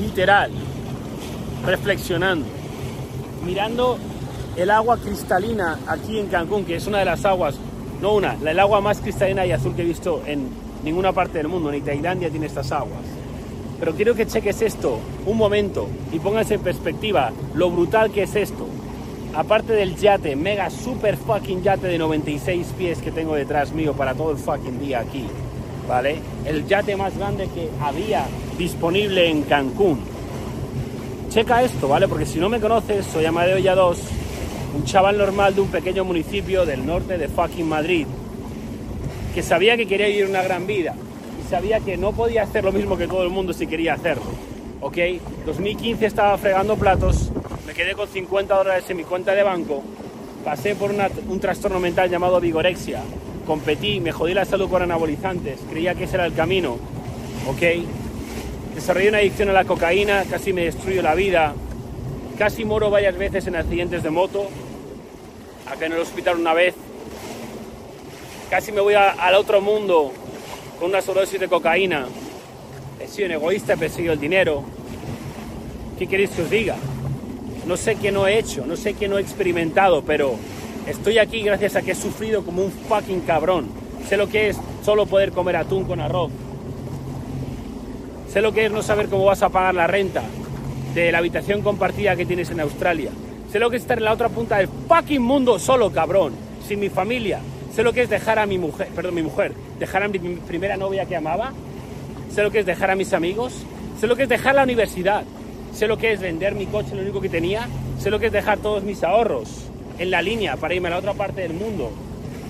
Literal. 0.00 0.50
Reflexionando. 1.64 2.44
Mirando 3.46 3.96
el 4.56 4.68
agua 4.72 4.96
cristalina 4.96 5.78
aquí 5.86 6.18
en 6.18 6.26
Cancún, 6.26 6.64
que 6.64 6.74
es 6.74 6.88
una 6.88 6.98
de 6.98 7.04
las 7.04 7.24
aguas, 7.24 7.54
no 8.02 8.14
una, 8.14 8.34
el 8.44 8.58
agua 8.58 8.80
más 8.80 8.98
cristalina 8.98 9.46
y 9.46 9.52
azul 9.52 9.76
que 9.76 9.82
he 9.82 9.84
visto 9.84 10.24
en 10.26 10.48
ninguna 10.82 11.12
parte 11.12 11.38
del 11.38 11.46
mundo, 11.46 11.70
ni 11.70 11.82
Tailandia 11.82 12.30
tiene 12.30 12.46
estas 12.46 12.72
aguas. 12.72 13.04
Pero 13.78 13.94
quiero 13.94 14.16
que 14.16 14.26
cheques 14.26 14.60
esto 14.60 14.98
un 15.26 15.36
momento 15.36 15.88
y 16.10 16.18
pongas 16.18 16.50
en 16.50 16.62
perspectiva 16.62 17.30
lo 17.54 17.70
brutal 17.70 18.10
que 18.10 18.24
es 18.24 18.34
esto. 18.34 18.66
aparte 19.36 19.72
del 19.72 19.94
yate, 19.94 20.34
mega 20.34 20.68
super 20.68 21.16
fucking 21.16 21.62
yate 21.62 21.86
de 21.86 21.96
96 21.96 22.74
pies 22.76 22.98
que 22.98 23.12
tengo 23.12 23.36
detrás 23.36 23.70
mío 23.70 23.92
para 23.92 24.14
todo 24.14 24.32
el 24.32 24.36
fucking 24.36 24.80
día 24.80 24.98
aquí, 24.98 25.28
¿vale? 25.90 26.20
El 26.46 26.68
yate 26.68 26.94
más 26.94 27.18
grande 27.18 27.48
que 27.52 27.68
había 27.82 28.24
disponible 28.56 29.28
en 29.28 29.42
Cancún. 29.42 29.98
Checa 31.30 31.64
esto, 31.64 31.88
¿vale? 31.88 32.06
Porque 32.06 32.26
si 32.26 32.38
no 32.38 32.48
me 32.48 32.60
conoces, 32.60 33.04
soy 33.06 33.24
Amadeo 33.24 33.58
Ya 33.58 33.74
2, 33.74 33.98
un 34.76 34.84
chaval 34.84 35.18
normal 35.18 35.56
de 35.56 35.62
un 35.62 35.68
pequeño 35.68 36.04
municipio 36.04 36.64
del 36.64 36.86
norte 36.86 37.18
de 37.18 37.26
fucking 37.26 37.68
Madrid, 37.68 38.06
que 39.34 39.42
sabía 39.42 39.76
que 39.76 39.86
quería 39.88 40.06
vivir 40.06 40.26
una 40.26 40.42
gran 40.42 40.64
vida 40.64 40.94
y 41.44 41.50
sabía 41.50 41.80
que 41.80 41.96
no 41.96 42.12
podía 42.12 42.44
hacer 42.44 42.62
lo 42.62 42.70
mismo 42.70 42.96
que 42.96 43.08
todo 43.08 43.24
el 43.24 43.30
mundo 43.30 43.52
si 43.52 43.66
quería 43.66 43.94
hacerlo. 43.94 44.30
¿Ok? 44.80 44.96
2015 45.44 46.06
estaba 46.06 46.38
fregando 46.38 46.76
platos, 46.76 47.32
me 47.66 47.74
quedé 47.74 47.94
con 47.94 48.06
50 48.06 48.54
dólares 48.54 48.84
en 48.88 48.96
mi 48.96 49.02
cuenta 49.02 49.34
de 49.34 49.42
banco, 49.42 49.82
pasé 50.44 50.76
por 50.76 50.92
un 50.92 51.40
trastorno 51.40 51.80
mental 51.80 52.08
llamado 52.08 52.40
vigorexia, 52.40 53.02
competí, 53.50 53.98
me 53.98 54.12
jodí 54.12 54.32
la 54.32 54.44
salud 54.44 54.68
con 54.68 54.80
anabolizantes, 54.80 55.58
creía 55.68 55.96
que 55.96 56.04
ese 56.04 56.14
era 56.14 56.24
el 56.26 56.34
camino. 56.34 56.78
¿Ok? 57.48 57.82
Desarrollé 58.76 59.08
una 59.08 59.18
adicción 59.18 59.48
a 59.48 59.52
la 59.52 59.64
cocaína, 59.64 60.22
casi 60.30 60.52
me 60.52 60.62
destruyó 60.66 61.02
la 61.02 61.16
vida, 61.16 61.52
casi 62.38 62.64
moro 62.64 62.90
varias 62.90 63.18
veces 63.18 63.48
en 63.48 63.56
accidentes 63.56 64.04
de 64.04 64.10
moto, 64.10 64.46
acá 65.66 65.86
en 65.86 65.94
el 65.94 65.98
hospital 65.98 66.36
una 66.38 66.54
vez, 66.54 66.76
casi 68.50 68.70
me 68.70 68.80
voy 68.80 68.94
a- 68.94 69.10
al 69.10 69.34
otro 69.34 69.60
mundo 69.60 70.12
con 70.78 70.90
una 70.90 71.02
sobredosis 71.02 71.40
de 71.40 71.48
cocaína. 71.48 72.06
He 73.00 73.08
sido 73.08 73.26
un 73.26 73.32
egoísta, 73.32 73.72
he 73.72 73.76
perseguido 73.76 74.12
el 74.12 74.20
dinero. 74.20 74.62
¿Qué 75.98 76.06
queréis 76.06 76.30
que 76.30 76.42
os 76.42 76.50
diga? 76.50 76.76
No 77.66 77.76
sé 77.76 77.96
qué 77.96 78.12
no 78.12 78.28
he 78.28 78.38
hecho, 78.38 78.64
no 78.64 78.76
sé 78.76 78.94
qué 78.94 79.08
no 79.08 79.18
he 79.18 79.20
experimentado, 79.20 80.02
pero 80.02 80.36
estoy 80.90 81.18
aquí 81.18 81.42
gracias 81.42 81.76
a 81.76 81.82
que 81.82 81.92
he 81.92 81.94
sufrido 81.94 82.44
como 82.44 82.62
un 82.62 82.70
fucking 82.70 83.20
cabrón. 83.20 83.68
Sé 84.08 84.16
lo 84.16 84.28
que 84.28 84.48
es 84.48 84.58
solo 84.84 85.06
poder 85.06 85.32
comer 85.32 85.56
atún 85.56 85.84
con 85.84 86.00
arroz. 86.00 86.30
Sé 88.28 88.40
lo 88.40 88.52
que 88.52 88.66
es 88.66 88.72
no 88.72 88.82
saber 88.82 89.08
cómo 89.08 89.24
vas 89.24 89.42
a 89.42 89.48
pagar 89.48 89.74
la 89.74 89.86
renta 89.86 90.22
de 90.94 91.12
la 91.12 91.18
habitación 91.18 91.62
compartida 91.62 92.16
que 92.16 92.26
tienes 92.26 92.50
en 92.50 92.60
Australia. 92.60 93.10
Sé 93.50 93.58
lo 93.58 93.70
que 93.70 93.76
es 93.76 93.82
estar 93.82 93.98
en 93.98 94.04
la 94.04 94.12
otra 94.12 94.28
punta 94.28 94.58
del 94.58 94.68
fucking 94.88 95.22
mundo 95.22 95.58
solo, 95.58 95.90
cabrón, 95.90 96.32
sin 96.66 96.80
mi 96.80 96.88
familia. 96.88 97.40
Sé 97.74 97.82
lo 97.82 97.92
que 97.92 98.02
es 98.02 98.10
dejar 98.10 98.38
a 98.38 98.46
mi 98.46 98.58
mujer, 98.58 98.88
perdón, 98.94 99.14
mi 99.14 99.22
mujer, 99.22 99.52
dejar 99.78 100.02
a 100.02 100.08
mi 100.08 100.18
primera 100.18 100.76
novia 100.76 101.06
que 101.06 101.16
amaba. 101.16 101.52
Sé 102.34 102.42
lo 102.42 102.50
que 102.50 102.60
es 102.60 102.66
dejar 102.66 102.90
a 102.90 102.96
mis 102.96 103.12
amigos. 103.12 103.64
Sé 104.00 104.06
lo 104.06 104.16
que 104.16 104.24
es 104.24 104.28
dejar 104.28 104.54
la 104.54 104.64
universidad. 104.64 105.22
Sé 105.72 105.86
lo 105.86 105.98
que 105.98 106.12
es 106.12 106.20
vender 106.20 106.54
mi 106.54 106.66
coche, 106.66 106.94
lo 106.94 107.02
único 107.02 107.20
que 107.20 107.28
tenía. 107.28 107.68
Sé 107.98 108.10
lo 108.10 108.18
que 108.18 108.26
es 108.26 108.32
dejar 108.32 108.58
todos 108.58 108.82
mis 108.82 109.02
ahorros 109.02 109.69
en 110.00 110.10
la 110.10 110.22
línea 110.22 110.56
para 110.56 110.74
irme 110.74 110.88
a 110.88 110.92
la 110.92 110.98
otra 110.98 111.12
parte 111.12 111.42
del 111.42 111.52
mundo. 111.52 111.92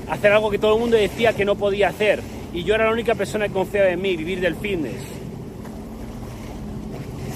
Hacer 0.09 0.32
algo 0.32 0.51
que 0.51 0.59
todo 0.59 0.74
el 0.74 0.80
mundo 0.80 0.96
decía 0.96 1.32
que 1.32 1.44
no 1.44 1.57
podía 1.57 1.88
hacer. 1.88 2.22
Y 2.55 2.62
yo 2.62 2.76
era 2.76 2.86
la 2.86 2.92
única 2.92 3.16
persona 3.16 3.48
que 3.48 3.55
confiaba 3.55 3.90
en 3.90 4.01
mí, 4.01 4.16
vivir 4.16 4.40
del 4.40 4.55
fitness. 4.55 5.03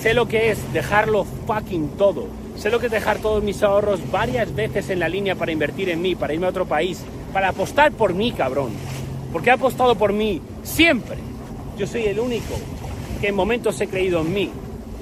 Sé 0.00 0.14
lo 0.14 0.28
que 0.28 0.50
es 0.50 0.72
dejarlo 0.72 1.24
fucking 1.46 1.96
todo. 1.98 2.28
Sé 2.56 2.70
lo 2.70 2.78
que 2.78 2.86
es 2.86 2.92
dejar 2.92 3.18
todos 3.18 3.42
mis 3.42 3.60
ahorros 3.64 4.00
varias 4.12 4.54
veces 4.54 4.88
en 4.90 5.00
la 5.00 5.08
línea 5.08 5.34
para 5.34 5.50
invertir 5.50 5.88
en 5.88 6.00
mí, 6.00 6.14
para 6.14 6.32
irme 6.32 6.46
a 6.46 6.50
otro 6.50 6.66
país, 6.66 7.02
para 7.32 7.48
apostar 7.48 7.90
por 7.90 8.14
mí, 8.14 8.30
cabrón. 8.30 8.70
Porque 9.32 9.50
ha 9.50 9.54
apostado 9.54 9.96
por 9.96 10.12
mí 10.12 10.40
siempre. 10.62 11.16
Yo 11.76 11.88
soy 11.88 12.04
el 12.04 12.20
único 12.20 12.54
que 13.20 13.28
en 13.28 13.34
momentos 13.34 13.80
he 13.80 13.88
creído 13.88 14.20
en 14.20 14.32
mí. 14.32 14.50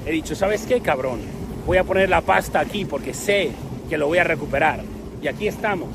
He 0.06 0.12
dicho, 0.12 0.34
¿sabes 0.34 0.64
qué, 0.64 0.80
cabrón? 0.80 1.20
Voy 1.66 1.76
a 1.76 1.84
poner 1.84 2.08
la 2.08 2.22
pasta 2.22 2.60
aquí 2.60 2.86
porque 2.86 3.12
sé 3.12 3.50
que 3.90 3.98
lo 3.98 4.06
voy 4.06 4.16
a 4.16 4.24
recuperar. 4.24 4.91
Y 5.22 5.28
aquí 5.28 5.46
estamos. 5.46 5.88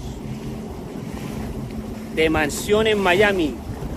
De 2.16 2.30
mansión 2.30 2.88
en 2.88 2.98
Miami, 2.98 3.54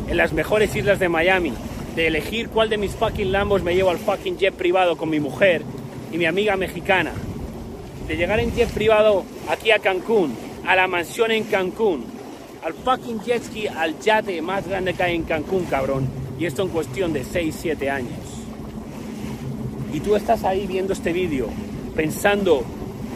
en 0.09 0.17
las 0.17 0.33
mejores 0.33 0.75
islas 0.75 0.99
de 0.99 1.09
Miami. 1.09 1.53
De 1.95 2.09
elegir 2.09 2.49
cuál 2.49 2.69
de 2.69 2.79
mis 2.79 2.93
fucking 2.93 3.31
Lambos 3.33 3.63
me 3.63 3.75
llevo 3.75 3.91
al 3.91 3.99
fucking 3.99 4.39
jet 4.39 4.55
privado 4.55 4.97
con 4.97 5.09
mi 5.09 5.21
mujer 5.21 5.63
y 6.13 6.19
mi 6.19 6.27
amiga 6.27 6.57
mexicana. 6.57 7.13
De 8.09 8.17
llegar 8.17 8.41
en 8.41 8.53
jet 8.55 8.69
privado 8.71 9.25
aquí 9.49 9.71
a 9.71 9.79
Cancún, 9.79 10.35
a 10.67 10.75
la 10.75 10.89
mansión 10.89 11.31
en 11.31 11.45
Cancún, 11.45 12.05
al 12.65 12.75
fucking 12.75 13.21
jet 13.21 13.43
ski, 13.45 13.69
al 13.69 13.99
yate 14.01 14.43
más 14.43 14.67
grande 14.67 14.95
que 14.95 15.03
hay 15.03 15.15
en 15.15 15.23
Cancún, 15.23 15.65
cabrón. 15.65 16.09
Y 16.39 16.47
esto 16.47 16.63
en 16.63 16.69
cuestión 16.71 17.13
de 17.13 17.23
6, 17.23 17.57
7 17.61 17.91
años. 17.91 18.19
Y 19.93 20.01
tú 20.01 20.17
estás 20.17 20.43
ahí 20.45 20.67
viendo 20.67 20.93
este 20.93 21.13
vídeo 21.13 21.49
pensando 21.95 22.65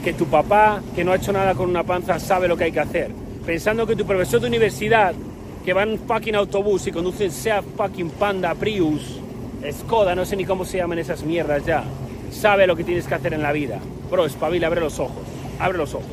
que 0.04 0.12
tu 0.12 0.26
papá, 0.26 0.82
que 0.94 1.02
no 1.02 1.12
ha 1.12 1.16
hecho 1.16 1.32
nada 1.32 1.54
con 1.54 1.70
una 1.70 1.82
panza, 1.82 2.20
sabe 2.20 2.46
lo 2.46 2.58
que 2.58 2.64
hay 2.64 2.72
que 2.72 2.80
hacer. 2.80 3.10
Pensando 3.46 3.86
que 3.86 3.96
tu 3.96 4.04
profesor 4.04 4.38
de 4.38 4.48
universidad, 4.48 5.14
que 5.64 5.72
va 5.72 5.82
en 5.82 5.98
fucking 5.98 6.34
autobús 6.34 6.86
y 6.86 6.92
conduce 6.92 7.30
sea 7.30 7.62
fucking 7.62 8.10
Panda, 8.10 8.54
Prius, 8.54 9.18
Skoda, 9.72 10.14
no 10.14 10.26
sé 10.26 10.36
ni 10.36 10.44
cómo 10.44 10.66
se 10.66 10.76
llaman 10.76 10.98
esas 10.98 11.22
mierdas 11.22 11.64
ya, 11.64 11.84
sabe 12.30 12.66
lo 12.66 12.76
que 12.76 12.84
tienes 12.84 13.06
que 13.06 13.14
hacer 13.14 13.32
en 13.32 13.42
la 13.42 13.52
vida. 13.52 13.78
Bro, 14.10 14.26
espabila, 14.26 14.66
abre 14.66 14.82
los 14.82 14.98
ojos. 14.98 15.22
Abre 15.58 15.78
los 15.78 15.94
ojos. 15.94 16.04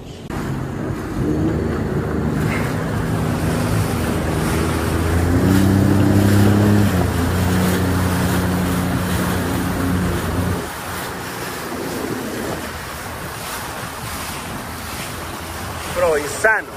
Bro, 16.01 16.17
insano. 16.17 16.67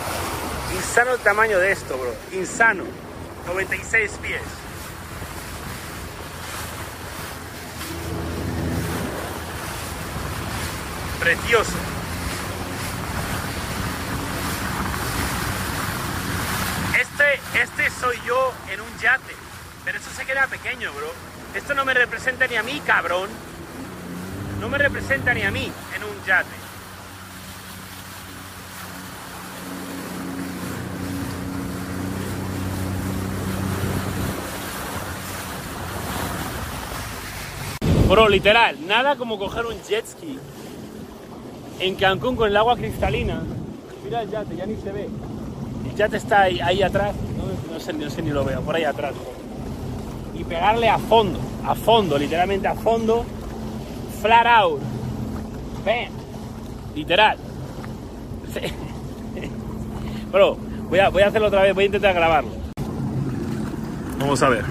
Insano 0.94 1.14
el 1.14 1.20
tamaño 1.22 1.58
de 1.58 1.72
esto, 1.72 1.98
bro. 1.98 2.14
Insano. 2.30 2.84
96 3.48 4.12
pies. 4.22 4.40
Precioso. 11.18 11.72
Este, 17.00 17.40
este 17.60 17.90
soy 18.00 18.16
yo 18.24 18.54
en 18.70 18.80
un 18.80 18.98
yate. 19.00 19.34
Pero 19.84 19.98
esto 19.98 20.10
se 20.16 20.24
queda 20.24 20.46
pequeño, 20.46 20.92
bro. 20.92 21.12
Esto 21.56 21.74
no 21.74 21.84
me 21.84 21.94
representa 21.94 22.46
ni 22.46 22.54
a 22.54 22.62
mí, 22.62 22.80
cabrón. 22.86 23.30
No 24.60 24.68
me 24.68 24.78
representa 24.78 25.34
ni 25.34 25.42
a 25.42 25.50
mí 25.50 25.72
en 25.96 26.04
un 26.04 26.24
yate. 26.24 26.63
Bro, 38.08 38.28
literal, 38.28 38.76
nada 38.86 39.16
como 39.16 39.38
coger 39.38 39.64
un 39.66 39.74
jet 39.88 40.06
ski 40.06 40.38
en 41.80 41.94
Cancún 41.96 42.36
con 42.36 42.48
el 42.48 42.56
agua 42.56 42.76
cristalina. 42.76 43.42
Mira 44.04 44.22
el 44.22 44.30
yate, 44.30 44.56
ya 44.56 44.66
ni 44.66 44.76
se 44.76 44.92
ve. 44.92 45.08
El 45.90 45.96
yate 45.96 46.18
está 46.18 46.42
ahí, 46.42 46.82
atrás, 46.82 47.14
no, 47.36 47.72
no 47.72 47.80
sé, 47.80 47.92
no 47.92 48.10
sé 48.10 48.22
ni 48.22 48.30
lo 48.30 48.44
veo, 48.44 48.60
por 48.60 48.76
ahí 48.76 48.84
atrás. 48.84 49.14
Y 50.34 50.44
pegarle 50.44 50.88
a 50.88 50.98
fondo, 50.98 51.40
a 51.66 51.74
fondo, 51.74 52.18
literalmente 52.18 52.68
a 52.68 52.74
fondo, 52.74 53.24
flat 54.20 54.46
out. 54.46 54.80
Bam. 55.84 56.12
Literal. 56.94 57.38
Bro, 60.30 60.58
voy 60.88 60.98
a, 60.98 61.08
voy 61.08 61.22
a 61.22 61.28
hacerlo 61.28 61.48
otra 61.48 61.62
vez, 61.62 61.74
voy 61.74 61.84
a 61.84 61.86
intentar 61.86 62.14
grabarlo. 62.14 62.50
Vamos 64.18 64.42
a 64.42 64.48
ver. 64.48 64.64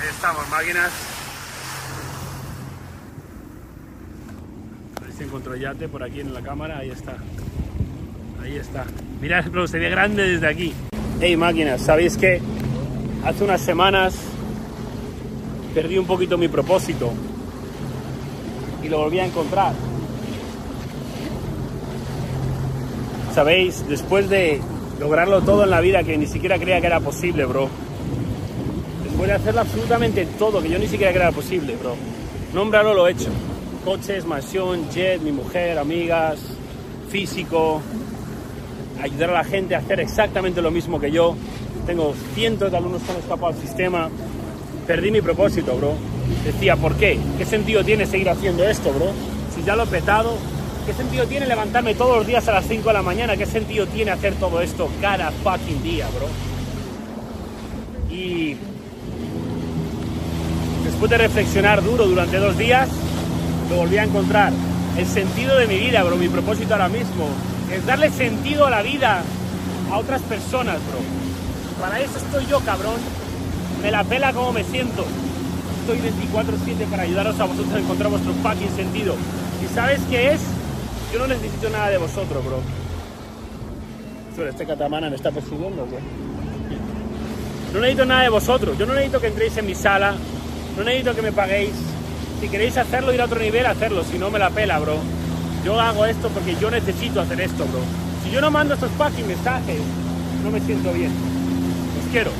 Ahí 0.00 0.08
estamos, 0.10 0.48
máquinas. 0.48 0.90
A 4.96 5.00
ver 5.00 5.12
si 5.12 5.24
encuentro 5.24 5.56
yate 5.56 5.88
por 5.88 6.02
aquí 6.02 6.20
en 6.20 6.33
la 6.33 6.33
cámara. 6.44 6.78
Ahí 6.78 6.90
está. 6.90 7.16
Ahí 8.42 8.56
está. 8.56 8.84
Mirad, 9.20 9.50
bro, 9.50 9.66
se 9.66 9.78
ve 9.78 9.88
grande 9.88 10.22
desde 10.22 10.46
aquí. 10.46 10.72
Hey, 11.20 11.36
máquinas, 11.36 11.80
¿sabéis 11.80 12.16
que 12.16 12.40
hace 13.24 13.44
unas 13.44 13.60
semanas 13.60 14.14
perdí 15.74 15.98
un 15.98 16.06
poquito 16.06 16.36
mi 16.38 16.48
propósito 16.48 17.12
y 18.82 18.88
lo 18.88 18.98
volví 18.98 19.18
a 19.18 19.26
encontrar. 19.26 19.72
Sabéis, 23.34 23.88
después 23.88 24.28
de 24.28 24.60
lograrlo 25.00 25.40
todo 25.40 25.64
en 25.64 25.70
la 25.70 25.80
vida 25.80 26.04
que 26.04 26.16
ni 26.16 26.26
siquiera 26.26 26.58
creía 26.58 26.80
que 26.80 26.86
era 26.86 27.00
posible, 27.00 27.44
bro. 27.46 27.68
Después 29.02 29.28
de 29.28 29.34
hacerlo 29.34 29.62
absolutamente 29.62 30.26
todo 30.38 30.62
que 30.62 30.68
yo 30.68 30.78
ni 30.78 30.86
siquiera 30.86 31.12
creía 31.12 31.32
posible, 31.32 31.74
bro. 31.76 31.96
Nómbralo, 32.52 32.94
lo 32.94 33.08
he 33.08 33.12
hecho. 33.12 33.30
Coches, 33.84 34.24
mansión, 34.24 34.88
jet, 34.90 35.20
mi 35.20 35.30
mujer, 35.30 35.78
amigas, 35.78 36.38
físico, 37.10 37.82
ayudar 39.02 39.28
a 39.28 39.32
la 39.34 39.44
gente 39.44 39.74
a 39.74 39.78
hacer 39.78 40.00
exactamente 40.00 40.62
lo 40.62 40.70
mismo 40.70 40.98
que 40.98 41.10
yo. 41.10 41.36
Tengo 41.84 42.14
cientos 42.34 42.70
de 42.70 42.78
alumnos 42.78 43.02
que 43.02 43.12
han 43.12 43.18
escapado 43.18 43.48
al 43.48 43.60
sistema. 43.60 44.08
Perdí 44.86 45.10
mi 45.10 45.20
propósito, 45.20 45.76
bro. 45.76 45.92
Decía, 46.46 46.76
¿por 46.76 46.94
qué? 46.94 47.18
¿Qué 47.36 47.44
sentido 47.44 47.84
tiene 47.84 48.06
seguir 48.06 48.30
haciendo 48.30 48.66
esto, 48.66 48.90
bro? 48.90 49.12
Si 49.54 49.62
ya 49.62 49.76
lo 49.76 49.82
he 49.82 49.86
petado, 49.86 50.32
¿qué 50.86 50.94
sentido 50.94 51.26
tiene 51.26 51.46
levantarme 51.46 51.94
todos 51.94 52.16
los 52.16 52.26
días 52.26 52.48
a 52.48 52.52
las 52.52 52.66
5 52.66 52.88
de 52.88 52.94
la 52.94 53.02
mañana? 53.02 53.36
¿Qué 53.36 53.44
sentido 53.44 53.86
tiene 53.86 54.12
hacer 54.12 54.32
todo 54.36 54.62
esto 54.62 54.88
cada 55.02 55.30
fucking 55.30 55.82
día, 55.82 56.08
bro? 56.08 56.26
Y 58.16 58.56
después 60.84 61.10
de 61.10 61.18
reflexionar 61.18 61.84
duro 61.84 62.06
durante 62.06 62.38
dos 62.38 62.56
días, 62.56 62.88
volví 63.74 63.98
a 63.98 64.04
encontrar. 64.04 64.52
El 64.96 65.06
sentido 65.06 65.56
de 65.56 65.66
mi 65.66 65.78
vida, 65.78 66.02
bro, 66.02 66.16
mi 66.16 66.28
propósito 66.28 66.74
ahora 66.74 66.88
mismo, 66.88 67.28
es 67.72 67.84
darle 67.84 68.10
sentido 68.10 68.66
a 68.66 68.70
la 68.70 68.82
vida 68.82 69.22
a 69.90 69.98
otras 69.98 70.22
personas, 70.22 70.76
bro. 70.76 71.00
Para 71.80 72.00
eso 72.00 72.18
estoy 72.18 72.46
yo, 72.46 72.60
cabrón. 72.60 72.96
Me 73.82 73.90
la 73.90 74.04
pela 74.04 74.32
como 74.32 74.52
me 74.52 74.64
siento. 74.64 75.04
Estoy 75.80 75.98
24-7 75.98 76.86
para 76.90 77.02
ayudaros 77.02 77.38
a 77.40 77.44
vosotros 77.44 77.74
a 77.74 77.78
encontrar 77.78 78.10
vuestro 78.10 78.32
fucking 78.34 78.74
sentido. 78.74 79.14
¿Y 79.62 79.74
sabes 79.74 80.00
qué 80.08 80.32
es? 80.32 80.40
Yo 81.12 81.18
no 81.18 81.26
necesito 81.26 81.68
nada 81.70 81.90
de 81.90 81.98
vosotros, 81.98 82.44
bro. 82.44 82.60
Sobre 84.34 84.50
este 84.50 84.66
catamana 84.66 85.10
me 85.10 85.16
está 85.16 85.30
persiguiendo, 85.30 85.84
bro. 85.86 85.98
No 87.72 87.80
necesito 87.80 88.06
nada 88.06 88.22
de 88.22 88.28
vosotros. 88.28 88.78
Yo 88.78 88.86
no 88.86 88.94
necesito 88.94 89.20
que 89.20 89.26
entréis 89.26 89.56
en 89.56 89.66
mi 89.66 89.74
sala. 89.74 90.14
No 90.76 90.84
necesito 90.84 91.14
que 91.14 91.22
me 91.22 91.32
paguéis. 91.32 91.93
Si 92.44 92.50
queréis 92.50 92.76
hacerlo, 92.76 93.10
ir 93.14 93.22
a 93.22 93.24
otro 93.24 93.40
nivel, 93.40 93.64
hacerlo. 93.64 94.04
Si 94.04 94.18
no, 94.18 94.30
me 94.30 94.38
la 94.38 94.50
pela, 94.50 94.78
bro. 94.78 94.98
Yo 95.64 95.80
hago 95.80 96.04
esto 96.04 96.28
porque 96.28 96.54
yo 96.56 96.70
necesito 96.70 97.22
hacer 97.22 97.40
esto, 97.40 97.64
bro. 97.64 97.80
Si 98.22 98.30
yo 98.30 98.42
no 98.42 98.50
mando 98.50 98.74
estos 98.74 98.90
fucking 98.98 99.26
mensajes, 99.26 99.80
no 100.42 100.50
me 100.50 100.60
siento 100.60 100.92
bien. 100.92 101.10
Os 102.04 102.10
quiero. 102.12 102.30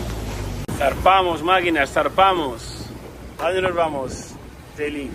Zarpamos, 0.77 1.43
máquinas, 1.43 1.91
zarpamos. 1.91 2.85
¿A 3.41 3.45
dónde 3.45 3.63
nos 3.63 3.75
vamos, 3.75 4.13
Jelly? 4.77 5.11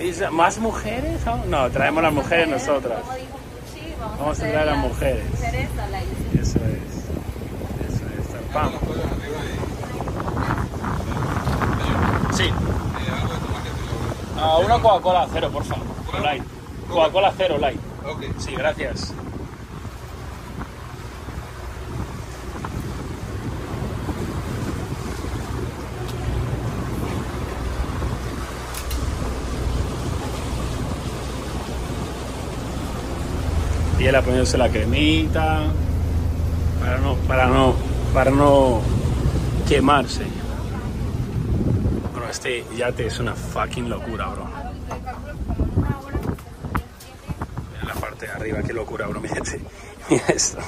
¿Es- 0.00 0.32
¿Más 0.32 0.56
mujeres? 0.56 1.26
aún? 1.26 1.50
No, 1.50 1.68
traemos 1.70 2.02
las 2.02 2.14
mujeres 2.14 2.48
nosotras. 2.48 3.00
Vamos 4.18 4.38
a 4.38 4.40
traer 4.40 4.56
a 4.60 4.64
las 4.64 4.78
mujeres. 4.78 5.24
Eso 5.44 6.40
es. 6.40 6.48
Eso 6.50 8.02
es, 8.16 8.28
zarpamos. 8.32 8.80
Sí. 12.34 12.50
Ah, 14.40 14.58
una 14.64 14.78
Coca-Cola 14.80 15.26
cero, 15.32 15.50
por 15.52 15.64
favor. 15.64 15.84
Light. 16.22 16.44
Coca-Cola 16.88 17.32
cero, 17.36 17.58
light. 17.58 17.80
Sí, 18.38 18.54
gracias. 18.54 19.12
Y 33.98 34.06
él 34.06 34.14
poniéndose 34.22 34.56
la 34.56 34.68
cremita 34.68 35.62
para 36.80 36.98
no, 36.98 37.14
para 37.26 37.46
no, 37.48 37.74
para 38.14 38.30
no 38.30 38.80
quemarse. 39.68 40.37
Este 42.30 42.62
yate 42.76 43.06
es 43.06 43.18
una 43.18 43.34
fucking 43.34 43.88
locura, 43.88 44.26
bro. 44.26 44.46
Mira 47.72 47.84
la 47.84 47.94
parte 47.94 48.26
de 48.26 48.32
arriba, 48.32 48.62
qué 48.62 48.74
locura, 48.74 49.06
bro. 49.06 49.20
Mira, 49.20 49.40
mira 50.10 50.24
esto. 50.28 50.58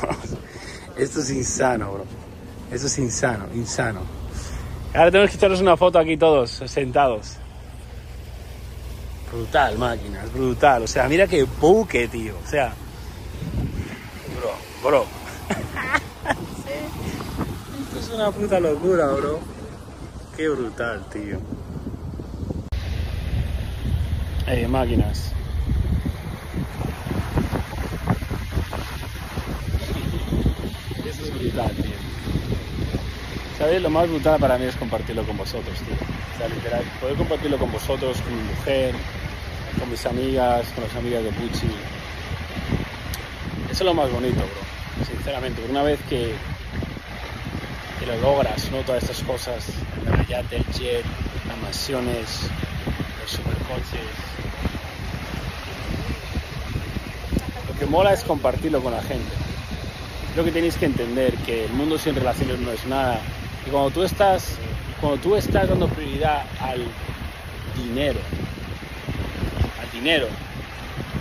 Esto 0.97 1.21
es 1.21 1.31
insano, 1.31 1.93
bro. 1.93 2.05
Esto 2.71 2.87
es 2.87 2.99
insano, 2.99 3.47
insano. 3.55 4.01
Ahora 4.95 5.11
tenemos 5.11 5.31
que 5.31 5.37
echarnos 5.37 5.61
una 5.61 5.77
foto 5.77 5.99
aquí 5.99 6.17
todos, 6.17 6.63
sentados. 6.67 7.37
Brutal, 9.31 9.77
máquinas, 9.79 10.33
brutal. 10.33 10.85
O 10.85 10.89
sea, 10.89 11.07
mira 11.09 11.27
qué 11.27 11.45
buque, 11.45 12.09
tío. 12.09 12.37
O 12.43 12.47
sea, 12.49 12.73
bro, 14.41 14.55
bro. 14.83 15.05
Esto 17.87 18.01
es 18.01 18.09
una 18.15 18.31
puta 18.31 18.59
locura, 18.59 19.09
bro. 19.09 19.60
Qué 20.37 20.49
brutal, 20.49 21.05
tío. 21.11 21.39
Eh, 24.47 24.67
máquinas. 24.67 25.33
Eso 31.07 31.23
es 31.23 31.39
brutal, 31.39 31.71
tío. 31.77 31.85
¿Sabéis? 33.59 33.83
Lo 33.83 33.91
más 33.91 34.09
brutal 34.09 34.41
para 34.41 34.57
mí 34.57 34.65
es 34.65 34.77
compartirlo 34.77 35.23
con 35.25 35.37
vosotros, 35.37 35.79
tío. 35.81 35.95
O 35.95 36.39
sea, 36.39 36.49
literal, 36.49 36.83
poder 37.01 37.17
compartirlo 37.17 37.59
con 37.59 37.71
vosotros, 37.71 38.21
con 38.23 38.35
mi 38.35 38.43
mujer, 38.43 38.95
con 39.79 39.91
mis 39.91 40.07
amigas, 40.07 40.67
con 40.75 40.85
las 40.85 40.97
amigas 40.97 41.23
de 41.25 41.31
Pucci. 41.33 41.67
Eso 43.71 43.73
es 43.73 43.81
lo 43.83 43.95
más 43.95 44.11
bonito, 44.11 44.37
bro. 44.37 45.05
Sinceramente, 45.07 45.63
una 45.69 45.83
vez 45.83 46.01
que, 46.09 46.35
que 48.01 48.07
lo 48.07 48.17
logras, 48.17 48.71
¿no? 48.73 48.79
Todas 48.79 49.03
estas 49.03 49.23
cosas, 49.23 49.67
el 50.07 50.27
yate, 50.27 50.57
el 50.57 50.67
jet, 50.73 51.05
las 51.47 51.59
mansiones, 51.59 52.49
los 53.21 53.31
supercoches. 53.31 54.01
Lo 57.69 57.79
que 57.79 57.87
mola 57.87 58.15
es 58.15 58.25
compartirlo 58.25 58.83
con 58.83 58.93
la 58.93 59.03
gente. 59.03 59.31
Creo 60.33 60.45
que 60.45 60.51
tenéis 60.51 60.77
que 60.77 60.87
entender 60.87 61.35
que 61.45 61.67
el 61.67 61.73
mundo 61.73 61.99
sin 61.99 62.15
relaciones 62.15 62.59
no 62.61 62.73
es 62.73 62.87
nada. 62.87 63.21
Y 63.67 63.71
cuando 63.71 63.91
tú 63.91 64.03
estás, 64.03 64.57
cuando 65.01 65.21
tú 65.21 65.37
estás 65.37 65.69
dando 65.69 65.87
prioridad 65.89 66.45
al 66.61 66.83
dinero, 67.77 68.21
al 69.83 69.91
dinero, 69.93 70.27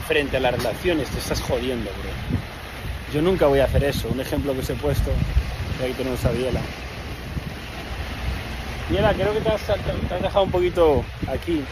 frente 0.07 0.37
a 0.37 0.39
las 0.39 0.55
relaciones, 0.55 1.09
te 1.09 1.19
estás 1.19 1.41
jodiendo, 1.41 1.91
bro. 1.91 3.13
Yo 3.13 3.21
nunca 3.21 3.47
voy 3.47 3.59
a 3.59 3.65
hacer 3.65 3.83
eso. 3.83 4.07
Un 4.07 4.21
ejemplo 4.21 4.53
que 4.53 4.59
os 4.59 4.69
he 4.69 4.75
puesto, 4.75 5.11
y 5.79 5.83
ahí 5.83 5.93
tenemos 5.93 6.23
a 6.25 6.31
Biela. 6.31 6.61
Biela, 8.89 9.13
creo 9.13 9.33
que 9.33 9.41
te 9.41 9.49
has, 9.49 10.21
dejado 10.21 10.43
un 10.43 10.51
poquito 10.51 11.03
aquí. 11.27 11.63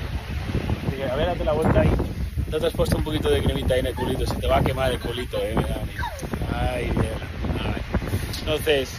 Que, 0.95 1.03
A 1.03 1.15
ver, 1.15 1.27
date 1.27 1.43
la 1.43 1.53
vuelta 1.53 1.81
ahí. 1.81 1.91
No 2.49 2.59
te 2.59 2.67
has 2.67 2.73
puesto 2.73 2.97
un 2.97 3.03
poquito 3.03 3.29
de 3.29 3.43
cremita 3.43 3.73
ahí 3.73 3.81
en 3.81 3.87
el 3.87 3.95
culito, 3.95 4.25
se 4.25 4.35
te 4.35 4.47
va 4.47 4.57
a 4.57 4.63
quemar 4.63 4.91
el 4.91 4.99
culito, 4.99 5.37
eh. 5.37 5.55
Ay, 6.55 6.85
Biela. 6.85 7.73
Ay. 7.75 7.81
Entonces, 8.39 8.89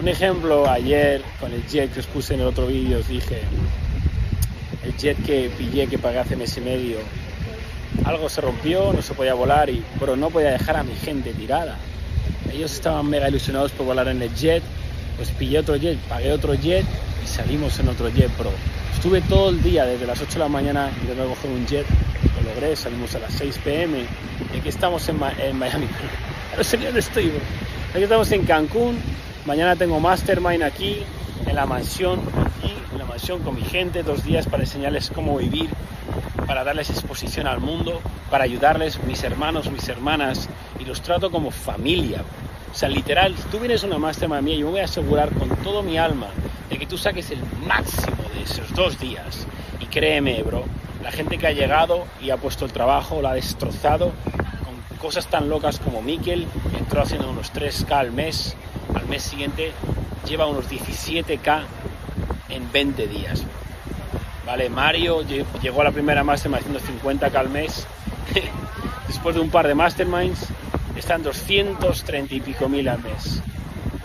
un 0.00 0.08
ejemplo, 0.08 0.68
ayer 0.68 1.22
con 1.40 1.52
el 1.52 1.66
jet 1.66 1.92
que 1.92 2.00
os 2.00 2.06
puse 2.06 2.34
en 2.34 2.40
el 2.40 2.46
otro 2.46 2.66
vídeo, 2.66 3.00
os 3.00 3.08
dije, 3.08 3.42
el 4.84 4.96
jet 4.96 5.16
que 5.24 5.50
pillé, 5.58 5.86
que 5.86 5.98
pagué 5.98 6.18
hace 6.18 6.36
mes 6.36 6.56
y 6.56 6.60
medio, 6.60 6.98
algo 8.04 8.28
se 8.28 8.40
rompió, 8.40 8.92
no 8.92 9.02
se 9.02 9.14
podía 9.14 9.34
volar 9.34 9.70
y, 9.70 9.82
pero 9.98 10.16
no 10.16 10.30
podía 10.30 10.50
dejar 10.50 10.76
a 10.76 10.82
mi 10.82 10.94
gente 10.94 11.32
tirada. 11.32 11.76
Ellos 12.52 12.72
estaban 12.72 13.08
mega 13.08 13.28
ilusionados 13.28 13.72
por 13.72 13.86
volar 13.86 14.08
en 14.08 14.20
el 14.22 14.34
jet, 14.34 14.62
pues 15.16 15.30
pillé 15.30 15.58
otro 15.60 15.76
jet, 15.76 15.98
pagué 16.08 16.32
otro 16.32 16.54
jet 16.54 16.84
y 17.24 17.26
salimos 17.26 17.78
en 17.78 17.88
otro 17.88 18.08
jet, 18.10 18.30
bro. 18.38 18.50
Estuve 18.94 19.20
todo 19.22 19.50
el 19.50 19.62
día, 19.62 19.84
desde 19.84 20.06
las 20.06 20.20
8 20.20 20.32
de 20.34 20.38
la 20.38 20.48
mañana, 20.48 20.90
intentando 21.00 21.28
coger 21.34 21.50
un 21.50 21.66
jet, 21.66 21.86
lo 22.36 22.50
logré, 22.54 22.76
salimos 22.76 23.14
a 23.14 23.20
las 23.20 23.32
6 23.34 23.58
pm 23.64 23.98
y 24.54 24.58
aquí 24.58 24.68
estamos 24.68 25.08
en, 25.08 25.18
Ma- 25.18 25.32
en 25.38 25.58
Miami. 25.58 25.86
No 26.56 26.62
sé 26.62 26.76
dónde 26.76 27.00
estoy, 27.00 27.28
bro. 27.28 27.40
Aquí 27.94 28.02
estamos 28.02 28.30
en 28.32 28.44
Cancún, 28.44 28.98
mañana 29.46 29.74
tengo 29.74 29.98
Mastermind 29.98 30.62
aquí, 30.62 30.98
en 31.46 31.54
la 31.56 31.64
mansión, 31.64 32.20
aquí, 32.36 32.74
la 33.12 33.38
con 33.44 33.54
mi 33.54 33.62
gente, 33.62 34.02
dos 34.02 34.24
días 34.24 34.46
para 34.46 34.62
enseñarles 34.62 35.10
cómo 35.10 35.36
vivir, 35.36 35.68
para 36.46 36.64
darles 36.64 36.88
exposición 36.88 37.46
al 37.46 37.60
mundo, 37.60 38.00
para 38.30 38.44
ayudarles, 38.44 39.02
mis 39.04 39.22
hermanos, 39.22 39.70
mis 39.70 39.86
hermanas, 39.88 40.48
y 40.80 40.84
los 40.86 41.02
trato 41.02 41.30
como 41.30 41.50
familia. 41.50 42.22
O 42.72 42.74
sea, 42.74 42.88
literal, 42.88 43.34
tú 43.50 43.58
vienes 43.58 43.82
una 43.82 43.98
mastermind 43.98 44.42
mía, 44.42 44.56
yo 44.56 44.66
me 44.66 44.72
voy 44.72 44.80
a 44.80 44.84
asegurar 44.84 45.30
con 45.34 45.50
todo 45.62 45.82
mi 45.82 45.98
alma 45.98 46.28
de 46.70 46.78
que 46.78 46.86
tú 46.86 46.96
saques 46.96 47.30
el 47.30 47.40
máximo 47.66 48.22
de 48.34 48.44
esos 48.44 48.72
dos 48.74 48.98
días. 48.98 49.46
Y 49.78 49.86
créeme, 49.86 50.42
bro, 50.42 50.64
la 51.02 51.10
gente 51.10 51.36
que 51.36 51.46
ha 51.46 51.52
llegado 51.52 52.06
y 52.22 52.30
ha 52.30 52.38
puesto 52.38 52.64
el 52.64 52.72
trabajo, 52.72 53.20
lo 53.20 53.28
ha 53.28 53.34
destrozado, 53.34 54.12
con 54.64 54.98
cosas 54.98 55.26
tan 55.26 55.50
locas 55.50 55.78
como 55.80 56.00
Mikel, 56.00 56.46
entró 56.78 57.02
haciendo 57.02 57.28
unos 57.28 57.52
3K 57.52 57.90
al 57.92 58.12
mes, 58.12 58.56
al 58.94 59.06
mes 59.06 59.22
siguiente 59.22 59.72
lleva 60.26 60.46
unos 60.46 60.70
17K 60.70 61.62
en 62.52 62.70
20 62.70 63.06
días. 63.08 63.42
Vale, 64.46 64.68
Mario 64.68 65.22
lle- 65.22 65.44
llegó 65.62 65.80
a 65.80 65.84
la 65.84 65.92
primera 65.92 66.22
Mastermind 66.24 66.60
haciendo 66.76 66.80
50k 66.80 67.34
al 67.36 67.48
mes. 67.48 67.86
Después 69.08 69.34
de 69.34 69.40
un 69.40 69.50
par 69.50 69.66
de 69.68 69.74
Masterminds, 69.74 70.46
está 70.96 71.14
en 71.14 71.22
230 71.22 72.34
y 72.34 72.40
pico 72.40 72.68
mil 72.68 72.88
al 72.88 73.00
mes. 73.02 73.40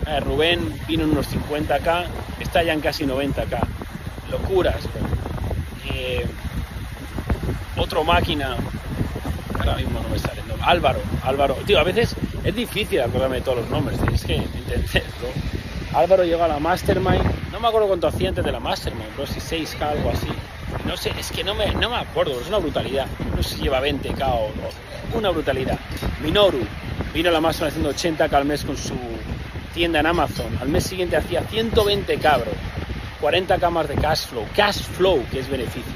Eh, 0.06 0.20
Rubén 0.20 0.60
vino 0.86 1.04
unos 1.04 1.26
50k, 1.28 2.04
está 2.40 2.62
ya 2.62 2.72
en 2.72 2.80
casi 2.80 3.04
90k. 3.04 3.58
Locuras. 4.30 4.76
Eh, 5.92 6.26
otro 7.76 8.04
máquina, 8.04 8.56
ahora 9.58 9.76
mismo 9.76 10.00
no 10.00 10.08
me 10.08 10.18
sale. 10.18 10.42
no, 10.46 10.54
Álvaro, 10.64 11.00
Álvaro. 11.24 11.54
Tío, 11.66 11.78
a 11.80 11.84
veces 11.84 12.14
es 12.44 12.54
difícil 12.54 13.00
acordarme 13.00 13.36
de 13.36 13.42
todos 13.42 13.58
los 13.58 13.70
nombres. 13.70 13.98
Álvaro 15.94 16.24
llegó 16.24 16.44
a 16.44 16.48
la 16.48 16.58
Mastermind, 16.58 17.50
no 17.50 17.60
me 17.60 17.68
acuerdo 17.68 17.88
cuánto 17.88 18.08
hacía 18.08 18.28
antes 18.28 18.44
de 18.44 18.52
la 18.52 18.60
Mastermind, 18.60 19.10
pero 19.16 19.26
si 19.26 19.40
6K 19.40 19.80
algo 19.82 20.10
así. 20.10 20.28
No 20.84 20.96
sé, 20.96 21.12
es 21.18 21.30
que 21.30 21.42
no 21.42 21.54
me, 21.54 21.72
no 21.74 21.88
me 21.88 21.96
acuerdo, 21.96 22.38
es 22.40 22.48
una 22.48 22.58
brutalidad. 22.58 23.06
No 23.34 23.42
sé 23.42 23.56
si 23.56 23.62
lleva 23.62 23.80
20K 23.80 24.22
o, 24.22 24.46
o 24.46 25.18
una 25.18 25.30
brutalidad. 25.30 25.78
Minoru 26.22 26.60
vino 27.14 27.30
a 27.30 27.32
la 27.32 27.40
Mastermind 27.40 27.86
haciendo 27.86 28.26
80K 28.26 28.32
al 28.32 28.44
mes 28.44 28.64
con 28.64 28.76
su 28.76 28.94
tienda 29.72 30.00
en 30.00 30.06
Amazon. 30.06 30.58
Al 30.60 30.68
mes 30.68 30.84
siguiente 30.84 31.16
hacía 31.16 31.42
120K, 31.48 32.40
bro. 32.40 32.52
40K 33.22 33.70
más 33.70 33.88
de 33.88 33.94
cash 33.94 34.26
flow. 34.26 34.44
Cash 34.54 34.82
flow, 34.82 35.24
que 35.30 35.40
es 35.40 35.48
beneficio. 35.48 35.92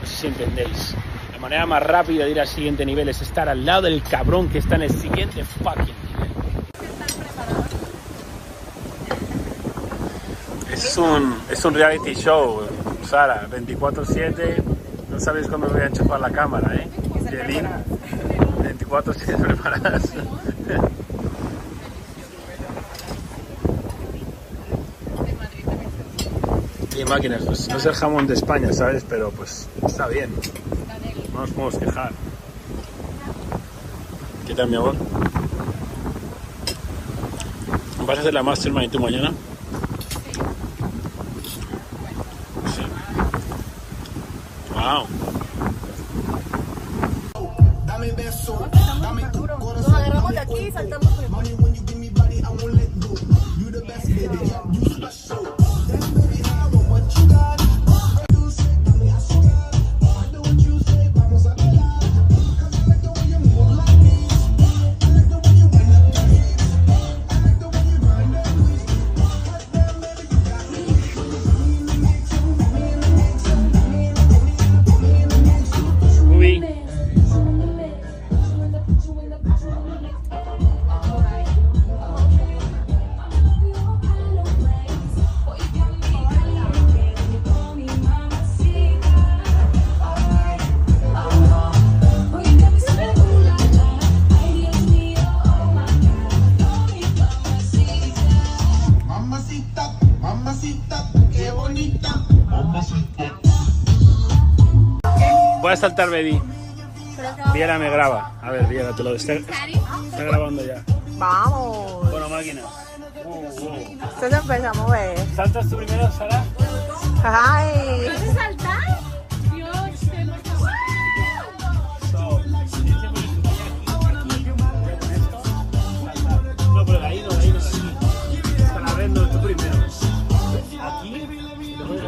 No 0.00 0.06
sé 0.06 0.16
si 0.16 0.26
entendéis. 0.28 0.94
La 1.32 1.38
manera 1.38 1.66
más 1.66 1.82
rápida 1.82 2.24
de 2.24 2.30
ir 2.30 2.40
al 2.40 2.48
siguiente 2.48 2.86
nivel 2.86 3.08
es 3.08 3.20
estar 3.20 3.48
al 3.48 3.66
lado 3.66 3.82
del 3.82 4.02
cabrón 4.02 4.48
que 4.48 4.58
está 4.58 4.76
en 4.76 4.82
el 4.82 4.90
siguiente 4.90 5.44
fucking 5.44 6.09
Es 10.72 10.96
un, 10.96 11.36
es 11.50 11.64
un 11.64 11.74
reality 11.74 12.14
show, 12.14 12.62
Sara, 13.04 13.48
24-7. 13.50 14.62
No 15.10 15.18
sabéis 15.18 15.48
cuándo 15.48 15.68
voy 15.68 15.80
a 15.80 15.86
enchufar 15.86 16.20
la 16.20 16.30
cámara, 16.30 16.74
¿eh? 16.74 16.88
Yelin, 17.30 17.66
24-7 18.78 19.36
preparadas. 19.42 20.12
Y 26.96 27.04
máquinas, 27.04 27.42
pues 27.44 27.68
no 27.68 27.76
es 27.76 27.86
el 27.86 27.94
jamón 27.94 28.26
de 28.26 28.34
España, 28.34 28.72
¿sabes? 28.72 29.04
Pero 29.08 29.30
pues 29.30 29.68
está 29.86 30.06
bien. 30.06 30.30
No 31.32 31.40
nos 31.40 31.50
podemos 31.50 31.78
quejar. 31.78 32.12
¿Qué 34.46 34.54
tal, 34.54 34.68
mi 34.68 34.76
amor? 34.76 34.94
¿Vas 38.06 38.18
a 38.18 38.20
hacer 38.20 38.34
la 38.34 38.42
mastermind 38.42 38.90
tú 38.90 39.00
mañana? 39.00 39.32
Wow. 44.90 45.19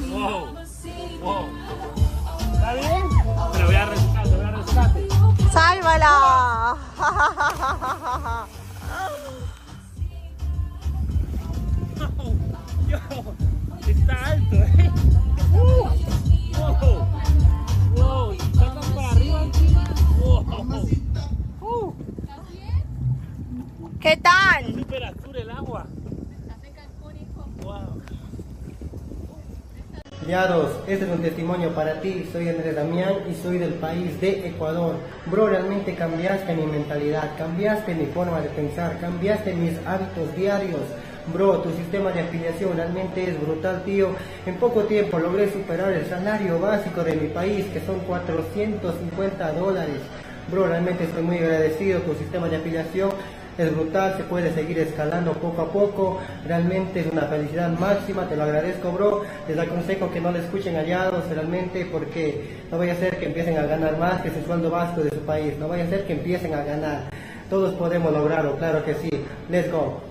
¡Sálvala! 5.53 6.79
Yo, 12.91 12.99
está 13.87 14.33
alto, 14.33 14.57
¿eh? 14.57 14.91
Uh, 15.53 15.89
wow. 16.59 17.07
Wow. 17.95 18.37
Saltas 18.53 18.87
para 18.87 19.11
arriba 19.13 19.45
encima. 19.45 19.85
Wow. 20.19 20.45
Uh, 21.61 21.95
¿Qué 24.01 24.17
tal? 24.17 24.75
súper 24.75 25.05
azul 25.05 25.37
el 25.37 25.51
agua. 25.51 25.87
Wow. 27.63 28.03
Liados, 30.27 30.73
este 30.89 31.05
es 31.05 31.11
un 31.13 31.23
testimonio 31.23 31.73
para 31.73 32.01
ti. 32.01 32.29
Soy 32.33 32.49
Andrés 32.49 32.75
Damián 32.75 33.15
y 33.31 33.35
soy 33.41 33.59
del 33.59 33.75
país 33.75 34.21
de 34.21 34.49
Ecuador. 34.49 34.97
Bro, 35.27 35.49
realmente 35.51 35.95
cambiaste 35.95 36.57
mi 36.57 36.67
mentalidad, 36.67 37.37
cambiaste 37.39 37.95
mi 37.95 38.07
forma 38.07 38.41
de 38.41 38.49
pensar, 38.49 38.99
cambiaste 38.99 39.55
mis 39.55 39.79
hábitos 39.87 40.35
diarios. 40.35 40.81
Bro, 41.33 41.59
tu 41.59 41.71
sistema 41.71 42.11
de 42.11 42.21
afiliación 42.21 42.77
realmente 42.77 43.23
es 43.23 43.41
brutal, 43.41 43.83
tío. 43.85 44.09
En 44.47 44.57
poco 44.57 44.83
tiempo 44.83 45.19
logré 45.19 45.53
superar 45.53 45.93
el 45.93 46.07
salario 46.07 46.59
básico 46.59 47.05
de 47.05 47.15
mi 47.15 47.29
país, 47.29 47.67
que 47.73 47.81
son 47.81 48.01
450 48.01 49.53
dólares. 49.53 50.01
Bro, 50.51 50.67
realmente 50.67 51.05
estoy 51.05 51.23
muy 51.23 51.39
agradecido. 51.39 52.01
Tu 52.01 52.15
sistema 52.15 52.49
de 52.49 52.57
afiliación 52.57 53.11
es 53.57 53.73
brutal, 53.73 54.17
se 54.17 54.25
puede 54.25 54.53
seguir 54.53 54.79
escalando 54.81 55.33
poco 55.35 55.63
a 55.63 55.73
poco. 55.73 56.19
Realmente 56.47 57.01
es 57.01 57.07
una 57.13 57.23
felicidad 57.23 57.71
máxima, 57.79 58.29
te 58.29 58.37
lo 58.37 58.43
agradezco, 58.43 58.91
bro. 58.91 59.23
Les 59.47 59.59
aconsejo 59.59 60.11
que 60.11 60.21
no 60.21 60.33
le 60.33 60.41
escuchen 60.41 60.77
aliados 60.77 61.29
realmente 61.29 61.87
porque 61.93 62.59
no 62.73 62.79
vaya 62.79 62.95
a 62.95 62.97
ser 62.97 63.19
que 63.19 63.27
empiecen 63.27 63.57
a 63.57 63.63
ganar 63.63 63.97
más 63.99 64.21
que 64.23 64.31
su 64.31 64.43
sueldo 64.45 64.71
básico 64.71 65.03
de 65.03 65.11
su 65.11 65.21
país. 65.21 65.57
No 65.59 65.69
vaya 65.69 65.85
a 65.85 65.89
ser 65.89 66.07
que 66.07 66.15
empiecen 66.15 66.55
a 66.55 66.65
ganar. 66.65 67.11
Todos 67.49 67.75
podemos 67.75 68.13
lograrlo, 68.13 68.57
claro 68.57 68.85
que 68.85 68.95
sí. 68.95 69.11
Let's 69.49 69.71
go. 69.71 70.10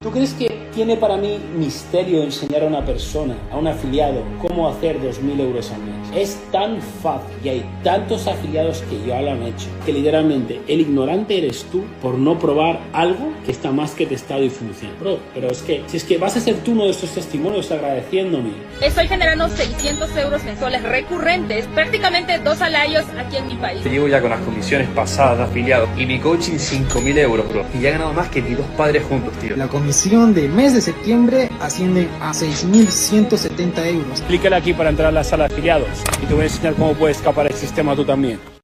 ¿Tú 0.00 0.12
crees 0.12 0.32
que 0.34 0.48
tiene 0.72 0.96
para 0.96 1.16
mí 1.16 1.40
misterio 1.56 2.22
enseñar 2.22 2.62
a 2.62 2.66
una 2.66 2.86
persona, 2.86 3.36
a 3.50 3.56
un 3.56 3.66
afiliado, 3.66 4.22
cómo 4.40 4.68
hacer 4.68 5.00
2.000 5.02 5.40
euros 5.40 5.72
al 5.72 5.82
mes? 5.82 5.97
Es 6.14 6.38
tan 6.50 6.80
fácil 6.80 7.36
y 7.44 7.48
hay 7.48 7.64
tantos 7.82 8.26
afiliados 8.26 8.82
que 8.82 9.06
ya 9.06 9.20
lo 9.20 9.32
han 9.32 9.42
hecho 9.42 9.66
que 9.84 9.92
literalmente 9.92 10.60
el 10.68 10.80
ignorante 10.80 11.38
eres 11.38 11.64
tú 11.64 11.82
por 12.02 12.14
no 12.18 12.38
probar 12.38 12.80
algo 12.92 13.32
que 13.44 13.52
está 13.52 13.70
más 13.70 13.92
que 13.92 14.06
testado 14.06 14.42
y 14.42 14.50
funciona. 14.50 14.94
Bro, 15.00 15.18
pero 15.34 15.48
es 15.48 15.62
que 15.62 15.82
si 15.86 15.96
es 15.96 16.04
que 16.04 16.18
vas 16.18 16.36
a 16.36 16.40
ser 16.40 16.56
tú 16.56 16.72
uno 16.72 16.84
de 16.84 16.90
estos 16.90 17.10
testimonios 17.10 17.70
agradeciéndome. 17.70 18.50
Estoy 18.82 19.08
generando 19.08 19.48
600 19.48 20.16
euros 20.16 20.44
mensuales 20.44 20.82
recurrentes, 20.82 21.66
prácticamente 21.68 22.38
dos 22.38 22.58
salarios 22.58 23.04
aquí 23.18 23.36
en 23.36 23.46
mi 23.48 23.54
país. 23.54 23.84
Llevo 23.84 24.08
ya 24.08 24.20
con 24.20 24.30
las 24.30 24.40
comisiones 24.40 24.88
pasadas 24.88 25.38
de 25.38 25.44
afiliado 25.44 25.88
y 25.96 26.06
mi 26.06 26.18
coaching 26.18 26.56
5.000 26.56 27.18
euros, 27.18 27.48
bro. 27.48 27.64
Y 27.74 27.80
ya 27.80 27.88
he 27.88 27.92
ganado 27.92 28.12
más 28.12 28.28
que 28.28 28.42
mis 28.42 28.56
dos 28.56 28.66
padres 28.76 29.04
juntos, 29.04 29.32
tío. 29.38 29.56
La 29.56 29.68
comisión 29.68 30.34
del 30.34 30.50
mes 30.50 30.74
de 30.74 30.80
septiembre 30.80 31.48
asciende 31.60 32.08
a 32.20 32.32
6.170 32.32 33.86
euros. 33.86 34.20
Explícale 34.20 34.56
aquí 34.56 34.74
para 34.74 34.90
entrar 34.90 35.08
a 35.08 35.12
la 35.12 35.24
sala 35.24 35.48
de 35.48 35.54
afiliados 35.54 35.97
y 36.22 36.26
te 36.26 36.34
voy 36.34 36.42
a 36.42 36.46
enseñar 36.46 36.74
cómo 36.74 36.94
puedes 36.94 37.18
escapar 37.18 37.46
el 37.46 37.54
sistema 37.54 37.94
tú 37.94 38.04
también. 38.04 38.57